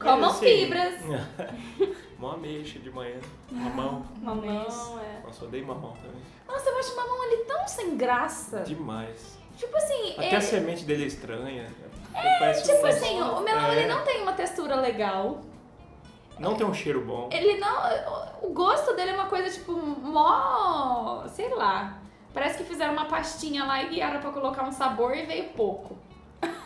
Comam 0.00 0.28
assim, 0.30 0.44
fibras. 0.44 0.94
Uma 2.18 2.34
ameixa 2.34 2.78
de 2.78 2.90
manhã, 2.90 3.18
mamão. 3.50 4.04
Mamão, 4.20 5.00
é. 5.00 5.20
Nossa, 5.24 5.42
eu 5.44 5.48
odeio 5.48 5.66
mamão 5.66 5.92
também. 5.92 6.20
Nossa, 6.48 6.68
eu 6.68 6.78
acho 6.78 6.96
mamão 6.96 7.22
ali 7.22 7.36
tão 7.44 7.66
sem 7.68 7.96
graça. 7.96 8.60
Demais. 8.60 9.38
Tipo 9.56 9.74
assim, 9.76 10.12
Até 10.12 10.26
ele- 10.26 10.36
a 10.36 10.40
semente 10.40 10.84
dele 10.84 11.04
é 11.04 11.06
estranha. 11.06 11.66
É, 12.14 12.52
tipo 12.54 12.86
assim, 12.86 13.20
o 13.20 13.40
melão 13.40 13.66
É. 13.72 13.78
ele 13.78 13.86
não 13.92 14.02
tem 14.04 14.22
uma 14.22 14.32
textura 14.32 14.76
legal. 14.76 15.40
Não 16.38 16.54
tem 16.54 16.66
um 16.66 16.74
cheiro 16.74 17.00
bom. 17.02 17.28
Ele 17.32 17.58
não. 17.58 17.76
O 18.42 18.52
gosto 18.52 18.94
dele 18.94 19.12
é 19.12 19.14
uma 19.14 19.26
coisa, 19.26 19.50
tipo, 19.50 19.72
mó. 19.72 21.26
sei 21.28 21.48
lá. 21.54 21.98
Parece 22.36 22.58
que 22.58 22.64
fizeram 22.64 22.92
uma 22.92 23.06
pastinha 23.06 23.64
lá 23.64 23.82
e 23.82 23.88
guiaram 23.88 24.20
pra 24.20 24.30
colocar 24.30 24.62
um 24.62 24.70
sabor 24.70 25.16
e 25.16 25.24
veio 25.24 25.44
pouco. 25.54 25.96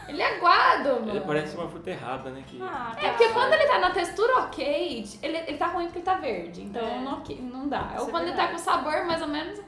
Ele 0.08 0.20
é 0.20 0.36
aguado, 0.36 0.94
mano. 0.94 1.10
Ele 1.10 1.20
parece 1.20 1.56
uma 1.56 1.68
fruta 1.68 1.90
errada, 1.90 2.28
né? 2.30 2.42
Que... 2.44 2.60
Ah, 2.60 2.92
É, 3.00 3.10
porque 3.10 3.28
quando 3.28 3.52
ele 3.52 3.68
tá 3.68 3.78
na 3.78 3.90
textura 3.92 4.38
ok, 4.38 5.04
ele, 5.22 5.36
ele 5.36 5.56
tá 5.56 5.68
ruim 5.68 5.84
porque 5.84 5.98
ele 5.98 6.04
tá 6.04 6.16
verde. 6.16 6.62
Então 6.62 6.84
É. 6.84 6.98
não, 6.98 7.22
não 7.42 7.68
dá. 7.68 7.92
Isso 7.94 8.02
Ou 8.02 8.08
é 8.08 8.10
quando 8.10 8.22
ele 8.24 8.34
tá 8.34 8.48
com 8.48 8.58
sabor 8.58 9.04
mais 9.06 9.22
ou 9.22 9.28
menos. 9.28 9.60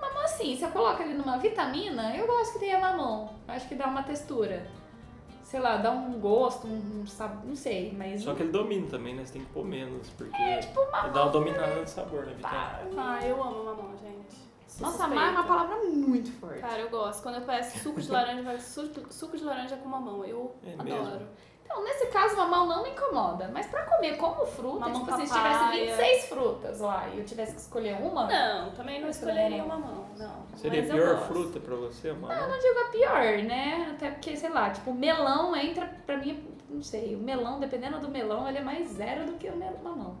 Mamão 0.00 0.22
assim, 0.22 0.56
se 0.56 0.62
eu 0.62 0.70
coloco 0.70 1.02
ele 1.02 1.14
numa 1.14 1.38
vitamina, 1.38 2.16
eu 2.16 2.24
gosto 2.24 2.52
que 2.52 2.60
tenha 2.60 2.78
mamão. 2.78 3.34
Eu 3.48 3.54
acho 3.54 3.66
que 3.66 3.74
dá 3.74 3.88
uma 3.88 4.04
textura. 4.04 4.64
Sei 5.42 5.58
lá, 5.58 5.76
dá 5.76 5.90
um 5.90 6.20
gosto, 6.20 6.68
um, 6.68 7.00
um 7.00 7.06
sabor, 7.08 7.44
não 7.44 7.56
sei, 7.56 7.92
mas. 7.98 8.22
Só 8.22 8.32
que 8.32 8.44
ele 8.44 8.52
domina 8.52 8.86
também, 8.88 9.16
né? 9.16 9.24
Você 9.24 9.32
tem 9.32 9.42
que 9.44 9.50
pôr 9.52 9.64
menos, 9.64 10.08
porque 10.10 10.58
tipo, 10.60 10.80
ele 10.82 11.10
dá 11.12 11.22
uma 11.24 11.32
dominada 11.32 11.74
no 11.74 11.88
sabor, 11.88 12.26
né, 12.26 12.34
vitamina? 12.36 12.80
Ah, 12.96 13.26
eu 13.26 13.42
amo 13.42 13.64
mamão, 13.64 13.90
gente. 14.00 14.51
Nossa, 14.80 14.96
suspeita. 14.98 15.04
amar 15.04 15.28
é 15.28 15.30
uma 15.30 15.44
palavra 15.44 15.76
muito 15.86 16.30
forte. 16.32 16.60
Cara, 16.60 16.78
eu 16.80 16.90
gosto. 16.90 17.22
Quando 17.22 17.36
eu 17.36 17.42
peço 17.42 17.78
suco 17.80 18.00
de 18.00 18.10
laranja, 18.10 18.42
vai 18.42 18.58
suco, 18.58 19.12
suco 19.12 19.36
de 19.36 19.44
laranja 19.44 19.76
com 19.76 19.88
mamão. 19.88 20.24
Eu 20.24 20.54
É 20.64 20.72
adoro. 20.72 20.84
mesmo? 21.10 21.26
Então, 21.64 21.84
nesse 21.84 22.06
caso, 22.08 22.36
mamão 22.36 22.66
não 22.66 22.82
me 22.82 22.90
incomoda. 22.90 23.48
Mas 23.52 23.66
pra 23.66 23.84
comer 23.84 24.16
como 24.18 24.44
fruta, 24.44 24.80
Mamão 24.80 25.04
tipo, 25.06 25.16
se 25.16 25.32
tivesse 25.32 25.70
26 25.70 26.24
frutas 26.26 26.80
lá 26.80 27.08
e 27.08 27.18
eu 27.18 27.24
tivesse 27.24 27.54
que 27.54 27.60
escolher 27.60 27.94
uma, 27.94 28.26
Não, 28.26 28.70
também 28.72 29.00
não 29.00 29.08
escolheria 29.08 29.64
o 29.64 29.68
não. 29.68 29.80
mamão, 29.80 30.06
não. 30.18 30.42
Seria 30.56 30.82
Mas 30.82 30.90
a 30.90 30.94
pior 30.94 31.18
fruta 31.28 31.60
pra 31.60 31.74
você, 31.76 32.12
mano? 32.12 32.34
eu 32.34 32.48
não 32.48 32.58
digo 32.58 32.78
a 32.78 32.90
pior, 32.90 33.44
né? 33.44 33.90
Até 33.94 34.10
porque, 34.10 34.36
sei 34.36 34.50
lá, 34.50 34.68
tipo, 34.70 34.92
melão 34.92 35.56
entra 35.56 35.86
pra 36.04 36.18
mim, 36.18 36.46
não 36.68 36.82
sei, 36.82 37.14
o 37.16 37.18
melão, 37.20 37.58
dependendo 37.58 37.98
do 38.00 38.08
melão, 38.08 38.46
ele 38.46 38.58
é 38.58 38.62
mais 38.62 38.88
zero 38.90 39.24
do 39.24 39.32
que 39.38 39.48
o 39.48 39.56
mamão. 39.82 40.16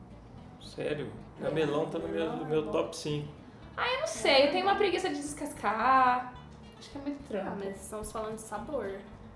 Sério? 0.62 1.12
O 1.40 1.52
melão 1.52 1.86
tá 1.86 1.98
no 1.98 2.08
meu, 2.08 2.32
no 2.32 2.44
meu 2.46 2.70
top 2.70 2.96
5. 2.96 3.28
Eu 3.76 4.00
não 4.00 4.06
sei, 4.06 4.46
eu 4.46 4.50
tenho 4.52 4.66
uma 4.66 4.76
preguiça 4.76 5.08
de 5.08 5.16
descascar. 5.16 6.32
Acho 6.78 6.90
que 6.90 6.98
é 6.98 7.00
muito 7.00 7.20
Ah, 7.24 7.28
trampo. 7.28 7.56
mas 7.64 7.82
estamos 7.82 8.10
falando 8.12 8.34
de 8.36 8.42
sabor. 8.42 8.90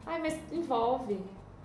Ai, 0.07 0.19
mas 0.21 0.39
envolve. 0.53 1.19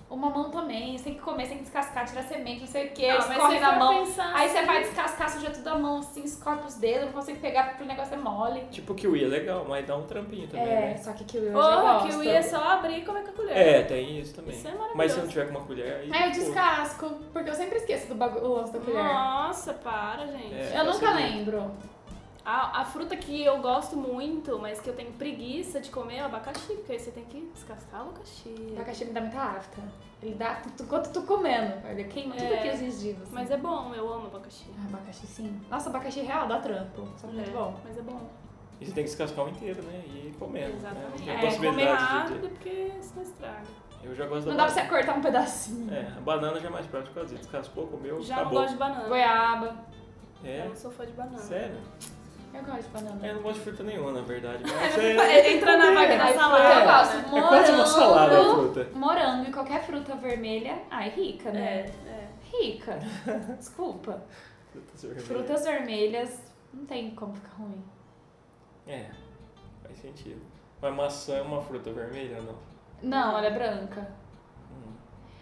O 0.09 0.15
mamão 0.17 0.51
também, 0.51 0.97
você 0.97 1.05
tem 1.05 1.13
que 1.13 1.21
comer, 1.21 1.43
você 1.43 1.49
tem 1.49 1.57
que 1.59 1.63
descascar, 1.63 2.05
tirar 2.05 2.23
semente, 2.23 2.59
não 2.59 2.67
sei 2.67 2.87
o 2.87 2.91
que, 2.91 3.07
Ah, 3.09 3.15
mas 3.19 3.29
escorre 3.31 3.59
na 3.61 3.71
mão. 3.79 4.03
Aí 4.33 4.49
você 4.49 4.65
vai 4.65 4.83
descascar, 4.83 5.29
suja 5.29 5.51
tudo 5.51 5.69
a 5.69 5.75
mão, 5.79 5.99
assim, 5.99 6.23
escorre 6.25 6.59
os 6.67 6.75
dedos, 6.75 7.05
não 7.05 7.13
consegue 7.13 7.39
pegar 7.39 7.69
porque 7.69 7.83
o 7.83 7.87
negócio 7.87 8.13
é 8.13 8.17
mole. 8.17 8.59
Tipo 8.71 8.93
kiwi 8.93 9.23
é 9.23 9.27
legal, 9.27 9.65
mas 9.69 9.87
dá 9.87 9.95
um 9.95 10.03
trampinho 10.05 10.49
também, 10.49 10.67
É, 10.67 10.81
né? 10.89 10.97
só 10.97 11.13
que 11.13 11.23
kiwi 11.23 11.45
eu 11.45 11.53
já 11.53 11.57
Porra, 11.57 11.93
gosto. 11.93 12.07
que 12.09 12.13
eu 12.13 12.23
ia 12.25 12.43
só 12.43 12.57
abrir 12.61 12.97
e 12.97 13.05
comer 13.05 13.23
com 13.23 13.29
a 13.29 13.33
colher. 13.33 13.57
É, 13.57 13.83
tem 13.83 14.19
isso 14.19 14.35
também. 14.35 14.53
Isso 14.53 14.67
é 14.67 14.71
maravilhoso. 14.71 14.97
mas 14.97 15.11
se 15.13 15.19
não 15.21 15.27
tiver 15.29 15.45
com 15.45 15.51
uma 15.57 15.65
colher, 15.65 15.93
aí. 16.01 16.11
Aí 16.13 16.23
eu 16.25 16.31
descasco, 16.31 17.09
porque 17.31 17.49
eu 17.49 17.55
sempre 17.55 17.77
esqueço 17.77 18.07
do 18.07 18.15
bagulho 18.15 18.45
o 18.47 18.55
lance 18.57 18.73
da 18.73 18.79
colher. 18.79 19.01
Nossa, 19.01 19.73
para, 19.75 20.27
gente. 20.27 20.53
É. 20.55 20.73
eu 20.77 20.83
nunca 20.83 20.99
facilita. 21.07 21.13
lembro. 21.37 21.71
A, 22.43 22.81
a 22.81 22.85
fruta 22.85 23.15
que 23.15 23.43
eu 23.43 23.59
gosto 23.59 23.95
muito, 23.95 24.57
mas 24.57 24.79
que 24.81 24.89
eu 24.89 24.95
tenho 24.95 25.11
preguiça 25.13 25.79
de 25.79 25.89
comer 25.91 26.17
é 26.17 26.21
o 26.23 26.25
abacaxi, 26.25 26.73
porque 26.73 26.93
aí 26.93 26.99
você 26.99 27.11
tem 27.11 27.23
que 27.25 27.39
descascar 27.53 27.99
o 28.03 28.09
abacaxi. 28.09 28.49
O 28.71 28.73
abacaxi 28.75 29.05
me 29.05 29.11
dá 29.13 29.21
muita 29.21 29.39
afta. 29.39 29.81
Ele 30.23 30.33
dá 30.35 30.55
tu- 30.75 30.83
enquanto 30.83 31.07
eu 31.07 31.13
tô 31.13 31.21
comendo. 31.23 31.85
Ele 31.87 32.03
queima 32.05 32.33
tudo 32.35 32.45
É, 32.51 32.59
aqui 32.59 32.69
os 32.69 32.79
gengivos. 32.99 33.23
assim. 33.23 33.31
Mas 33.33 33.51
é 33.51 33.57
bom, 33.57 33.93
eu 33.93 34.11
amo 34.11 34.25
abacaxi. 34.27 34.65
Ah, 34.79 34.85
abacaxi 34.87 35.27
sim. 35.27 35.61
Nossa, 35.69 35.89
abacaxi 35.89 36.21
real 36.21 36.47
dá 36.47 36.59
trampo. 36.59 37.07
Só 37.17 37.27
que 37.27 37.33
muito 37.35 37.49
É, 37.49 37.53
bom. 37.53 37.79
Mas 37.83 37.97
é 37.97 38.01
bom. 38.01 38.29
E 38.79 38.85
você 38.85 38.91
tem 38.91 39.03
que 39.03 39.09
descascar 39.11 39.45
o 39.45 39.49
inteiro, 39.49 39.83
né? 39.83 40.01
E 40.07 40.27
ir 40.29 40.35
comendo. 40.39 40.75
Exatamente. 40.75 41.23
Né? 41.23 41.45
É, 41.45 41.55
comer 41.57 41.85
rápido, 41.93 42.41
de. 42.41 42.47
porque 42.47 42.91
senão 43.01 43.21
estraga. 43.23 43.67
Eu 44.03 44.15
já 44.15 44.25
gosto 44.25 44.49
Não 44.49 44.55
dá 44.57 44.65
pra 44.65 44.73
você 44.73 44.81
cortar 44.85 45.15
um 45.15 45.21
pedacinho. 45.21 45.93
É, 45.93 46.07
a 46.17 46.21
banana 46.21 46.59
já 46.59 46.67
é 46.69 46.71
mais 46.71 46.87
causa 46.87 47.05
disso. 47.29 47.35
Descascou, 47.35 47.85
comeu, 47.85 48.19
Já 48.23 48.37
não 48.37 48.41
acabou. 48.41 48.59
gosto 48.61 48.73
de 48.73 48.79
banana. 48.79 49.07
Goiaba. 49.07 49.75
É? 50.43 50.61
Eu 50.61 50.69
não 50.69 50.75
sou 50.75 50.89
fã 50.89 51.05
de 51.05 51.11
banana. 51.11 51.37
Sério? 51.37 51.77
Eu 52.53 52.63
gosto 52.63 52.81
de 52.83 52.87
banana. 52.89 53.25
É, 53.27 53.29
eu 53.31 53.35
não 53.35 53.41
gosto 53.43 53.57
de 53.59 53.63
fruta 53.65 53.83
nenhuma, 53.83 54.11
na 54.11 54.21
verdade. 54.21 54.63
Mas 54.63 54.97
É, 54.99 55.17
é, 55.17 55.53
entra 55.55 55.77
na 55.77 55.91
vibe 55.93 56.17
da 56.17 56.23
Ai, 56.25 56.33
salada. 56.33 56.73
Eu 56.79 56.85
gosto. 56.85 57.37
é 57.37 57.41
quase 57.47 57.71
uma 57.71 57.85
salada 57.85 58.37
a 58.37 58.43
Morango, 58.43 58.73
fruta. 58.73 58.89
morango 58.99 59.49
e 59.49 59.53
qualquer 59.53 59.83
fruta 59.83 60.15
vermelha. 60.15 60.81
Ai, 60.89 61.09
rica, 61.09 61.49
É, 61.49 61.53
né? 61.53 61.85
é. 62.07 62.27
Rica. 62.57 62.99
Desculpa. 63.57 64.21
Frutas 64.71 65.01
vermelhas. 65.01 65.27
Frutas 65.27 65.63
vermelhas 65.65 66.41
não 66.73 66.85
tem 66.85 67.11
como 67.11 67.33
ficar 67.35 67.53
ruim. 67.57 67.83
É, 68.87 69.05
faz 69.83 69.97
sentido. 69.99 70.41
Mas 70.81 70.93
maçã 70.95 71.35
é 71.37 71.41
uma 71.41 71.61
fruta 71.61 71.91
vermelha 71.91 72.37
ou 72.37 72.43
não? 72.43 72.55
Não, 73.03 73.37
ela 73.37 73.47
é 73.47 73.51
branca. 73.51 74.07
Hum. 74.71 74.91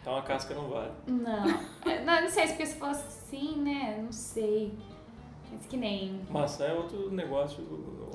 Então 0.02 0.18
a 0.18 0.22
casca 0.22 0.54
não 0.54 0.68
vale. 0.70 0.92
Não. 1.08 1.46
É, 1.86 2.04
não, 2.04 2.22
não 2.22 2.30
sei 2.30 2.44
se 2.48 2.54
porque 2.54 2.66
se 2.66 2.76
fosse 2.78 3.02
assim, 3.08 3.62
né? 3.62 4.00
Não 4.04 4.12
sei. 4.12 4.78
Mas 5.52 5.66
que 5.66 5.78
nem. 5.78 6.22
Maçã 6.30 6.66
é 6.66 6.74
outro 6.74 7.10
negócio 7.12 7.64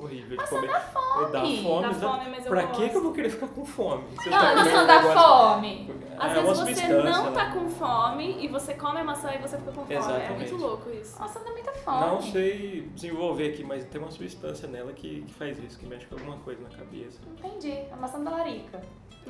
horrível 0.01 0.29
de 0.29 0.35
Maçã 0.37 0.55
comer. 0.55 0.67
dá 0.71 0.79
fome. 0.79 1.31
Dá 1.31 1.41
fome. 1.41 1.81
Dá 1.81 1.93
fome, 1.93 2.29
mas 2.29 2.45
eu 2.45 2.51
Pra 2.51 2.61
gosto. 2.65 2.81
que 2.81 2.89
que 2.89 2.95
eu 2.95 3.03
vou 3.03 3.11
querer 3.13 3.29
ficar 3.29 3.47
com 3.47 3.65
fome? 3.65 4.03
Você 4.15 4.29
Não, 4.29 4.37
tá 4.39 4.51
a 4.51 4.55
maçã 4.55 4.83
um 4.83 4.87
dá 4.87 5.01
negócio- 5.01 5.19
fome. 5.53 5.91
Às 6.17 6.31
é 6.37 6.39
uma 6.39 6.53
vezes 6.53 6.79
você 6.79 6.87
não 6.87 7.33
tá 7.33 7.45
né? 7.49 7.53
com 7.53 7.69
fome 7.69 8.37
e 8.45 8.47
você 8.47 8.73
come 8.75 8.99
a 8.99 9.03
maçã 9.03 9.33
e 9.33 9.37
você 9.37 9.57
fica 9.57 9.71
com 9.71 9.81
fome. 9.81 9.93
É 9.93 9.97
Exatamente. 9.97 10.33
muito 10.51 10.55
louco 10.55 10.89
isso. 10.91 11.19
Maçã 11.19 11.39
dá 11.43 11.51
muita 11.51 11.73
fome. 11.73 11.99
Não 12.07 12.21
sei 12.21 12.89
desenvolver 12.95 13.49
aqui, 13.53 13.63
mas 13.63 13.83
tem 13.85 13.99
uma 14.01 14.11
substância 14.11 14.67
nela 14.67 14.93
que, 14.93 15.23
que 15.23 15.33
faz 15.33 15.59
isso, 15.59 15.77
que 15.77 15.85
mexe 15.85 16.05
com 16.05 16.15
alguma 16.15 16.37
coisa 16.37 16.61
na 16.61 16.69
cabeça. 16.69 17.19
Entendi. 17.37 17.79
A 17.91 17.95
maçã 17.97 18.23
da 18.23 18.31
larica. 18.31 18.81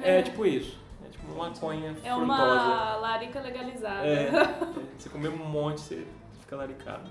É, 0.01 0.21
tipo 0.21 0.45
isso. 0.45 0.77
É 1.03 1.09
tipo 1.09 1.25
uma 1.33 1.49
maconha 1.49 1.89
É 1.91 1.93
frutosa. 1.93 2.23
uma 2.23 2.95
larica 2.97 3.39
legalizada. 3.41 4.05
É, 4.05 4.23
é, 4.27 4.31
você 4.97 5.09
comer 5.09 5.29
um 5.29 5.37
monte, 5.37 5.81
você 5.81 6.05
fica 6.41 6.55
laricado. 6.55 7.09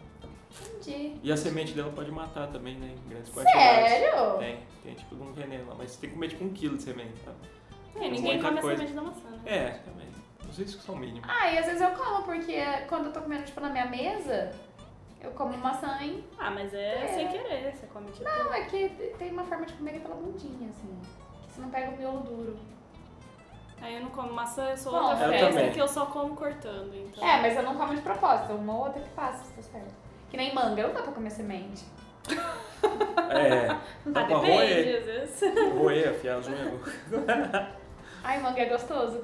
Entendi. 0.63 1.17
E 1.23 1.33
a 1.33 1.37
semente 1.37 1.73
dela 1.73 1.91
pode 1.93 2.11
matar 2.11 2.49
também, 2.49 2.77
né? 2.77 2.95
Em 3.05 3.09
grandes 3.09 3.31
quantidades. 3.33 3.91
Sério? 3.91 4.39
Tem, 4.39 4.61
tem 4.83 4.95
tipo 4.95 5.15
um 5.17 5.33
veneno 5.33 5.69
lá, 5.69 5.75
mas 5.77 5.91
você 5.93 6.01
tem 6.03 6.11
que 6.11 6.15
comer 6.15 6.29
tipo 6.29 6.45
um 6.45 6.51
quilo 6.53 6.77
de 6.77 6.83
semente, 6.83 7.15
sabe? 7.25 7.37
É, 7.97 8.01
ninguém 8.01 8.23
Muita 8.35 8.49
come 8.49 8.61
coisa. 8.61 8.75
a 8.83 8.87
semente 8.87 8.93
da 8.95 9.03
maçã, 9.03 9.31
né? 9.31 9.41
É, 9.47 9.69
também. 9.85 10.09
Os 10.49 10.59
riscos 10.59 10.85
são 10.85 10.97
mínimos. 10.97 11.29
Ah, 11.29 11.51
e 11.51 11.59
às 11.59 11.67
vezes 11.67 11.81
eu 11.81 11.91
como, 11.91 12.23
porque 12.25 12.63
quando 12.89 13.07
eu 13.07 13.13
tô 13.13 13.21
comendo, 13.23 13.45
tipo, 13.45 13.61
na 13.61 13.71
minha 13.71 13.87
mesa, 13.87 14.53
eu 15.21 15.31
como 15.33 15.57
maçã 15.59 15.99
em... 16.01 16.25
Ah, 16.39 16.51
mas 16.51 16.73
é, 16.75 17.05
É. 17.05 17.09
sem 17.09 17.29
querer, 17.29 17.75
você 17.75 17.87
come 17.87 18.11
tipo. 18.11 18.25
Não, 18.25 18.53
é 18.53 18.65
que 18.65 18.89
tem 19.19 19.33
uma 19.33 19.45
forma 19.45 19.67
de 19.67 19.73
comer 19.75 19.93
que 19.93 19.97
é 19.97 20.01
pela 20.01 20.15
bundinha, 20.17 20.69
assim. 20.71 21.01
Que 21.47 21.53
você 21.55 21.61
não 21.61 21.71
pega 21.71 21.91
o 21.91 21.97
miolo 21.97 22.21
duro. 22.21 22.59
Aí 23.81 23.97
eu 23.97 24.03
não 24.03 24.11
como 24.11 24.33
maçã, 24.33 24.71
eu 24.71 24.77
sou 24.77 24.93
Bom, 24.93 25.11
outra 25.11 25.29
festa 25.29 25.71
que 25.71 25.79
eu 25.81 25.89
só 25.89 26.07
como 26.07 26.35
cortando, 26.37 26.95
então. 26.95 27.27
É, 27.27 27.43
mas 27.43 27.57
eu 27.57 27.63
não 27.63 27.75
como 27.77 27.95
de 27.95 28.01
propósito, 28.01 28.53
é 28.53 28.55
uma 28.55 28.73
ou 28.73 28.85
outra 28.87 29.03
que 29.03 29.11
passa, 29.11 29.45
se 29.45 29.53
tá 29.53 29.63
certo. 29.63 30.04
Que 30.35 30.39
nem 30.39 30.53
manga, 30.53 30.83
não 30.83 30.93
dá 30.93 31.03
pra 31.03 31.13
comer 31.13 31.31
semente. 31.31 31.85
É, 33.31 33.69
Ah, 33.71 33.81
dá 34.05 34.25
pra 34.25 34.41
depende, 34.41 34.51
roer, 34.53 34.99
às 34.99 35.05
vezes. 35.07 35.55
roer, 35.79 36.09
afiar 36.11 36.39
as 36.41 36.49
unhas. 36.49 36.73
Ai, 38.25 38.41
manga 38.43 38.61
é 38.61 38.65
gostoso. 38.69 39.23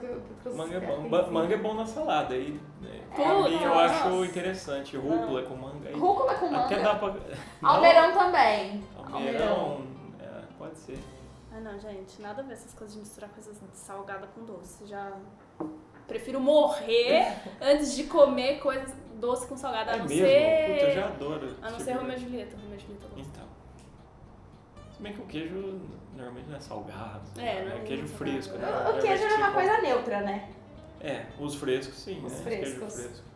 Manga 0.54 0.76
é 0.76 0.80
bom. 0.80 1.16
assim. 1.16 1.30
Manga 1.32 1.54
é 1.54 1.56
bom 1.56 1.74
na 1.74 1.84
salada. 1.84 2.32
Aí, 2.34 2.60
né, 2.80 3.00
pra 3.12 3.42
mim, 3.42 3.60
eu 3.60 3.74
acho 3.76 4.24
interessante. 4.24 4.96
Rúcula 4.96 5.42
com 5.42 5.56
manga. 5.56 5.88
Aí, 5.88 5.94
Rúcula 5.98 6.32
com 6.36 6.46
manga. 6.46 6.66
Até 6.66 6.78
dá 6.80 6.94
pra... 6.94 7.16
Almeirão 7.60 8.12
também. 8.12 8.84
Almeirão, 9.12 9.82
é, 10.20 10.42
pode 10.56 10.76
ser. 10.78 10.98
Ah, 11.52 11.58
não, 11.58 11.76
gente, 11.80 12.22
nada 12.22 12.40
a 12.40 12.44
ver 12.44 12.52
essas 12.52 12.72
coisas 12.72 12.94
de 12.94 13.00
misturar 13.00 13.30
coisas 13.30 13.60
salgada 13.72 14.28
com 14.28 14.44
doce. 14.44 14.86
Já 14.86 15.10
prefiro 16.08 16.40
morrer 16.40 17.36
antes 17.60 17.94
de 17.94 18.04
comer 18.04 18.58
coisas 18.60 18.92
doce 19.14 19.46
com 19.46 19.56
salgada, 19.56 19.92
a 19.92 19.94
É 19.94 19.98
não 19.98 20.06
mesmo? 20.06 20.26
ser. 20.26 20.72
Puta, 20.72 20.84
eu 20.86 20.94
já 20.94 21.06
adoro. 21.06 21.56
A 21.60 21.70
não 21.70 21.76
esse 21.76 21.84
ser 21.84 21.90
tipo 21.92 22.00
Romeu 22.02 22.16
e 22.16 22.20
Julieta. 22.20 22.56
Romeu 22.56 22.76
e 22.76 22.80
Julieta. 22.80 23.06
Então. 23.16 23.44
Se 24.96 25.02
bem 25.02 25.12
que 25.12 25.20
o 25.20 25.26
queijo 25.26 25.80
normalmente 26.16 26.48
não 26.48 26.56
é 26.56 26.60
salgado. 26.60 27.20
É, 27.38 27.42
né? 27.42 27.64
não 27.64 27.72
é 27.72 27.76
é 27.76 27.80
queijo 27.84 28.02
muito 28.02 28.16
fresco. 28.16 28.52
salgado. 28.58 28.84
né? 28.84 28.90
O, 28.90 28.96
o 28.98 29.00
queijo 29.00 29.24
é 29.24 29.26
uma 29.34 29.36
Tipo- 29.48 29.52
coisa 29.54 29.78
neutra, 29.82 30.20
né? 30.22 30.48
É, 31.02 31.24
os 31.38 31.54
frescos 31.54 31.98
sim, 31.98 32.22
Os 32.24 32.32
né? 32.32 32.38
frescos. 32.42 32.78
Queijo 32.78 32.90
fresco. 33.08 33.29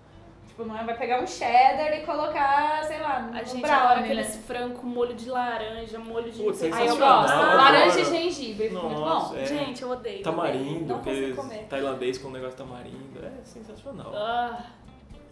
Tipo, 0.55 0.69
não 0.69 0.79
é 0.79 0.85
vai 0.85 0.97
pegar 0.97 1.21
um 1.21 1.27
cheddar 1.27 1.93
e 1.93 2.07
colocar, 2.07 2.85
sei 2.85 3.01
lá, 3.01 3.23
no 3.23 3.37
A 3.37 3.43
gente 3.43 3.61
brownie, 3.61 3.77
adora 3.77 3.97
né? 3.97 4.05
aqueles 4.05 4.37
frango 4.47 4.75
com 4.79 4.87
molho 4.87 5.13
de 5.13 5.29
laranja, 5.29 5.99
molho 5.99 6.31
de. 6.31 6.41
Putz, 6.45 6.63
Aí 6.63 6.87
eu 6.87 6.97
gosto. 6.97 7.37
Laranja 7.37 8.01
e 8.01 8.05
gengibre, 8.05 8.69
fica 8.69 8.81
muito 8.81 9.01
Nossa, 9.01 9.35
bom. 9.35 9.41
é. 9.41 9.47
Gente, 9.47 9.83
eu 9.83 9.91
odeio. 9.91 10.23
Tamarindo, 10.23 10.95
comer. 11.35 11.67
tailandês 11.69 12.19
com 12.19 12.29
um 12.29 12.31
negócio 12.31 12.57
tamarindo. 12.57 13.19
É 13.25 13.45
sensacional. 13.45 14.13
Ah, 14.15 14.65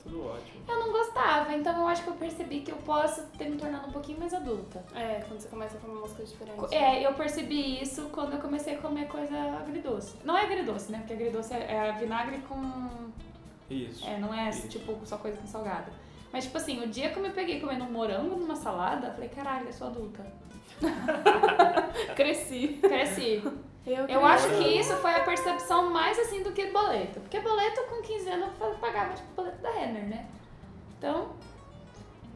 Tudo 0.03 0.27
ótimo. 0.27 0.61
Eu 0.69 0.79
não 0.81 0.91
gostava, 0.91 1.55
então 1.55 1.73
eu 1.81 1.87
acho 1.87 2.03
que 2.03 2.09
eu 2.09 2.15
percebi 2.15 2.61
que 2.63 2.73
eu 2.73 2.77
posso 2.79 3.23
ter 3.39 3.49
me 3.49 3.57
tornado 3.57 3.87
um 3.87 3.93
pouquinho 3.93 4.19
mais 4.19 4.35
adulta. 4.35 4.85
é, 4.93 5.23
quando 5.29 5.39
você 5.41 5.49
começa 5.49 5.77
a 5.77 5.81
comer 5.81 5.99
umas 5.99 6.11
coisas 6.13 6.33
diferentes. 6.33 6.73
É, 6.73 7.07
eu 7.07 7.15
percebi 7.15 7.81
isso 7.81 8.09
quando 8.13 8.33
eu 8.33 8.41
comecei 8.41 8.75
a 8.75 8.79
comer 8.79 9.07
coisa 9.07 9.37
agridoce. 9.61 10.17
Não 10.25 10.37
é 10.37 10.43
agridoce, 10.43 10.91
né? 10.91 10.99
Porque 10.99 11.13
agridoce 11.13 11.55
é, 11.55 11.73
é 11.73 11.93
vinagre 11.93 12.39
com. 12.49 13.13
Isso. 13.71 14.07
É, 14.07 14.19
não 14.19 14.33
é 14.33 14.49
Isso. 14.51 14.69
tipo 14.69 14.99
só 15.05 15.17
coisa 15.19 15.37
com 15.39 15.47
salgada. 15.47 15.93
Mas, 16.33 16.45
tipo 16.45 16.57
assim, 16.57 16.83
o 16.83 16.89
dia 16.89 17.11
que 17.11 17.19
eu 17.19 17.23
me 17.23 17.31
peguei 17.31 17.61
comendo 17.61 17.85
um 17.85 17.91
morango 17.91 18.37
numa 18.37 18.57
salada, 18.57 19.09
eu 19.09 19.13
falei, 19.13 19.29
caralho, 19.29 19.67
eu 19.67 19.73
sou 19.73 19.89
adulta. 19.89 20.25
Cresci. 22.17 22.79
Cresci. 22.81 23.43
Eu, 23.85 24.07
Eu 24.07 24.25
acho 24.25 24.49
que 24.49 24.65
isso 24.65 24.95
foi 24.97 25.13
a 25.13 25.25
percepção 25.25 25.91
mais 25.91 26.19
assim 26.19 26.43
do 26.43 26.53
que 26.53 26.71
boleto. 26.71 27.21
Porque 27.21 27.41
boleto 27.41 27.83
com 27.89 28.01
15 28.01 28.29
anos 28.31 28.61
eu 28.61 28.75
pagava 28.75 29.13
tipo 29.13 29.29
boleto 29.35 29.61
da 29.61 29.71
Renner, 29.71 30.07
né? 30.09 30.27
Então. 30.99 31.33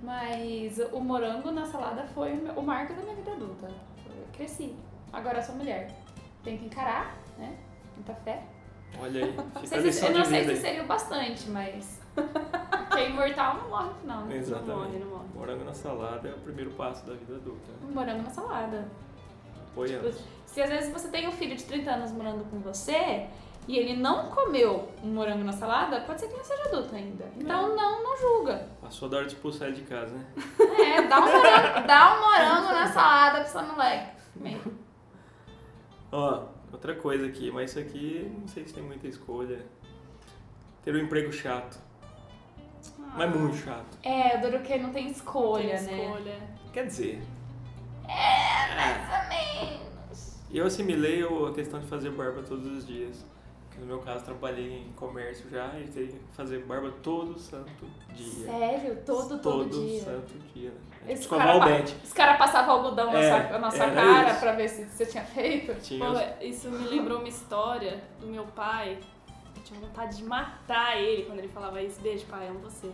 Mas 0.02 0.78
o 0.92 1.00
morango 1.00 1.50
na 1.50 1.64
salada 1.64 2.04
foi 2.08 2.32
o 2.56 2.62
marco 2.62 2.92
da 2.94 3.02
minha 3.02 3.14
vida 3.14 3.32
adulta. 3.32 3.66
Eu 3.66 4.26
cresci. 4.32 4.74
Agora 5.12 5.38
eu 5.38 5.42
sou 5.42 5.54
mulher. 5.54 5.90
Tenho 6.42 6.58
que 6.58 6.66
encarar, 6.66 7.16
né? 7.38 7.56
Muita 7.94 8.14
fé. 8.16 8.42
Olha 9.00 9.24
aí. 9.24 9.32
Não 9.36 9.50
Fica 9.62 9.76
lição 9.78 10.08
eu 10.08 10.14
não 10.14 10.22
de 10.22 10.28
sei 10.28 10.40
vida 10.40 10.52
se 10.52 10.56
aí. 10.58 10.62
seria 10.62 10.82
o 10.84 10.86
bastante, 10.86 11.50
mas. 11.50 12.00
Porque 12.16 13.04
imortal 13.08 13.56
não 13.58 13.68
morre 13.68 13.88
no 13.88 13.94
final, 13.94 14.20
né? 14.22 14.26
Não 14.28 14.36
Exatamente. 14.36 14.76
morre, 14.78 14.98
não 14.98 15.06
morre. 15.08 15.24
Morango 15.34 15.64
na 15.64 15.74
salada 15.74 16.28
é 16.28 16.32
o 16.32 16.38
primeiro 16.38 16.70
passo 16.72 17.04
da 17.06 17.12
vida 17.14 17.34
adulta. 17.34 17.72
né? 17.72 17.78
Morango 17.92 18.22
na 18.22 18.30
salada. 18.30 18.88
Apoiando. 19.72 20.10
Tipo, 20.10 20.22
se 20.46 20.62
às 20.62 20.70
vezes 20.70 20.92
você 20.92 21.08
tem 21.08 21.28
um 21.28 21.32
filho 21.32 21.54
de 21.54 21.64
30 21.64 21.90
anos 21.90 22.12
morando 22.12 22.44
com 22.50 22.58
você 22.60 23.26
e 23.68 23.76
ele 23.76 23.96
não 24.00 24.30
comeu 24.30 24.88
um 25.02 25.08
morango 25.08 25.44
na 25.44 25.52
salada, 25.52 26.00
pode 26.02 26.20
ser 26.20 26.28
que 26.28 26.34
ele 26.34 26.44
seja 26.44 26.62
adulto 26.68 26.94
ainda. 26.94 27.26
Então 27.36 27.76
não, 27.76 28.02
não 28.02 28.16
julga. 28.16 28.66
Passou 28.80 29.08
da 29.10 29.18
hora 29.18 29.26
de 29.26 29.34
expulsar 29.34 29.68
ele 29.68 29.76
de 29.76 29.82
casa, 29.82 30.14
né? 30.14 30.24
É, 30.96 31.02
dá 31.02 31.18
um 31.20 31.26
morango, 31.26 31.86
dá 31.86 32.14
um 32.16 32.20
morango 32.20 32.72
na 32.72 32.86
salada 32.86 33.40
pro 33.42 33.50
seu 33.52 33.62
moleque. 33.64 34.10
Meio. 34.36 34.62
Ó, 36.12 36.44
outra 36.72 36.94
coisa 36.94 37.26
aqui, 37.26 37.50
mas 37.50 37.70
isso 37.70 37.78
aqui 37.78 38.30
não 38.40 38.48
sei 38.48 38.66
se 38.66 38.74
tem 38.74 38.82
muita 38.82 39.06
escolha. 39.06 39.64
Ter 40.84 40.94
um 40.94 40.98
emprego 40.98 41.32
chato. 41.32 41.78
Mas 43.16 43.34
muito 43.34 43.56
chato. 43.56 43.98
É, 44.02 44.36
o 44.36 44.40
duro 44.42 44.60
que 44.62 44.76
não 44.78 44.92
tem 44.92 45.08
escolha, 45.10 45.78
Tem 45.78 45.96
né? 45.96 46.04
escolha. 46.04 46.40
Quer 46.72 46.86
dizer, 46.86 47.22
Mais 48.06 49.22
ou 49.22 49.28
menos. 49.28 50.44
eu 50.52 50.66
assimilei 50.66 51.22
a 51.22 51.52
questão 51.52 51.80
de 51.80 51.86
fazer 51.86 52.10
barba 52.10 52.42
todos 52.42 52.66
os 52.66 52.86
dias. 52.86 53.24
No 53.78 53.86
meu 53.86 53.98
caso 54.00 54.24
trabalhei 54.24 54.78
em 54.88 54.92
comércio 54.92 55.48
já 55.50 55.70
e 55.78 55.86
teria 55.86 56.08
que 56.08 56.18
fazer 56.32 56.64
barba 56.64 56.92
todo 57.02 57.38
santo 57.38 57.84
dia. 58.14 58.46
Sério? 58.46 58.98
Todo, 59.04 59.38
todo, 59.38 59.68
dia. 59.68 60.00
santo 60.02 60.32
dia. 60.54 60.70
né? 60.70 60.76
É 60.76 61.00
tipo 61.02 61.12
Esse 61.12 61.22
escovar 61.22 61.46
cara 61.46 61.58
o 61.58 61.64
dente. 61.64 61.96
Os 62.02 62.12
caras 62.12 62.38
passavam 62.38 62.76
algodão 62.76 63.12
na 63.12 63.18
É, 63.20 63.48
sua, 63.48 63.58
na 63.58 63.70
sua 63.70 63.90
cara 63.90 64.30
isso. 64.30 64.40
pra 64.40 64.52
ver 64.52 64.68
se 64.68 64.84
você 64.86 65.06
tinha 65.06 65.24
feito. 65.24 65.74
Tinha 65.82 66.04
Pô, 66.10 66.44
isso 66.44 66.68
me 66.70 66.88
lembrou 66.88 67.18
uma 67.18 67.28
história 67.28 68.02
do 68.20 68.26
meu 68.26 68.44
pai. 68.44 68.98
Eu 69.56 69.62
tinha 69.62 69.78
vontade 69.80 70.16
de 70.16 70.24
matar 70.24 70.96
ele 71.00 71.24
quando 71.24 71.38
ele 71.40 71.48
falava 71.48 71.80
isso. 71.82 72.00
Beijo, 72.00 72.24
pai, 72.26 72.48
amo 72.48 72.60
você. 72.60 72.90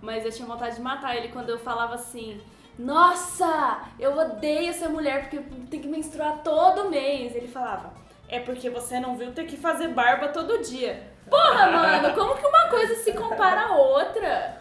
Mas 0.00 0.24
eu 0.24 0.30
tinha 0.32 0.46
vontade 0.46 0.76
de 0.76 0.82
matar 0.82 1.16
ele 1.16 1.28
quando 1.28 1.48
eu 1.50 1.58
falava 1.58 1.94
assim: 1.94 2.40
Nossa, 2.78 3.82
eu 3.98 4.16
odeio 4.16 4.72
ser 4.72 4.88
mulher 4.88 5.22
porque 5.28 5.38
tem 5.70 5.80
que 5.80 5.88
menstruar 5.88 6.42
todo 6.42 6.88
mês. 6.90 7.34
Ele 7.34 7.48
falava: 7.48 7.92
É 8.34 8.40
porque 8.40 8.68
você 8.68 8.98
não 8.98 9.16
viu 9.16 9.30
ter 9.32 9.44
que 9.44 9.56
fazer 9.56 9.86
barba 9.88 10.26
todo 10.26 10.60
dia. 10.60 11.00
Porra, 11.30 11.70
mano, 11.70 12.12
como 12.14 12.34
que 12.34 12.44
uma 12.44 12.68
coisa 12.68 12.96
se 12.96 13.12
compara 13.12 13.68
a 13.68 13.76
outra? 13.76 14.60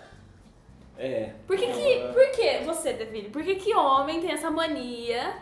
É. 0.96 1.32
Por 1.48 1.58
que 1.58 1.66
que, 1.66 2.08
por 2.14 2.32
que 2.32 2.60
você, 2.60 2.94
Devine, 2.94 3.30
por 3.30 3.42
que 3.42 3.56
que 3.56 3.76
homem 3.76 4.22
tem 4.22 4.32
essa 4.32 4.52
mania 4.52 5.34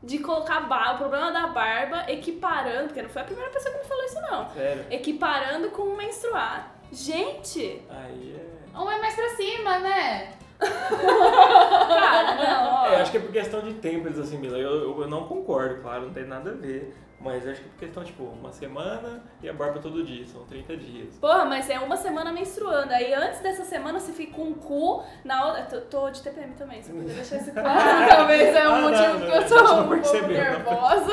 de 0.00 0.20
colocar 0.20 0.60
barba, 0.60 0.94
o 0.94 0.98
problema 0.98 1.32
da 1.32 1.48
barba, 1.48 2.04
equiparando, 2.08 2.86
porque 2.86 3.02
não 3.02 3.10
foi 3.10 3.22
a 3.22 3.24
primeira 3.24 3.50
pessoa 3.50 3.74
que 3.74 3.80
me 3.80 3.84
falou 3.84 4.04
isso 4.04 4.20
não, 4.20 4.50
Sério. 4.50 4.84
equiparando 4.88 5.70
com 5.70 5.96
menstruar. 5.96 6.72
Gente, 6.92 7.82
Aí 7.90 8.36
é. 8.38 8.78
Um 8.78 8.88
é 8.88 9.00
mais 9.00 9.16
pra 9.16 9.30
cima, 9.30 9.80
né? 9.80 10.32
Cara, 10.60 12.34
não, 12.36 12.74
ó. 12.74 12.86
É, 12.86 12.94
eu 12.94 12.98
acho 13.00 13.10
que 13.10 13.16
é 13.16 13.20
por 13.20 13.32
questão 13.32 13.60
de 13.62 13.74
tempo 13.74 14.06
eles 14.06 14.18
assimilam. 14.18 14.60
Eu, 14.60 14.74
eu, 14.74 15.02
eu 15.02 15.08
não 15.08 15.26
concordo, 15.26 15.82
claro, 15.82 16.02
não 16.02 16.12
tem 16.12 16.24
nada 16.24 16.50
a 16.50 16.54
ver. 16.54 16.94
Mas 17.20 17.44
eu 17.44 17.52
acho 17.52 17.60
que 17.60 17.66
é 17.66 17.70
por 17.70 17.78
questão, 17.78 18.02
tipo, 18.02 18.24
uma 18.24 18.50
semana 18.50 19.22
e 19.42 19.48
a 19.48 19.52
barba 19.52 19.78
todo 19.78 20.02
dia, 20.02 20.26
são 20.26 20.42
30 20.46 20.76
dias. 20.78 21.16
Porra, 21.16 21.44
mas 21.44 21.68
é 21.68 21.78
uma 21.78 21.96
semana 21.96 22.32
menstruando. 22.32 22.92
Aí 22.94 23.12
antes 23.12 23.40
dessa 23.40 23.62
semana 23.64 24.00
você 24.00 24.10
fica 24.12 24.32
com 24.34 24.44
um 24.44 24.54
cu, 24.54 25.04
na 25.22 25.46
outra. 25.48 25.64
Tô, 25.64 25.80
tô 25.82 26.10
de 26.10 26.22
TPM 26.22 26.54
também, 26.54 26.82
só 26.82 26.92
podia 26.92 27.12
deixar 27.14 27.36
isso 27.36 27.52
claro. 27.52 28.08
Talvez 28.08 28.56
é 28.56 28.68
um 28.68 28.74
Ah, 28.74 28.80
motivo 28.80 29.18
não, 29.18 29.26
que 29.26 29.36
eu 29.36 29.48
tô 29.48 29.74
um 29.74 29.88
pouco 30.00 30.26
nervosa. 30.28 31.12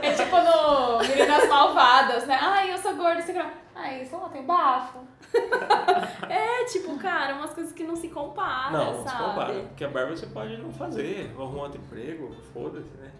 É 0.00 0.12
tipo 0.12 0.36
no 0.36 0.98
Meninas 1.00 1.48
Malvadas, 1.48 2.26
né? 2.26 2.38
Ai, 2.40 2.72
eu 2.72 2.78
sou 2.78 2.94
gorda, 2.96 3.20
você 3.20 3.32
quer... 3.34 3.46
Ai, 3.74 4.04
sei 4.04 4.18
lá, 4.18 4.28
tem 4.30 4.42
bafo. 4.44 4.98
É, 6.28 6.64
tipo, 6.64 6.96
cara, 6.98 7.34
umas 7.34 7.52
coisas 7.52 7.72
que 7.72 7.84
não 7.84 7.96
se 7.96 8.08
comparam, 8.08 8.72
não, 8.72 8.92
não 8.94 9.02
se 9.02 9.10
sabe? 9.10 9.24
compara. 9.24 9.54
Porque 9.54 9.84
a 9.84 9.88
barba 9.88 10.16
você 10.16 10.26
pode 10.26 10.56
não 10.56 10.72
fazer, 10.72 11.34
ou 11.36 11.44
arrumar 11.44 11.64
outro 11.64 11.80
emprego, 11.80 12.34
foda-se, 12.52 12.90
né? 12.96 13.10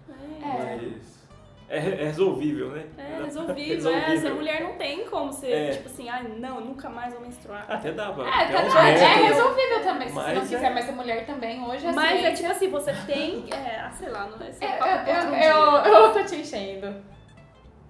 É. 0.42 0.76
Mas 0.78 1.23
é, 1.68 1.76
é 1.78 2.04
resolvível, 2.04 2.70
né? 2.70 2.84
É 2.98 3.22
resolvível, 3.24 3.90
é. 3.90 4.16
Ser 4.18 4.34
mulher 4.34 4.62
não 4.62 4.74
tem 4.74 5.04
como 5.06 5.32
ser, 5.32 5.50
É. 5.50 5.70
tipo 5.72 5.86
assim, 5.88 6.08
ai, 6.08 6.22
não, 6.38 6.60
nunca 6.60 6.88
mais 6.88 7.12
vou 7.12 7.22
menstruar. 7.22 7.64
Até 7.68 7.92
dá 7.92 8.12
pra. 8.12 8.24
É, 8.24 8.46
uns 8.66 8.74
não, 8.74 8.80
é 8.82 9.14
resolvível 9.28 9.82
também. 9.82 10.08
Se 10.08 10.14
você 10.14 10.32
não 10.32 10.42
é- 10.42 10.46
quiser 10.46 10.70
mais 10.74 10.86
ser 10.86 10.92
mulher 10.92 11.26
também, 11.26 11.62
hoje 11.64 11.86
é 11.86 11.92
Mas 11.92 12.04
é 12.04 12.18
ciência. 12.20 12.34
tipo 12.34 12.50
assim, 12.52 12.70
você 12.70 12.92
tem. 13.06 13.46
É, 13.52 13.80
ah, 13.80 13.90
sei 13.90 14.08
lá, 14.10 14.26
não 14.26 14.44
é 14.46 14.50
esse 14.50 14.64
é 14.64 14.76
papo 14.76 15.10
Eu, 15.10 15.34
eu, 15.34 15.92
eu, 15.94 16.04
eu 16.06 16.12
tô 16.12 16.24
te 16.24 16.36
enchendo. 16.36 16.94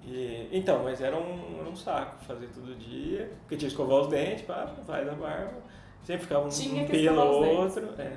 E, 0.06 0.48
então, 0.52 0.82
mas 0.84 1.00
era 1.00 1.16
um, 1.16 1.56
era 1.60 1.68
um 1.68 1.74
saco 1.76 2.22
fazer 2.24 2.46
todo 2.48 2.74
dia, 2.76 3.30
porque 3.40 3.56
tinha 3.56 3.68
que 3.68 3.74
escovar 3.74 4.00
os 4.00 4.08
dentes, 4.08 4.42
pá, 4.42 4.70
faz 4.86 5.08
a 5.08 5.12
barba. 5.12 5.54
Sempre 6.02 6.22
ficava 6.24 6.44
um, 6.44 6.48
um 6.48 6.86
pelo 6.86 7.20
ou 7.22 7.42
dentes. 7.42 7.76
outro. 7.78 7.88
É. 8.02 8.12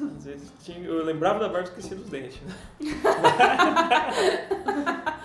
Às 0.00 0.24
vezes 0.24 0.52
tinha, 0.62 0.78
eu 0.78 1.04
lembrava 1.04 1.40
da 1.40 1.48
barba 1.48 1.68
e 1.68 1.70
esquecia 1.70 1.96
dos 1.96 2.08
dentes. 2.08 2.40
Né? 2.42 2.54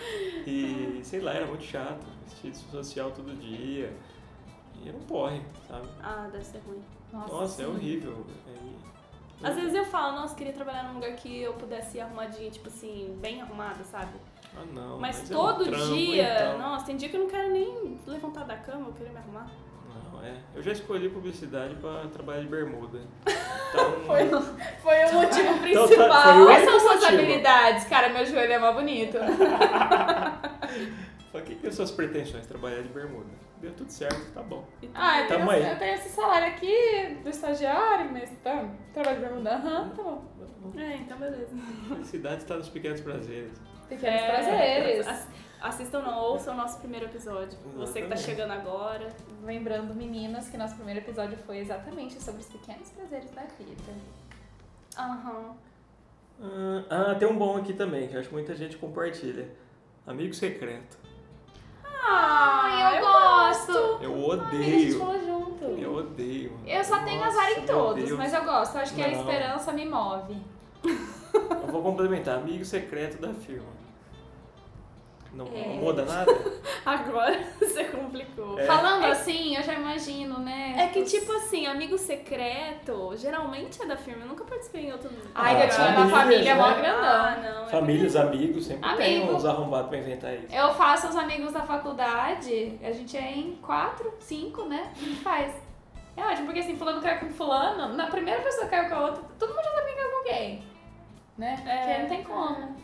e 0.48 1.00
sei 1.04 1.22
lá, 1.22 1.32
era 1.34 1.46
muito 1.46 1.64
chato, 1.64 2.06
vestido 2.28 2.58
social 2.72 3.12
todo 3.12 3.34
dia. 3.40 3.94
E 4.84 4.90
era 4.90 4.98
um 4.98 5.02
porre, 5.02 5.42
sabe? 5.68 5.88
Ah, 6.02 6.28
deve 6.32 6.44
ser 6.44 6.60
ruim. 6.68 6.82
Nossa, 7.12 7.62
é 7.62 7.66
sim. 7.66 7.72
horrível. 7.72 8.26
Aí- 8.48 8.76
Às 9.50 9.56
vezes 9.56 9.74
eu 9.76 9.86
falo, 9.86 10.16
nossa, 10.20 10.36
queria 10.36 10.54
trabalhar 10.54 10.84
num 10.88 10.96
lugar 10.96 11.14
que 11.16 11.42
eu 11.42 11.54
pudesse 11.54 11.98
ir 11.98 12.02
arrumadinha, 12.02 12.50
tipo 12.50 12.68
assim, 12.68 13.16
bem 13.22 13.42
arrumada, 13.42 13.84
sabe? 13.84 14.14
Ah, 14.56 14.66
não. 14.74 15.00
Mas, 15.00 15.30
é 15.30 15.34
um 15.34 15.38
todo 15.38 15.64
trampo, 15.66 15.96
dia, 15.96 16.34
então. 16.34 16.58
nossa, 16.60 16.86
tem 16.86 16.98
dia 16.98 17.10
que 17.10 17.16
eu 17.16 17.22
não 17.22 17.30
quero 17.30 17.52
nem 17.52 17.98
levantar 18.08 18.46
da 18.46 18.58
cama, 18.58 18.88
eu 18.88 18.94
quero 18.94 19.12
me 19.12 19.18
arrumar. 19.18 19.50
É. 20.24 20.34
Eu 20.56 20.64
já 20.64 20.72
escolhi 20.72 21.10
publicidade 21.10 21.76
pra 21.76 22.06
trabalhar 22.08 22.42
de 22.42 22.48
bermuda. 22.48 23.00
Então, 23.74 23.92
Foi, 24.06 24.30
foi 24.84 25.06
o 25.06 25.14
motivo 25.14 25.50
Então, 25.68 25.88
principal. 25.88 26.08
tá- 26.10 26.34
foi 26.34 26.42
o 26.44 26.46
Quais 26.46 26.64
são 26.64 26.80
suas 26.80 27.02
motivo. 27.02 27.20
habilidades? 27.22 27.84
Cara, 27.86 28.10
meu 28.10 28.24
joelho 28.24 28.54
é 28.54 28.60
mais 28.60 28.76
bonito. 28.76 29.18
Só 31.32 31.42
que 31.42 31.56
que 31.56 31.72
suas 31.72 31.90
pretensões? 31.92 32.46
Trabalhar 32.46 32.82
de 32.84 32.90
bermuda. 32.90 33.30
Deu 33.60 33.72
tudo 33.74 33.90
certo, 33.90 34.32
tá 34.34 34.44
bom. 34.44 34.64
Ah, 34.94 35.22
eu 35.22 35.28
tenho, 35.28 35.52
eu 35.52 35.78
tenho 35.80 35.94
esse 35.96 36.10
salário 36.10 36.48
aqui 36.50 37.18
do 37.24 37.30
estagiário, 37.30 38.12
mas 38.12 38.30
tá, 38.44 38.66
trabalho 38.94 39.20
de 39.20 39.26
bermuda. 39.26 39.50
Aham, 39.56 39.90
tá 39.90 40.04
bom. 40.04 40.26
É, 40.78 40.96
então 40.98 41.18
beleza. 41.18 41.56
Felicidade 41.88 42.38
está 42.44 42.56
nos 42.58 42.70
pequenos 42.70 43.02
prazeres. 43.02 43.60
Pequenos 43.90 44.22
É, 44.22 44.28
prazeres. 44.30 45.28
Assistam, 45.64 46.02
não, 46.02 46.20
ouçam 46.20 46.54
o 46.54 46.58
nosso 46.58 46.78
primeiro 46.80 47.06
episódio. 47.06 47.58
Você 47.78 48.02
que 48.02 48.08
tá 48.10 48.18
chegando 48.18 48.52
agora. 48.52 49.08
Lembrando, 49.44 49.96
meninas, 49.96 50.50
que 50.50 50.58
nosso 50.58 50.76
primeiro 50.76 51.00
episódio 51.00 51.38
foi 51.46 51.60
exatamente 51.60 52.22
sobre 52.22 52.42
os 52.42 52.48
pequenos 52.48 52.90
prazeres 52.90 53.32
da 53.32 53.44
vida. 53.44 53.94
Aham. 54.98 55.56
Ah, 56.42 56.84
Ah, 57.12 57.16
tem 57.16 57.28
um 57.30 57.38
bom 57.38 57.56
aqui 57.58 57.74
também, 57.74 58.10
que 58.10 58.16
eu 58.16 58.20
acho 58.20 58.28
que 58.28 58.36
muita 58.36 58.54
gente 58.56 58.76
compartilha. 58.76 59.48
Amigo 60.06 60.34
secreto. 60.34 60.98
Ai, 62.06 62.98
eu, 62.98 63.02
gosto. 63.06 63.72
Eu 64.02 64.32
Ai, 64.32 64.40
a 64.40 64.62
gente 64.64 64.96
odeio. 64.96 65.00
falou 65.00 65.20
junto. 65.26 65.64
Eu 65.66 65.96
odeio. 65.96 66.60
Eu 66.68 66.84
só 66.84 67.02
tenho 67.06 67.24
azar 67.24 67.50
em 67.52 67.62
Nossa, 67.62 67.68
todos, 67.74 68.04
Deus. 68.04 68.18
mas 68.18 68.34
eu 68.34 68.44
gosto. 68.44 68.76
Eu 68.76 68.82
acho 68.82 68.94
que 68.94 69.02
a 69.02 69.08
Não. 69.08 69.20
esperança 69.22 69.72
me 69.72 69.86
move. 69.86 70.36
Eu 70.84 71.68
vou 71.72 71.82
complementar. 71.82 72.40
Amigo 72.40 72.66
secreto 72.66 73.22
da 73.22 73.34
firma. 73.34 73.72
Não 75.34 75.48
É. 75.48 75.68
muda 75.80 76.06
nada? 76.06 76.32
Agora 76.86 77.40
você 77.60 77.86
complicou. 77.86 78.60
É. 78.60 78.66
Falando 78.66 79.06
assim, 79.06 79.56
eu 79.56 79.64
já 79.64 79.74
imagino, 79.74 80.38
né? 80.40 80.76
É 80.78 80.88
que, 80.88 81.00
os- 81.00 81.12
tipo 81.12 81.32
assim, 81.32 81.66
amigo 81.66 81.98
secreto, 81.98 83.14
geralmente 83.18 83.82
é 83.82 83.86
da 83.88 83.98
firma. 83.98 84.24
Eu 84.26 84.28
nunca 84.30 84.44
participei 84.44 84.86
em 84.88 84.92
outro. 84.92 85.10
Ai, 85.34 85.56
Ah, 85.62 85.66
eu 85.66 85.70
tinha 85.70 85.88
na 85.92 85.94
famílias, 86.08 86.12
família 86.12 86.56
mó 86.56 86.68
né? 86.70 86.82
grandão. 86.82 87.04
Ah, 87.26 87.40
não. 87.44 87.66
é 87.66 87.70
Famílias, 87.70 88.16
amigos, 88.16 88.66
sempre 88.68 88.96
tem 88.98 89.18
Amigo. 89.24 89.34
uns 89.36 89.46
arrombados 89.46 89.90
pra 89.90 89.98
inventar 89.98 90.36
isso. 90.36 90.54
Eu 90.54 90.72
faço 90.76 91.08
os 91.08 91.16
amigos 91.16 91.52
da 91.52 91.62
faculdade, 91.64 92.78
a 92.84 92.92
gente 92.92 93.18
é 93.18 93.32
em 93.32 93.56
quatro, 93.56 94.14
cinco, 94.20 94.66
né? 94.66 94.92
A 94.96 95.00
gente 95.00 95.20
faz. 95.22 95.52
É 96.16 96.24
ótimo, 96.24 96.46
porque 96.46 96.60
assim, 96.60 96.76
fulano 96.78 97.02
caiu 97.02 97.22
com 97.22 97.30
fulano, 97.32 97.96
na 97.96 98.06
primeira 98.06 98.40
pessoa 98.42 98.68
caiu 98.68 98.88
com 98.88 98.96
a 98.96 99.02
outra, 99.08 99.24
todo 99.40 99.50
mundo 99.50 99.64
já 99.64 99.72
sabe 99.72 99.86
quem 99.88 99.96
caiu 99.96 100.12
com 100.12 100.24
quem. 100.24 100.64
Né? 101.40 101.64
É. 101.66 101.78
Porque 101.88 102.02
não 102.04 102.10
tem 102.10 102.24
como. 102.24 102.76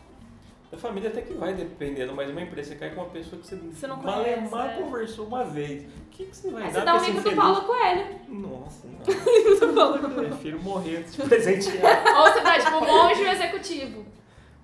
A 0.72 0.76
família 0.76 1.10
até 1.10 1.20
que 1.22 1.34
vai 1.34 1.52
dependendo, 1.52 2.14
mas 2.14 2.30
uma 2.30 2.42
empresa 2.42 2.70
você 2.70 2.76
cai 2.76 2.90
com 2.90 3.00
uma 3.00 3.10
pessoa 3.10 3.40
que 3.42 3.46
você, 3.48 3.56
Você 3.56 3.86
não 3.88 3.96
malemar 3.96 4.48
conhece, 4.48 4.80
é. 4.80 4.82
conversou 4.82 5.26
uma 5.26 5.44
vez. 5.44 5.82
O 5.82 6.10
que, 6.10 6.26
que 6.26 6.36
você 6.36 6.50
vai 6.50 6.62
Aí 6.62 6.72
dar 6.72 6.80
você 6.80 6.86
dá 6.86 6.94
um 6.94 7.04
livro 7.04 7.30
do? 7.30 7.36
Paulo 7.36 7.60
Coelho. 7.62 8.20
Nossa, 8.28 8.86
não. 8.86 9.98
Prefiro 10.14 10.62
morrer 10.62 10.98
antes 10.98 11.16
de 11.16 11.22
presentear. 11.22 12.04
Ou 12.20 12.32
você 12.32 12.40
dá, 12.40 12.58
tipo, 12.58 12.80
monge 12.86 13.22
executivo. 13.22 14.06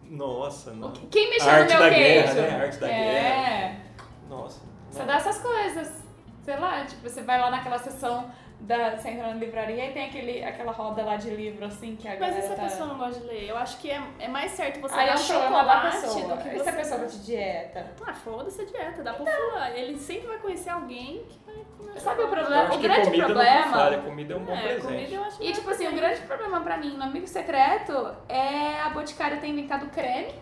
Nossa, 0.08 0.72
não. 0.72 0.92
Quem 0.92 1.28
mexeu 1.30 1.50
Arte 1.50 1.72
no 1.72 1.80
meu 1.80 1.88
da 1.88 1.94
queijo? 1.94 2.34
guerra, 2.34 2.34
né? 2.34 2.64
Arte 2.64 2.78
da 2.78 2.88
é. 2.88 3.80
Nossa. 4.28 4.60
Você 4.90 4.98
não. 5.00 5.06
dá 5.06 5.16
essas 5.16 5.38
coisas. 5.38 6.04
Sei 6.44 6.56
lá, 6.56 6.84
tipo, 6.84 7.02
você 7.02 7.22
vai 7.22 7.40
lá 7.40 7.50
naquela 7.50 7.78
sessão 7.78 8.30
da. 8.60 8.96
Você 8.96 9.08
entra 9.10 9.28
na 9.28 9.34
livraria 9.34 9.86
e 9.86 9.92
tem 9.92 10.06
aquele, 10.06 10.42
aquela 10.44 10.72
roda 10.72 11.02
lá 11.04 11.16
de 11.16 11.30
livro, 11.30 11.64
assim, 11.64 11.94
que 11.96 12.08
a 12.08 12.16
Mas 12.18 12.36
e 12.38 12.42
se 12.42 12.52
a 12.52 12.56
tá... 12.56 12.62
pessoa 12.62 12.88
não 12.88 12.98
gosta 12.98 13.20
de 13.20 13.26
ler? 13.26 13.48
Eu 13.48 13.56
acho 13.56 13.78
que 13.78 13.90
é, 13.90 14.00
é 14.18 14.28
mais 14.28 14.50
certo 14.52 14.80
você 14.80 14.94
Aí 14.94 15.08
é 15.08 15.14
dar 15.14 15.20
um 15.20 15.24
problema 15.26 15.64
da 15.64 15.90
chocolate 15.90 16.00
pessoa. 16.00 16.36
do 16.36 16.42
que 16.42 16.48
E 16.48 16.52
você... 16.58 16.62
se 16.64 16.68
a 16.68 16.72
pessoa 16.72 17.00
tá 17.00 17.06
de 17.06 17.24
dieta? 17.26 17.86
Ah, 18.06 18.14
foda-se 18.14 18.62
a 18.62 18.64
dieta, 18.64 19.02
dá 19.02 19.12
pra 19.14 19.26
falar. 19.26 19.70
Ele 19.76 19.98
sempre 19.98 20.26
vai 20.28 20.38
conhecer 20.38 20.70
alguém 20.70 21.24
que 21.28 21.38
vai 21.46 21.54
comer 21.78 22.00
Sabe 22.00 22.22
o 22.22 22.28
problema? 22.28 22.74
O 22.74 22.78
grande 22.78 23.04
comida 23.06 23.24
problema- 23.26 23.90
não 23.90 24.02
comida 24.02 24.34
é 24.34 24.36
um 24.36 24.44
bom 24.44 24.52
É, 24.54 24.62
presente. 24.62 24.82
comida 24.86 25.14
eu 25.14 25.24
acho 25.24 25.42
E 25.42 25.44
mais 25.44 25.56
tipo 25.58 25.70
assim, 25.70 25.88
o 25.88 25.92
grande 25.94 26.20
problema 26.22 26.60
pra 26.60 26.76
mim 26.76 26.96
no 26.96 27.02
Amigo 27.04 27.26
Secreto 27.26 28.14
é 28.28 28.80
a 28.80 28.90
Boticário 28.90 29.40
ter 29.40 29.46
inventado 29.48 29.86
creme 29.90 30.32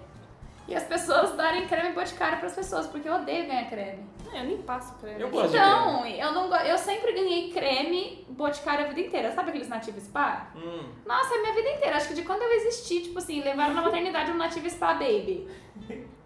e 0.66 0.74
as 0.74 0.84
pessoas 0.84 1.32
darem 1.36 1.66
creme 1.66 1.92
Boticário 1.92 2.38
pras 2.38 2.54
pessoas, 2.54 2.86
porque 2.86 3.08
eu 3.08 3.14
odeio 3.14 3.46
ganhar 3.46 3.68
creme. 3.68 4.04
É, 4.32 4.40
eu 4.40 4.44
nem 4.44 4.56
passo 4.62 4.94
creme. 4.98 5.20
Eu 5.20 5.28
gosto 5.28 5.50
de 5.50 5.56
Então, 5.56 6.06
eu 6.06 6.32
não 6.32 6.48
go- 6.48 6.56
eu 6.56 6.76
sempre 6.78 7.12
ganhei 7.12 7.50
creme 7.52 8.24
Boticário 8.30 8.84
a 8.86 8.88
vida 8.88 9.00
inteira. 9.00 9.30
Sabe 9.32 9.50
aqueles 9.50 9.68
Nativa 9.68 10.00
Spa? 10.00 10.48
Hum, 10.56 10.84
Nossa, 11.06 11.34
é 11.34 11.38
a 11.38 11.40
minha 11.42 11.54
vida 11.54 11.68
inteira. 11.70 11.96
Acho 11.96 12.08
que 12.08 12.14
de 12.14 12.22
quando 12.22 12.42
eu 12.42 12.52
existi, 12.52 13.02
tipo 13.02 13.18
assim, 13.18 13.42
levaram 13.42 13.74
na 13.74 13.82
maternidade 13.82 14.30
um 14.30 14.36
Nativa 14.36 14.68
Spa 14.70 14.94
Baby. 14.94 15.46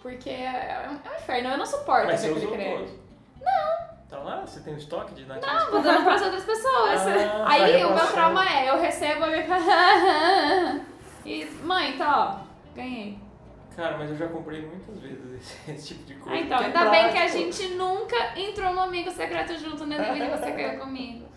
Porque 0.01 0.31
é 0.31 0.89
um, 0.89 1.09
é 1.09 1.13
um 1.13 1.17
inferno, 1.17 1.51
eu 1.51 1.59
não 1.59 1.67
suporto 1.67 2.07
mas 2.07 2.25
aquele 2.25 2.47
creme. 2.47 2.77
todos? 2.79 2.93
Não. 3.43 3.89
Tá 4.09 4.19
lá? 4.21 4.41
Você 4.47 4.61
tem 4.61 4.73
um 4.73 4.79
estoque 4.79 5.13
de 5.15 5.27
nativos? 5.27 5.53
Não, 5.53 5.71
vou 5.73 5.83
dando 5.83 6.05
pras 6.05 6.23
outras 6.23 6.45
pessoas. 6.45 7.01
Ah, 7.07 7.45
Aí 7.47 7.61
vai 7.73 7.85
o 7.85 7.95
meu 7.95 8.07
trauma 8.07 8.49
é, 8.49 8.71
eu 8.71 8.81
recebo 8.81 9.25
a 9.25 9.27
minha. 9.29 10.87
e, 11.27 11.45
mãe, 11.63 11.99
tá, 11.99 12.41
ó, 12.41 12.75
ganhei. 12.75 13.19
Cara, 13.79 13.97
mas 13.97 14.11
eu 14.11 14.17
já 14.17 14.27
comprei 14.27 14.63
muitas 14.67 14.99
vezes 14.99 15.23
esse, 15.41 15.71
esse 15.71 15.89
tipo 15.95 16.05
de 16.05 16.15
coisa. 16.17 16.37
Ah, 16.37 16.41
então, 16.41 16.59
é 16.59 16.65
ainda 16.65 16.91
bem 16.91 17.11
que 17.13 17.19
a 17.19 17.29
gente 17.29 17.69
nunca 17.75 18.17
entrou 18.37 18.75
no 18.75 18.81
amigo 18.81 19.09
secreto 19.13 19.57
junto, 19.57 19.87
né? 19.87 19.97
Devido 19.99 20.31
você 20.37 20.51
caiu 20.51 20.81
comigo. 20.83 21.29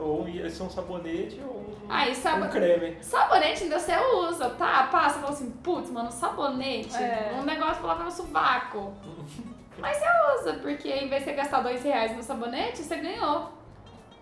Ou 0.00 0.26
ia 0.26 0.48
ser 0.48 0.62
um 0.62 0.70
sabonete 0.70 1.38
ou 1.46 1.58
um, 1.60 1.76
Ah, 1.90 2.08
e 2.08 2.14
sabo- 2.14 2.46
um 2.46 2.48
creme. 2.48 2.96
Sabonete 3.02 3.64
ainda 3.64 3.78
você 3.78 3.92
usa, 4.16 4.48
tá? 4.50 4.84
Passa, 4.84 5.18
fala 5.18 5.32
assim, 5.32 5.50
putz, 5.50 5.90
mano, 5.90 6.10
sabonete. 6.10 6.96
É. 6.96 7.34
Um 7.38 7.42
negócio 7.42 7.84
lá 7.86 7.94
no 7.96 8.10
sovaco. 8.10 8.94
Mas 9.78 9.98
você 9.98 10.04
usa, 10.40 10.54
porque 10.62 10.88
em 10.88 11.08
vez 11.10 11.24
de 11.24 11.28
você 11.30 11.36
gastar 11.36 11.60
dois 11.60 11.82
reais 11.82 12.16
no 12.16 12.22
sabonete, 12.22 12.78
você 12.78 12.96
ganhou. 12.96 13.50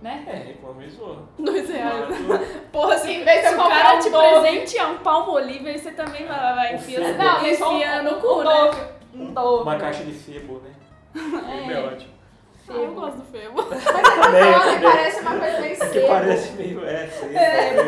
Né? 0.00 0.24
É, 0.26 0.50
economizou. 0.52 1.28
Dois 1.38 1.68
reais. 1.68 2.06
Claro. 2.26 2.46
Porra, 2.72 2.96
se, 2.98 3.10
Em 3.12 3.22
vez 3.22 3.42
de 3.42 3.48
se 3.48 3.54
o 3.54 3.58
cara 3.68 3.94
um 3.96 3.98
te 3.98 4.08
Dove. 4.10 4.40
presentear 4.40 4.90
um 4.92 4.98
palmo 4.98 5.32
olive, 5.32 5.68
aí 5.68 5.78
você 5.78 5.90
também 5.90 6.26
vai, 6.26 6.54
vai 6.54 6.78
Febo. 6.78 7.06
Não, 7.18 7.42
mas 7.42 7.58
só 7.58 7.72
enfia 7.74 7.92
um- 8.00 8.02
no 8.04 8.10
um 8.16 8.20
cu, 8.20 8.38
né? 8.38 8.44
Dove. 8.44 8.80
Um 9.14 9.34
Dove. 9.34 9.62
Uma 9.64 9.76
caixa 9.76 10.04
de 10.04 10.12
febo, 10.12 10.60
né? 10.64 10.70
Febo 11.12 11.70
é 11.70 11.74
É. 11.74 11.78
ótimo. 11.84 12.12
Ah, 12.68 12.72
eu 12.72 12.94
gosto 12.94 13.16
do 13.18 13.24
Febo. 13.24 13.62
Também, 13.66 14.52
Não, 14.52 14.60
também. 14.60 14.80
parece 14.80 15.20
uma 15.22 15.38
coisa 15.38 15.60
meio 15.60 15.72
É 15.72 15.76
que 15.76 15.86
sebo. 15.86 16.06
parece 16.08 16.52
meio. 16.52 16.84
É, 16.86 17.06
sei, 17.08 17.36
É. 17.36 17.74
sei, 17.74 17.84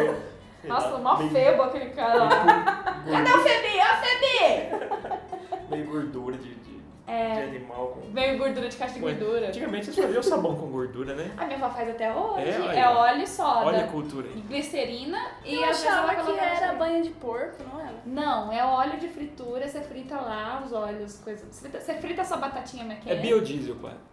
sei 0.60 0.70
Nossa, 0.70 0.98
mó 0.98 1.16
febo 1.16 1.62
aquele 1.62 1.90
cara 1.90 2.24
lá. 2.24 3.04
Cadê 3.10 3.30
o 3.32 3.38
Febi? 3.42 3.78
Ó, 3.78 3.96
Febi! 4.02 4.91
É. 7.72 7.74
animal 7.74 7.88
com 7.88 8.00
Meio 8.10 8.38
gordura 8.38 8.68
de 8.68 8.76
caixa 8.76 8.94
de 8.94 9.00
gordura. 9.00 9.48
Antigamente 9.48 9.86
vocês 9.86 10.06
faziam 10.06 10.22
sabão 10.22 10.56
com 10.56 10.66
gordura, 10.66 11.14
né? 11.14 11.32
A 11.36 11.44
minha 11.46 11.56
avó 11.58 11.70
faz 11.70 11.88
até 11.88 12.14
hoje. 12.14 12.48
É, 12.48 12.78
É, 12.78 12.88
óleo 12.88 13.22
e 13.22 13.26
soda. 13.26 13.66
Olha 13.66 13.84
a 13.84 13.88
cultura 13.88 14.28
aí. 14.28 14.40
Glicerina 14.42 15.18
e 15.44 15.54
Eu 15.54 15.64
às 15.64 15.68
vezes 15.70 15.84
ela 15.86 16.12
achava 16.12 16.32
que 16.32 16.38
era 16.38 16.72
banha 16.74 17.02
de 17.02 17.10
porco, 17.10 17.62
não 17.72 17.80
era? 17.80 18.02
Não, 18.04 18.52
é 18.52 18.64
óleo 18.64 18.98
de 18.98 19.08
fritura, 19.08 19.66
você 19.66 19.80
frita 19.80 20.16
lá 20.16 20.62
os 20.64 20.72
óleos, 20.72 21.18
coisas. 21.18 21.46
Você 21.50 21.60
frita, 21.68 21.80
você 21.80 21.94
frita 21.94 22.22
a 22.22 22.24
sua 22.24 22.36
batatinha 22.36 22.84
É 22.84 22.86
McKenna. 22.86 23.20
biodiesel, 23.20 23.76
quase. 23.76 24.12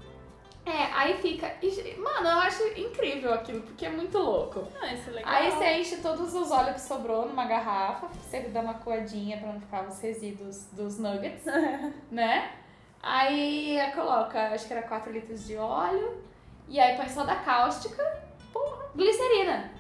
É, 0.66 0.84
aí 0.94 1.16
fica. 1.18 1.52
Mano, 1.98 2.28
eu 2.28 2.38
acho 2.40 2.64
incrível 2.80 3.34
aquilo, 3.34 3.62
porque 3.62 3.86
é 3.88 3.90
muito 3.90 4.18
louco. 4.20 4.68
Ah, 4.80 4.94
isso 4.94 5.10
é 5.10 5.14
legal. 5.14 5.34
Aí 5.34 5.52
você 5.52 5.66
enche 5.80 5.98
todos 5.98 6.34
os 6.36 6.52
óleos 6.52 6.76
que 6.76 6.82
sobrou 6.82 7.26
numa 7.28 7.46
garrafa, 7.46 8.08
você 8.08 8.42
dá 8.42 8.62
uma 8.62 8.76
coadinha 8.76 9.38
pra 9.38 9.52
não 9.52 9.60
ficar 9.60 9.88
os 9.88 10.00
resíduos 10.00 10.68
dos 10.74 11.00
nuggets, 11.00 11.44
né? 12.12 12.52
Aí 13.02 13.80
coloca, 13.96 14.50
acho 14.54 14.68
que 14.68 14.74
era 14.74 14.84
4 14.88 15.12
litros 15.12 15.46
de 15.48 15.56
óleo, 15.58 16.22
e 16.68 16.80
aí 16.80 16.96
põe 16.98 17.08
soda 17.10 17.36
cáustica, 17.36 18.04
porra, 18.52 18.86
glicerina. 18.96 19.72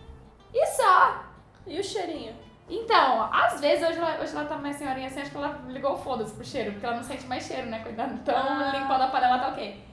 E 0.53 0.65
só! 0.67 1.23
E 1.67 1.79
o 1.79 1.83
cheirinho? 1.83 2.35
Então, 2.69 3.27
às 3.33 3.59
vezes, 3.59 3.87
hoje 3.87 3.97
ela, 3.97 4.19
hoje 4.21 4.35
ela 4.35 4.45
tá 4.45 4.55
mais 4.57 4.75
senhorinha 4.77 5.07
assim, 5.07 5.21
acho 5.21 5.31
que 5.31 5.37
ela 5.37 5.59
ligou 5.67 5.93
o 5.93 5.97
foda-se 5.97 6.33
pro 6.33 6.45
cheiro, 6.45 6.71
porque 6.71 6.85
ela 6.85 6.95
não 6.95 7.03
sente 7.03 7.25
mais 7.27 7.43
cheiro, 7.43 7.67
né? 7.67 7.79
Cuidado, 7.79 8.13
então 8.13 8.35
Ah. 8.35 8.71
limpando 8.73 9.01
a 9.03 9.07
panela 9.07 9.39
tá 9.39 9.49
ok. 9.49 9.83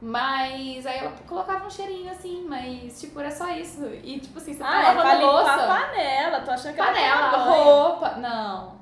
Mas 0.00 0.84
aí 0.86 0.98
ela 0.98 1.12
colocava 1.26 1.64
um 1.66 1.70
cheirinho 1.70 2.10
assim, 2.10 2.44
mas 2.48 3.00
tipo, 3.00 3.20
era 3.20 3.30
só 3.30 3.48
isso. 3.50 3.84
E 4.02 4.18
tipo 4.20 4.38
assim, 4.38 4.52
você 4.52 4.58
tá 4.58 4.68
Ah, 4.68 4.78
é 4.80 4.92
pra 4.92 5.02
lavando 5.02 5.16
limpar 5.20 5.32
louça. 5.32 5.52
a 5.52 5.66
panela. 5.80 6.40
Tô 6.40 6.50
achando 6.50 6.74
que 6.74 6.80
era 6.80 6.92
Panela, 6.92 7.36
roupa. 7.44 8.10
Não. 8.16 8.74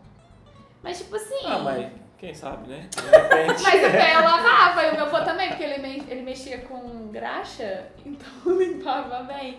Mas 0.82 0.99
tipo 0.99 1.14
assim. 1.14 1.47
Ah, 1.47 1.59
mas 1.59 1.93
quem 2.22 2.32
sabe, 2.32 2.68
né? 2.68 2.88
Mas 3.62 3.84
o 3.84 3.90
pé 3.90 4.14
eu 4.14 4.20
lavava, 4.22 4.84
e 4.84 4.90
o 4.90 4.94
meu 4.94 5.06
avô 5.06 5.24
também, 5.24 5.48
porque 5.48 5.64
ele, 5.64 5.78
me- 5.82 6.04
ele 6.08 6.22
mexia 6.22 6.58
com 6.58 7.08
graxa, 7.10 7.86
então 8.06 8.30
limpava 8.56 9.24
bem 9.24 9.56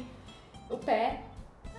o 0.69 0.77
pé. 0.77 1.19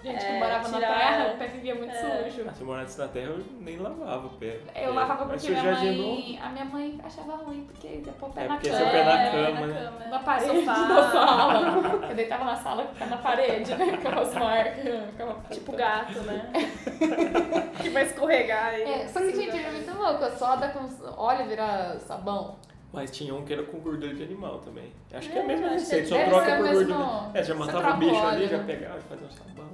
Gente 0.04 0.18
que 0.18 0.32
É, 0.32 0.38
morava 0.38 0.68
na 0.68 0.76
tirar- 0.78 0.98
terra, 0.98 1.32
o 1.34 1.38
pé 1.38 1.46
vivia 1.46 1.74
muito 1.74 1.94
É. 1.94 2.24
sujo. 2.30 2.50
Se 2.54 2.60
eu 2.60 2.66
morasse 2.66 2.98
na 2.98 3.08
terra, 3.08 3.26
eu 3.30 3.44
nem 3.58 3.78
lavava 3.78 4.26
o 4.26 4.30
pé. 4.30 4.60
Eu 4.76 4.92
lavava 4.92 5.24
Vai 5.24 5.38
porque 5.38 5.50
minha 5.50 5.62
mãe. 5.72 6.40
A 6.42 6.48
minha 6.50 6.64
mãe 6.66 6.98
achava 7.02 7.36
ruim, 7.36 7.64
porque 7.64 7.86
ia 7.88 8.12
pôr 8.12 8.28
o 8.28 8.32
pé 8.32 8.44
É, 8.44 8.48
na 8.48 8.54
porque 8.54 8.68
cama. 8.68 8.80
seu 8.82 8.90
pé 8.90 9.04
na 9.04 9.22
É, 9.22 9.30
cama, 9.30 9.66
né? 9.66 9.84
cama. 9.98 10.06
Na 10.10 10.18
parede 10.18 10.46
Sofá. 10.60 10.74
da 10.88 11.10
sala. 11.10 12.06
Eu 12.10 12.14
deitava 12.14 12.44
na 12.44 12.56
sala 12.56 12.84
com 12.84 12.92
o 12.92 12.96
pé 12.96 13.06
na 13.06 13.16
parede, 13.16 13.74
né? 13.74 13.96
Com 14.02 14.08
as 14.20 14.34
marcas. 14.34 14.84
Ficava 15.10 15.36
Tipo 15.50 15.72
gato, 15.72 16.20
né? 16.20 16.50
que 17.80 17.88
vai 17.88 18.02
escorregar 18.04 18.66
aí. 18.74 18.82
É, 18.82 19.08
só 19.08 19.20
que, 19.20 19.34
gente, 19.34 19.56
é 19.56 19.70
muito 19.70 19.96
louco. 19.96 20.30
Soda 20.36 20.68
com 20.68 20.86
óleo 21.16 21.46
vira 21.48 21.98
sabão. 22.00 22.56
Mas 22.92 23.10
tinha 23.10 23.34
um 23.34 23.44
que 23.44 23.52
era 23.52 23.62
com 23.64 23.78
gordura 23.80 24.14
de 24.14 24.22
animal 24.22 24.58
também. 24.58 24.92
Acho 25.12 25.28
que 25.28 25.36
é 25.36 25.40
É, 25.40 25.44
a 25.44 25.46
mesma 25.48 25.68
receita, 25.70 26.02
que 26.04 26.08
só 26.24 26.30
troca 26.30 26.56
por 26.56 26.68
gordura. 26.72 27.30
É, 27.34 27.42
já 27.42 27.54
matava 27.54 27.90
o 27.90 27.96
bicho 27.96 28.24
ali, 28.26 28.46
já 28.46 28.58
né? 28.58 28.64
pegava, 28.66 29.00
fazia 29.00 29.26
um 29.26 29.30
sabão. 29.32 29.73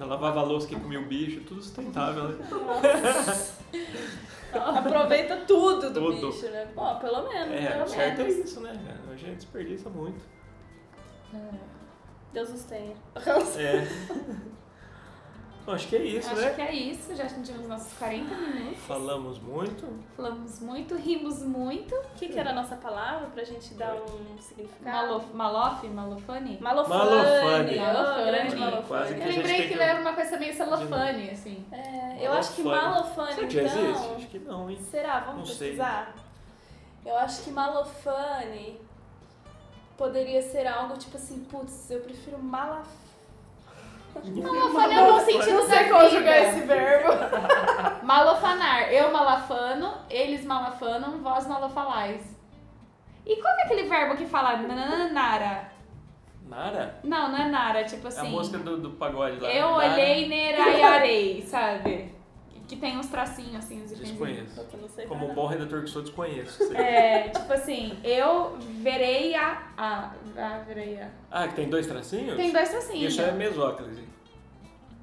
Já 0.00 0.06
lavava 0.06 0.40
a 0.40 0.42
louça 0.42 0.66
que 0.66 0.74
comia 0.80 0.98
o 0.98 1.04
bicho, 1.04 1.42
tudo 1.42 1.60
sustentável, 1.62 2.24
né? 2.28 2.38
Aproveita 4.50 5.36
tudo 5.46 5.90
do 5.90 6.00
Tudo. 6.00 6.30
bicho, 6.32 6.46
né? 6.48 6.66
Bom, 6.74 6.98
pelo 6.98 7.28
menos, 7.28 7.52
É, 7.54 7.70
pelo 7.72 7.86
certo 7.86 8.20
é 8.22 8.24
menos. 8.24 8.38
isso, 8.50 8.60
né, 8.62 8.80
cara? 8.82 8.98
Hoje 9.12 9.26
a 9.26 9.28
gente 9.28 9.36
desperdiça 9.36 9.90
muito. 9.90 10.24
Deus 12.32 12.48
os 12.48 12.62
tenha. 12.64 12.96
É. 13.58 13.86
Acho 15.66 15.86
que 15.88 15.96
é 15.96 16.02
isso, 16.04 16.30
Acho 16.30 16.40
né? 16.40 16.50
que 16.54 16.60
é 16.62 16.72
isso. 16.74 17.14
Já 17.14 17.24
atingimos 17.24 17.68
nossos 17.68 17.92
40 17.98 18.34
minutos. 18.34 18.78
Falamos 18.86 19.38
muito. 19.38 19.86
Falamos 20.16 20.60
muito, 20.60 20.96
rimos 20.96 21.42
muito. 21.42 21.94
O 21.94 22.02
que, 22.16 22.28
que 22.28 22.38
era 22.38 22.50
a 22.50 22.52
nossa 22.52 22.74
palavra 22.76 23.28
pra 23.28 23.44
gente 23.44 23.74
dar 23.74 23.94
um 23.94 24.38
significado? 24.40 25.06
Malof, 25.06 25.26
Malof, 25.32 25.86
Malofane. 25.88 26.58
Malofane. 26.60 27.76
Malofane. 27.76 28.24
Grande 28.26 28.56
Malofane. 28.56 28.86
Quase 28.88 29.12
Eu 29.14 29.20
que 29.20 29.28
lembrei 29.28 29.56
que 29.62 29.68
que- 29.68 29.74
ele 29.74 29.82
era 29.82 30.00
uma 30.00 30.12
coisa 30.14 30.36
meio 30.38 30.54
celofane, 30.54 31.30
assim. 31.30 31.64
É, 31.70 32.26
eu 32.26 32.32
acho 32.32 32.52
que 32.54 32.62
Malofane. 32.62 33.34
Será 33.34 33.46
que 33.46 33.54
já 33.54 33.62
então... 33.62 33.84
existe? 33.90 34.14
Acho 34.16 34.26
que 34.26 34.38
não, 34.40 34.70
hein? 34.70 34.78
Será? 34.90 35.20
Vamos 35.20 35.38
Não 35.40 35.46
sei. 35.46 35.68
pesquisar? 35.68 36.14
Eu 37.06 37.16
acho 37.16 37.42
que 37.44 37.50
malofane 37.50 38.78
poderia 39.96 40.42
ser 40.42 40.66
algo 40.66 40.96
tipo 40.98 41.16
assim, 41.16 41.44
putz, 41.44 41.90
eu 41.90 42.00
prefiro 42.00 42.38
é 44.16 45.02
um 45.02 45.12
bom 45.12 45.20
sentido 45.20 45.54
Não 45.54 45.68
sei 45.68 45.88
conjugar 45.88 46.36
esse 46.38 46.60
verbo. 46.60 47.08
Malofanar. 48.02 48.92
Eu 48.92 49.12
malafano, 49.12 49.94
eles 50.08 50.44
malafanam, 50.44 51.18
vós 51.22 51.46
malofalais. 51.46 52.36
E 53.26 53.36
qual 53.36 53.54
é 53.58 53.62
aquele 53.62 53.84
verbo 53.88 54.16
que 54.16 54.26
fala 54.26 54.56
nananara? 54.56 55.70
Nara? 56.48 56.98
Não, 57.04 57.28
não 57.30 57.38
é 57.38 57.44
nara, 57.48 57.84
tipo 57.84 58.06
É 58.06 58.08
assim. 58.08 58.26
a 58.26 58.30
música 58.30 58.58
do, 58.58 58.76
do 58.78 58.90
pagode 58.90 59.38
lá. 59.38 59.48
Eu 59.48 59.70
Nara? 59.70 59.92
olhei, 59.92 60.28
neraiarei, 60.28 61.42
sabe? 61.42 62.12
Que 62.70 62.76
tem 62.76 62.96
uns 62.96 63.08
tracinhos 63.08 63.56
assim, 63.56 63.82
os 63.82 63.90
Desconheço. 63.98 64.60
Eu 64.72 64.78
não 64.80 64.88
sei 64.88 65.06
Como 65.06 65.22
falar. 65.22 65.34
bom 65.34 65.46
redator 65.48 65.82
que 65.82 65.90
sou, 65.90 66.02
desconheço. 66.02 66.72
É, 66.76 67.28
tipo 67.28 67.52
assim, 67.52 67.98
eu 68.04 68.56
verei 68.80 69.34
a. 69.34 69.60
a, 69.76 70.12
a 70.36 70.58
verei 70.60 71.00
a. 71.00 71.08
Ah, 71.32 71.48
que 71.48 71.54
tem 71.56 71.68
dois 71.68 71.86
tracinhos? 71.88 72.36
Tem 72.36 72.52
dois 72.52 72.68
tracinhos. 72.68 73.12
Isso 73.12 73.22
é 73.22 73.32
mesóclise. 73.32 74.04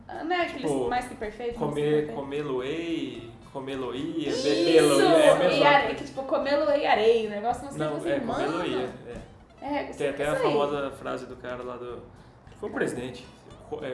Não 0.07 0.31
é 0.33 0.41
aqueles 0.43 0.61
tipo, 0.71 0.87
mais 0.89 1.05
que 1.09 1.15
perfeito? 1.15 1.59
mais 1.59 1.73
que 1.73 1.75
Comer, 1.75 1.91
perfeito? 1.91 2.13
comê-lo-ei, 2.15 3.29
comê-lo-ia, 3.51 4.29
Isso! 4.29 4.43
bebê-lo 4.43 5.01
é 5.01 5.03
E 5.03 5.09
arei, 5.19 5.41
que 5.41 5.63
mesóclise. 5.65 6.05
tipo, 6.05 6.23
comê-lo 6.23 6.71
e 6.71 6.85
arei, 6.87 7.27
o 7.27 7.29
negócio 7.29 7.65
não 7.65 7.71
sei 7.71 7.79
Não, 7.85 7.97
assim, 7.97 8.09
é 8.11 8.19
mano. 8.21 8.45
comê-lo-ia. 8.53 8.89
É. 9.61 9.67
É, 9.79 9.83
Tem 9.91 10.07
até 10.09 10.25
a 10.25 10.35
famosa 10.37 10.89
frase 10.91 11.25
do 11.25 11.35
cara 11.35 11.61
lá 11.61 11.75
do. 11.75 12.01
Foi 12.61 12.69
o 12.69 12.71
presidente. 12.73 13.25
É, 13.25 13.65
como 13.69 13.85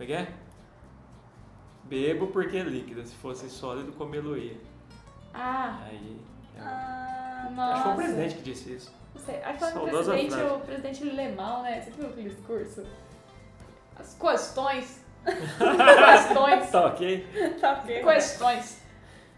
é 0.00 0.06
que 0.06 0.12
é? 0.12 0.28
Bebo 1.92 2.28
porque 2.28 2.56
é 2.56 2.62
líquido, 2.62 3.04
se 3.06 3.14
fosse 3.16 3.50
sólido, 3.50 3.92
comê-lo-ia. 3.92 4.56
Ah, 5.34 5.78
Aí. 5.86 6.18
é, 6.56 6.60
Ah, 6.62 7.48
nossa. 7.54 7.72
Acho 7.72 7.76
que 7.76 7.82
foi 7.82 7.92
o 7.92 7.96
presidente 7.96 8.34
que 8.36 8.42
disse 8.42 8.72
isso. 8.72 8.94
Não 9.14 9.20
sei. 9.20 9.42
Aí 9.44 9.58
falando 9.58 9.74
do 9.80 9.90
presidente, 9.90 10.30
frase. 10.32 10.54
o 10.54 10.58
presidente 10.60 11.10
alemão, 11.10 11.62
né? 11.62 11.82
Você 11.82 11.90
viu 11.90 12.06
aquele 12.08 12.30
discurso? 12.30 12.86
As 14.00 14.14
questões. 14.14 15.04
questões. 15.22 16.70
Tá 16.72 16.86
ok? 16.86 17.26
tá 17.60 17.72
ok. 17.82 18.00
Questões. 18.04 18.82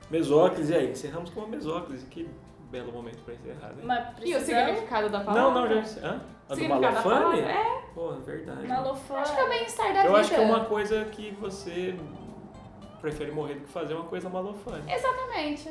Mesóclise 0.08 0.74
aí, 0.76 0.92
encerramos 0.92 1.30
com 1.30 1.40
uma 1.40 1.48
mesóclise. 1.48 2.06
Que 2.06 2.28
belo 2.70 2.92
momento 2.92 3.18
pra 3.24 3.34
encerrar, 3.34 3.70
né? 3.70 3.82
Mas 3.82 4.06
E 4.24 4.32
o 4.36 4.40
significado 4.40 5.08
da 5.10 5.20
palavra? 5.20 5.42
Não, 5.42 5.68
não, 5.68 5.82
já. 5.82 6.06
Hã? 6.06 6.20
A 6.48 6.54
do 6.54 6.68
Malofane? 6.68 7.40
É, 7.40 7.82
Pô, 7.94 8.12
verdade. 8.12 8.66
Malofane. 8.68 9.20
acho 9.22 9.34
que 9.34 9.40
é 9.40 9.44
o 9.44 9.48
bem-estar 9.48 9.92
da 9.92 9.98
Eu 10.00 10.02
vida. 10.08 10.18
acho 10.20 10.30
que 10.30 10.36
é 10.36 10.40
uma 10.40 10.64
coisa 10.66 11.04
que 11.06 11.30
você 11.32 11.96
prefere 13.04 13.30
morrer 13.30 13.54
do 13.56 13.60
que 13.60 13.68
fazer 13.68 13.92
uma 13.94 14.04
coisa 14.06 14.28
malofane, 14.30 14.90
Exatamente. 14.90 15.68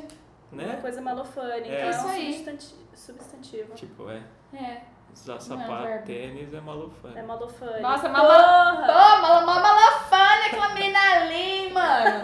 Uma 0.52 0.62
né? 0.62 0.78
coisa 0.80 1.00
malofane. 1.00 1.68
É. 1.68 1.78
Então 1.78 1.90
Isso 1.90 2.08
é 2.08 2.12
aí. 2.12 2.32
substanti- 2.34 2.74
substantivo. 2.94 3.74
Tipo, 3.74 4.08
é. 4.08 4.22
É. 4.52 4.80
Usar 5.12 5.32
é 5.32 5.36
um 5.36 5.40
sapato, 5.40 5.82
verbo. 5.82 6.06
tênis 6.06 6.54
é 6.54 6.60
malofane. 6.60 7.18
É 7.18 7.22
malofane. 7.22 7.80
Nossa, 7.80 8.08
mala... 8.08 8.86
Toma, 8.86 9.38
uma 9.40 9.60
malafane 9.60 10.46
aquela 10.46 10.68
menina 10.74 10.98
ali, 11.12 11.72
mano. 11.72 12.22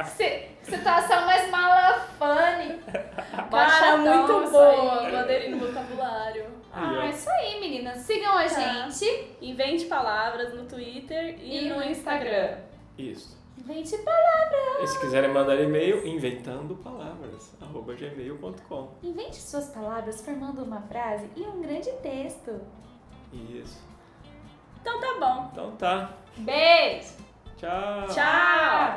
Si- 0.04 0.48
situação 0.62 1.24
mais 1.26 1.50
malafane. 1.50 2.78
Cara, 3.50 3.96
muito 3.96 4.50
boa. 4.50 5.18
aderir 5.20 5.50
no 5.56 5.66
vocabulário. 5.66 6.46
Ah, 6.72 7.06
isso 7.06 7.28
aí, 7.30 7.58
meninas. 7.60 7.98
Sigam 7.98 8.36
a 8.36 8.44
Tá. 8.44 8.48
gente 8.88 9.36
Invente 9.42 9.86
palavras 9.86 10.54
no 10.54 10.64
Twitter 10.66 11.36
e, 11.40 11.66
e 11.66 11.68
no 11.70 11.82
Instagram. 11.82 12.58
Isso. 12.98 13.39
Invente 13.60 13.98
palavras. 13.98 14.82
E 14.82 14.86
se 14.86 15.00
quiserem 15.00 15.30
mandar 15.30 15.60
e-mail, 15.60 16.06
inventando 16.06 16.74
palavras, 16.76 17.54
arroba 17.60 17.94
gmail.com. 17.94 18.94
Invente 19.02 19.36
suas 19.36 19.68
palavras 19.68 20.22
formando 20.22 20.64
uma 20.64 20.80
frase 20.82 21.28
e 21.36 21.42
um 21.42 21.60
grande 21.60 21.92
texto. 22.02 22.58
Isso. 23.32 23.78
Então 24.80 24.98
tá 24.98 25.14
bom. 25.20 25.50
Então 25.52 25.76
tá. 25.76 26.14
Beijo. 26.38 27.16
Tchau. 27.58 28.06
Tchau! 28.08 28.96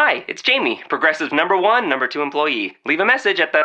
Hi, 0.00 0.24
it's 0.28 0.42
Jamie, 0.42 0.80
Progressive 0.88 1.32
number 1.32 1.56
one, 1.56 1.88
number 1.88 2.06
two 2.06 2.22
employee. 2.22 2.76
Leave 2.86 3.00
a 3.00 3.04
message 3.04 3.40
at 3.40 3.50
the. 3.50 3.64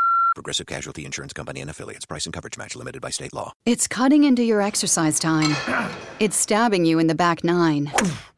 Progressive 0.35 0.65
Casualty 0.65 1.05
Insurance 1.05 1.33
Company 1.33 1.61
and 1.61 1.69
affiliates. 1.69 2.05
Price 2.05 2.25
and 2.25 2.33
coverage 2.33 2.57
match 2.57 2.75
limited 2.75 3.01
by 3.01 3.09
state 3.09 3.33
law. 3.33 3.51
It's 3.65 3.87
cutting 3.87 4.23
into 4.23 4.43
your 4.43 4.61
exercise 4.61 5.19
time. 5.19 5.55
It's 6.19 6.37
stabbing 6.37 6.85
you 6.85 6.99
in 6.99 7.07
the 7.07 7.15
back 7.15 7.43
nine. 7.43 7.91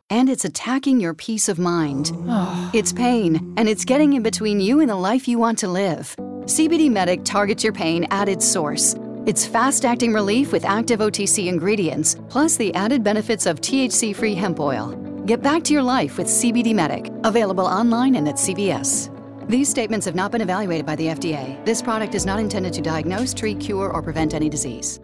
And 0.09 0.29
it's 0.29 0.45
attacking 0.45 0.99
your 0.99 1.13
peace 1.13 1.49
of 1.49 1.59
mind. 1.59 2.11
It's 2.73 2.93
pain, 2.93 3.53
and 3.57 3.69
it's 3.69 3.85
getting 3.85 4.13
in 4.13 4.23
between 4.23 4.59
you 4.59 4.79
and 4.79 4.89
the 4.89 4.95
life 4.95 5.27
you 5.27 5.37
want 5.37 5.57
to 5.59 5.67
live. 5.67 6.15
CBD 6.45 6.89
Medic 6.91 7.23
targets 7.23 7.63
your 7.63 7.73
pain 7.73 8.05
at 8.11 8.27
its 8.27 8.45
source. 8.45 8.95
It's 9.25 9.45
fast 9.45 9.85
acting 9.85 10.13
relief 10.13 10.51
with 10.51 10.65
active 10.65 10.99
OTC 10.99 11.47
ingredients, 11.47 12.17
plus 12.27 12.57
the 12.57 12.73
added 12.75 13.03
benefits 13.03 13.45
of 13.45 13.61
THC 13.61 14.15
free 14.15 14.35
hemp 14.35 14.59
oil. 14.59 14.91
Get 15.25 15.41
back 15.41 15.63
to 15.63 15.73
your 15.73 15.83
life 15.83 16.17
with 16.17 16.27
CBD 16.27 16.75
Medic, 16.75 17.09
available 17.23 17.65
online 17.65 18.15
and 18.15 18.27
at 18.27 18.35
CVS. 18.35 19.12
These 19.47 19.69
statements 19.69 20.05
have 20.05 20.15
not 20.15 20.31
been 20.31 20.41
evaluated 20.41 20.85
by 20.85 20.95
the 20.95 21.07
FDA. 21.07 21.63
This 21.65 21.81
product 21.81 22.15
is 22.15 22.25
not 22.25 22.39
intended 22.39 22.73
to 22.73 22.81
diagnose, 22.81 23.33
treat, 23.33 23.59
cure, 23.59 23.91
or 23.91 24.01
prevent 24.01 24.33
any 24.33 24.49
disease. 24.49 24.99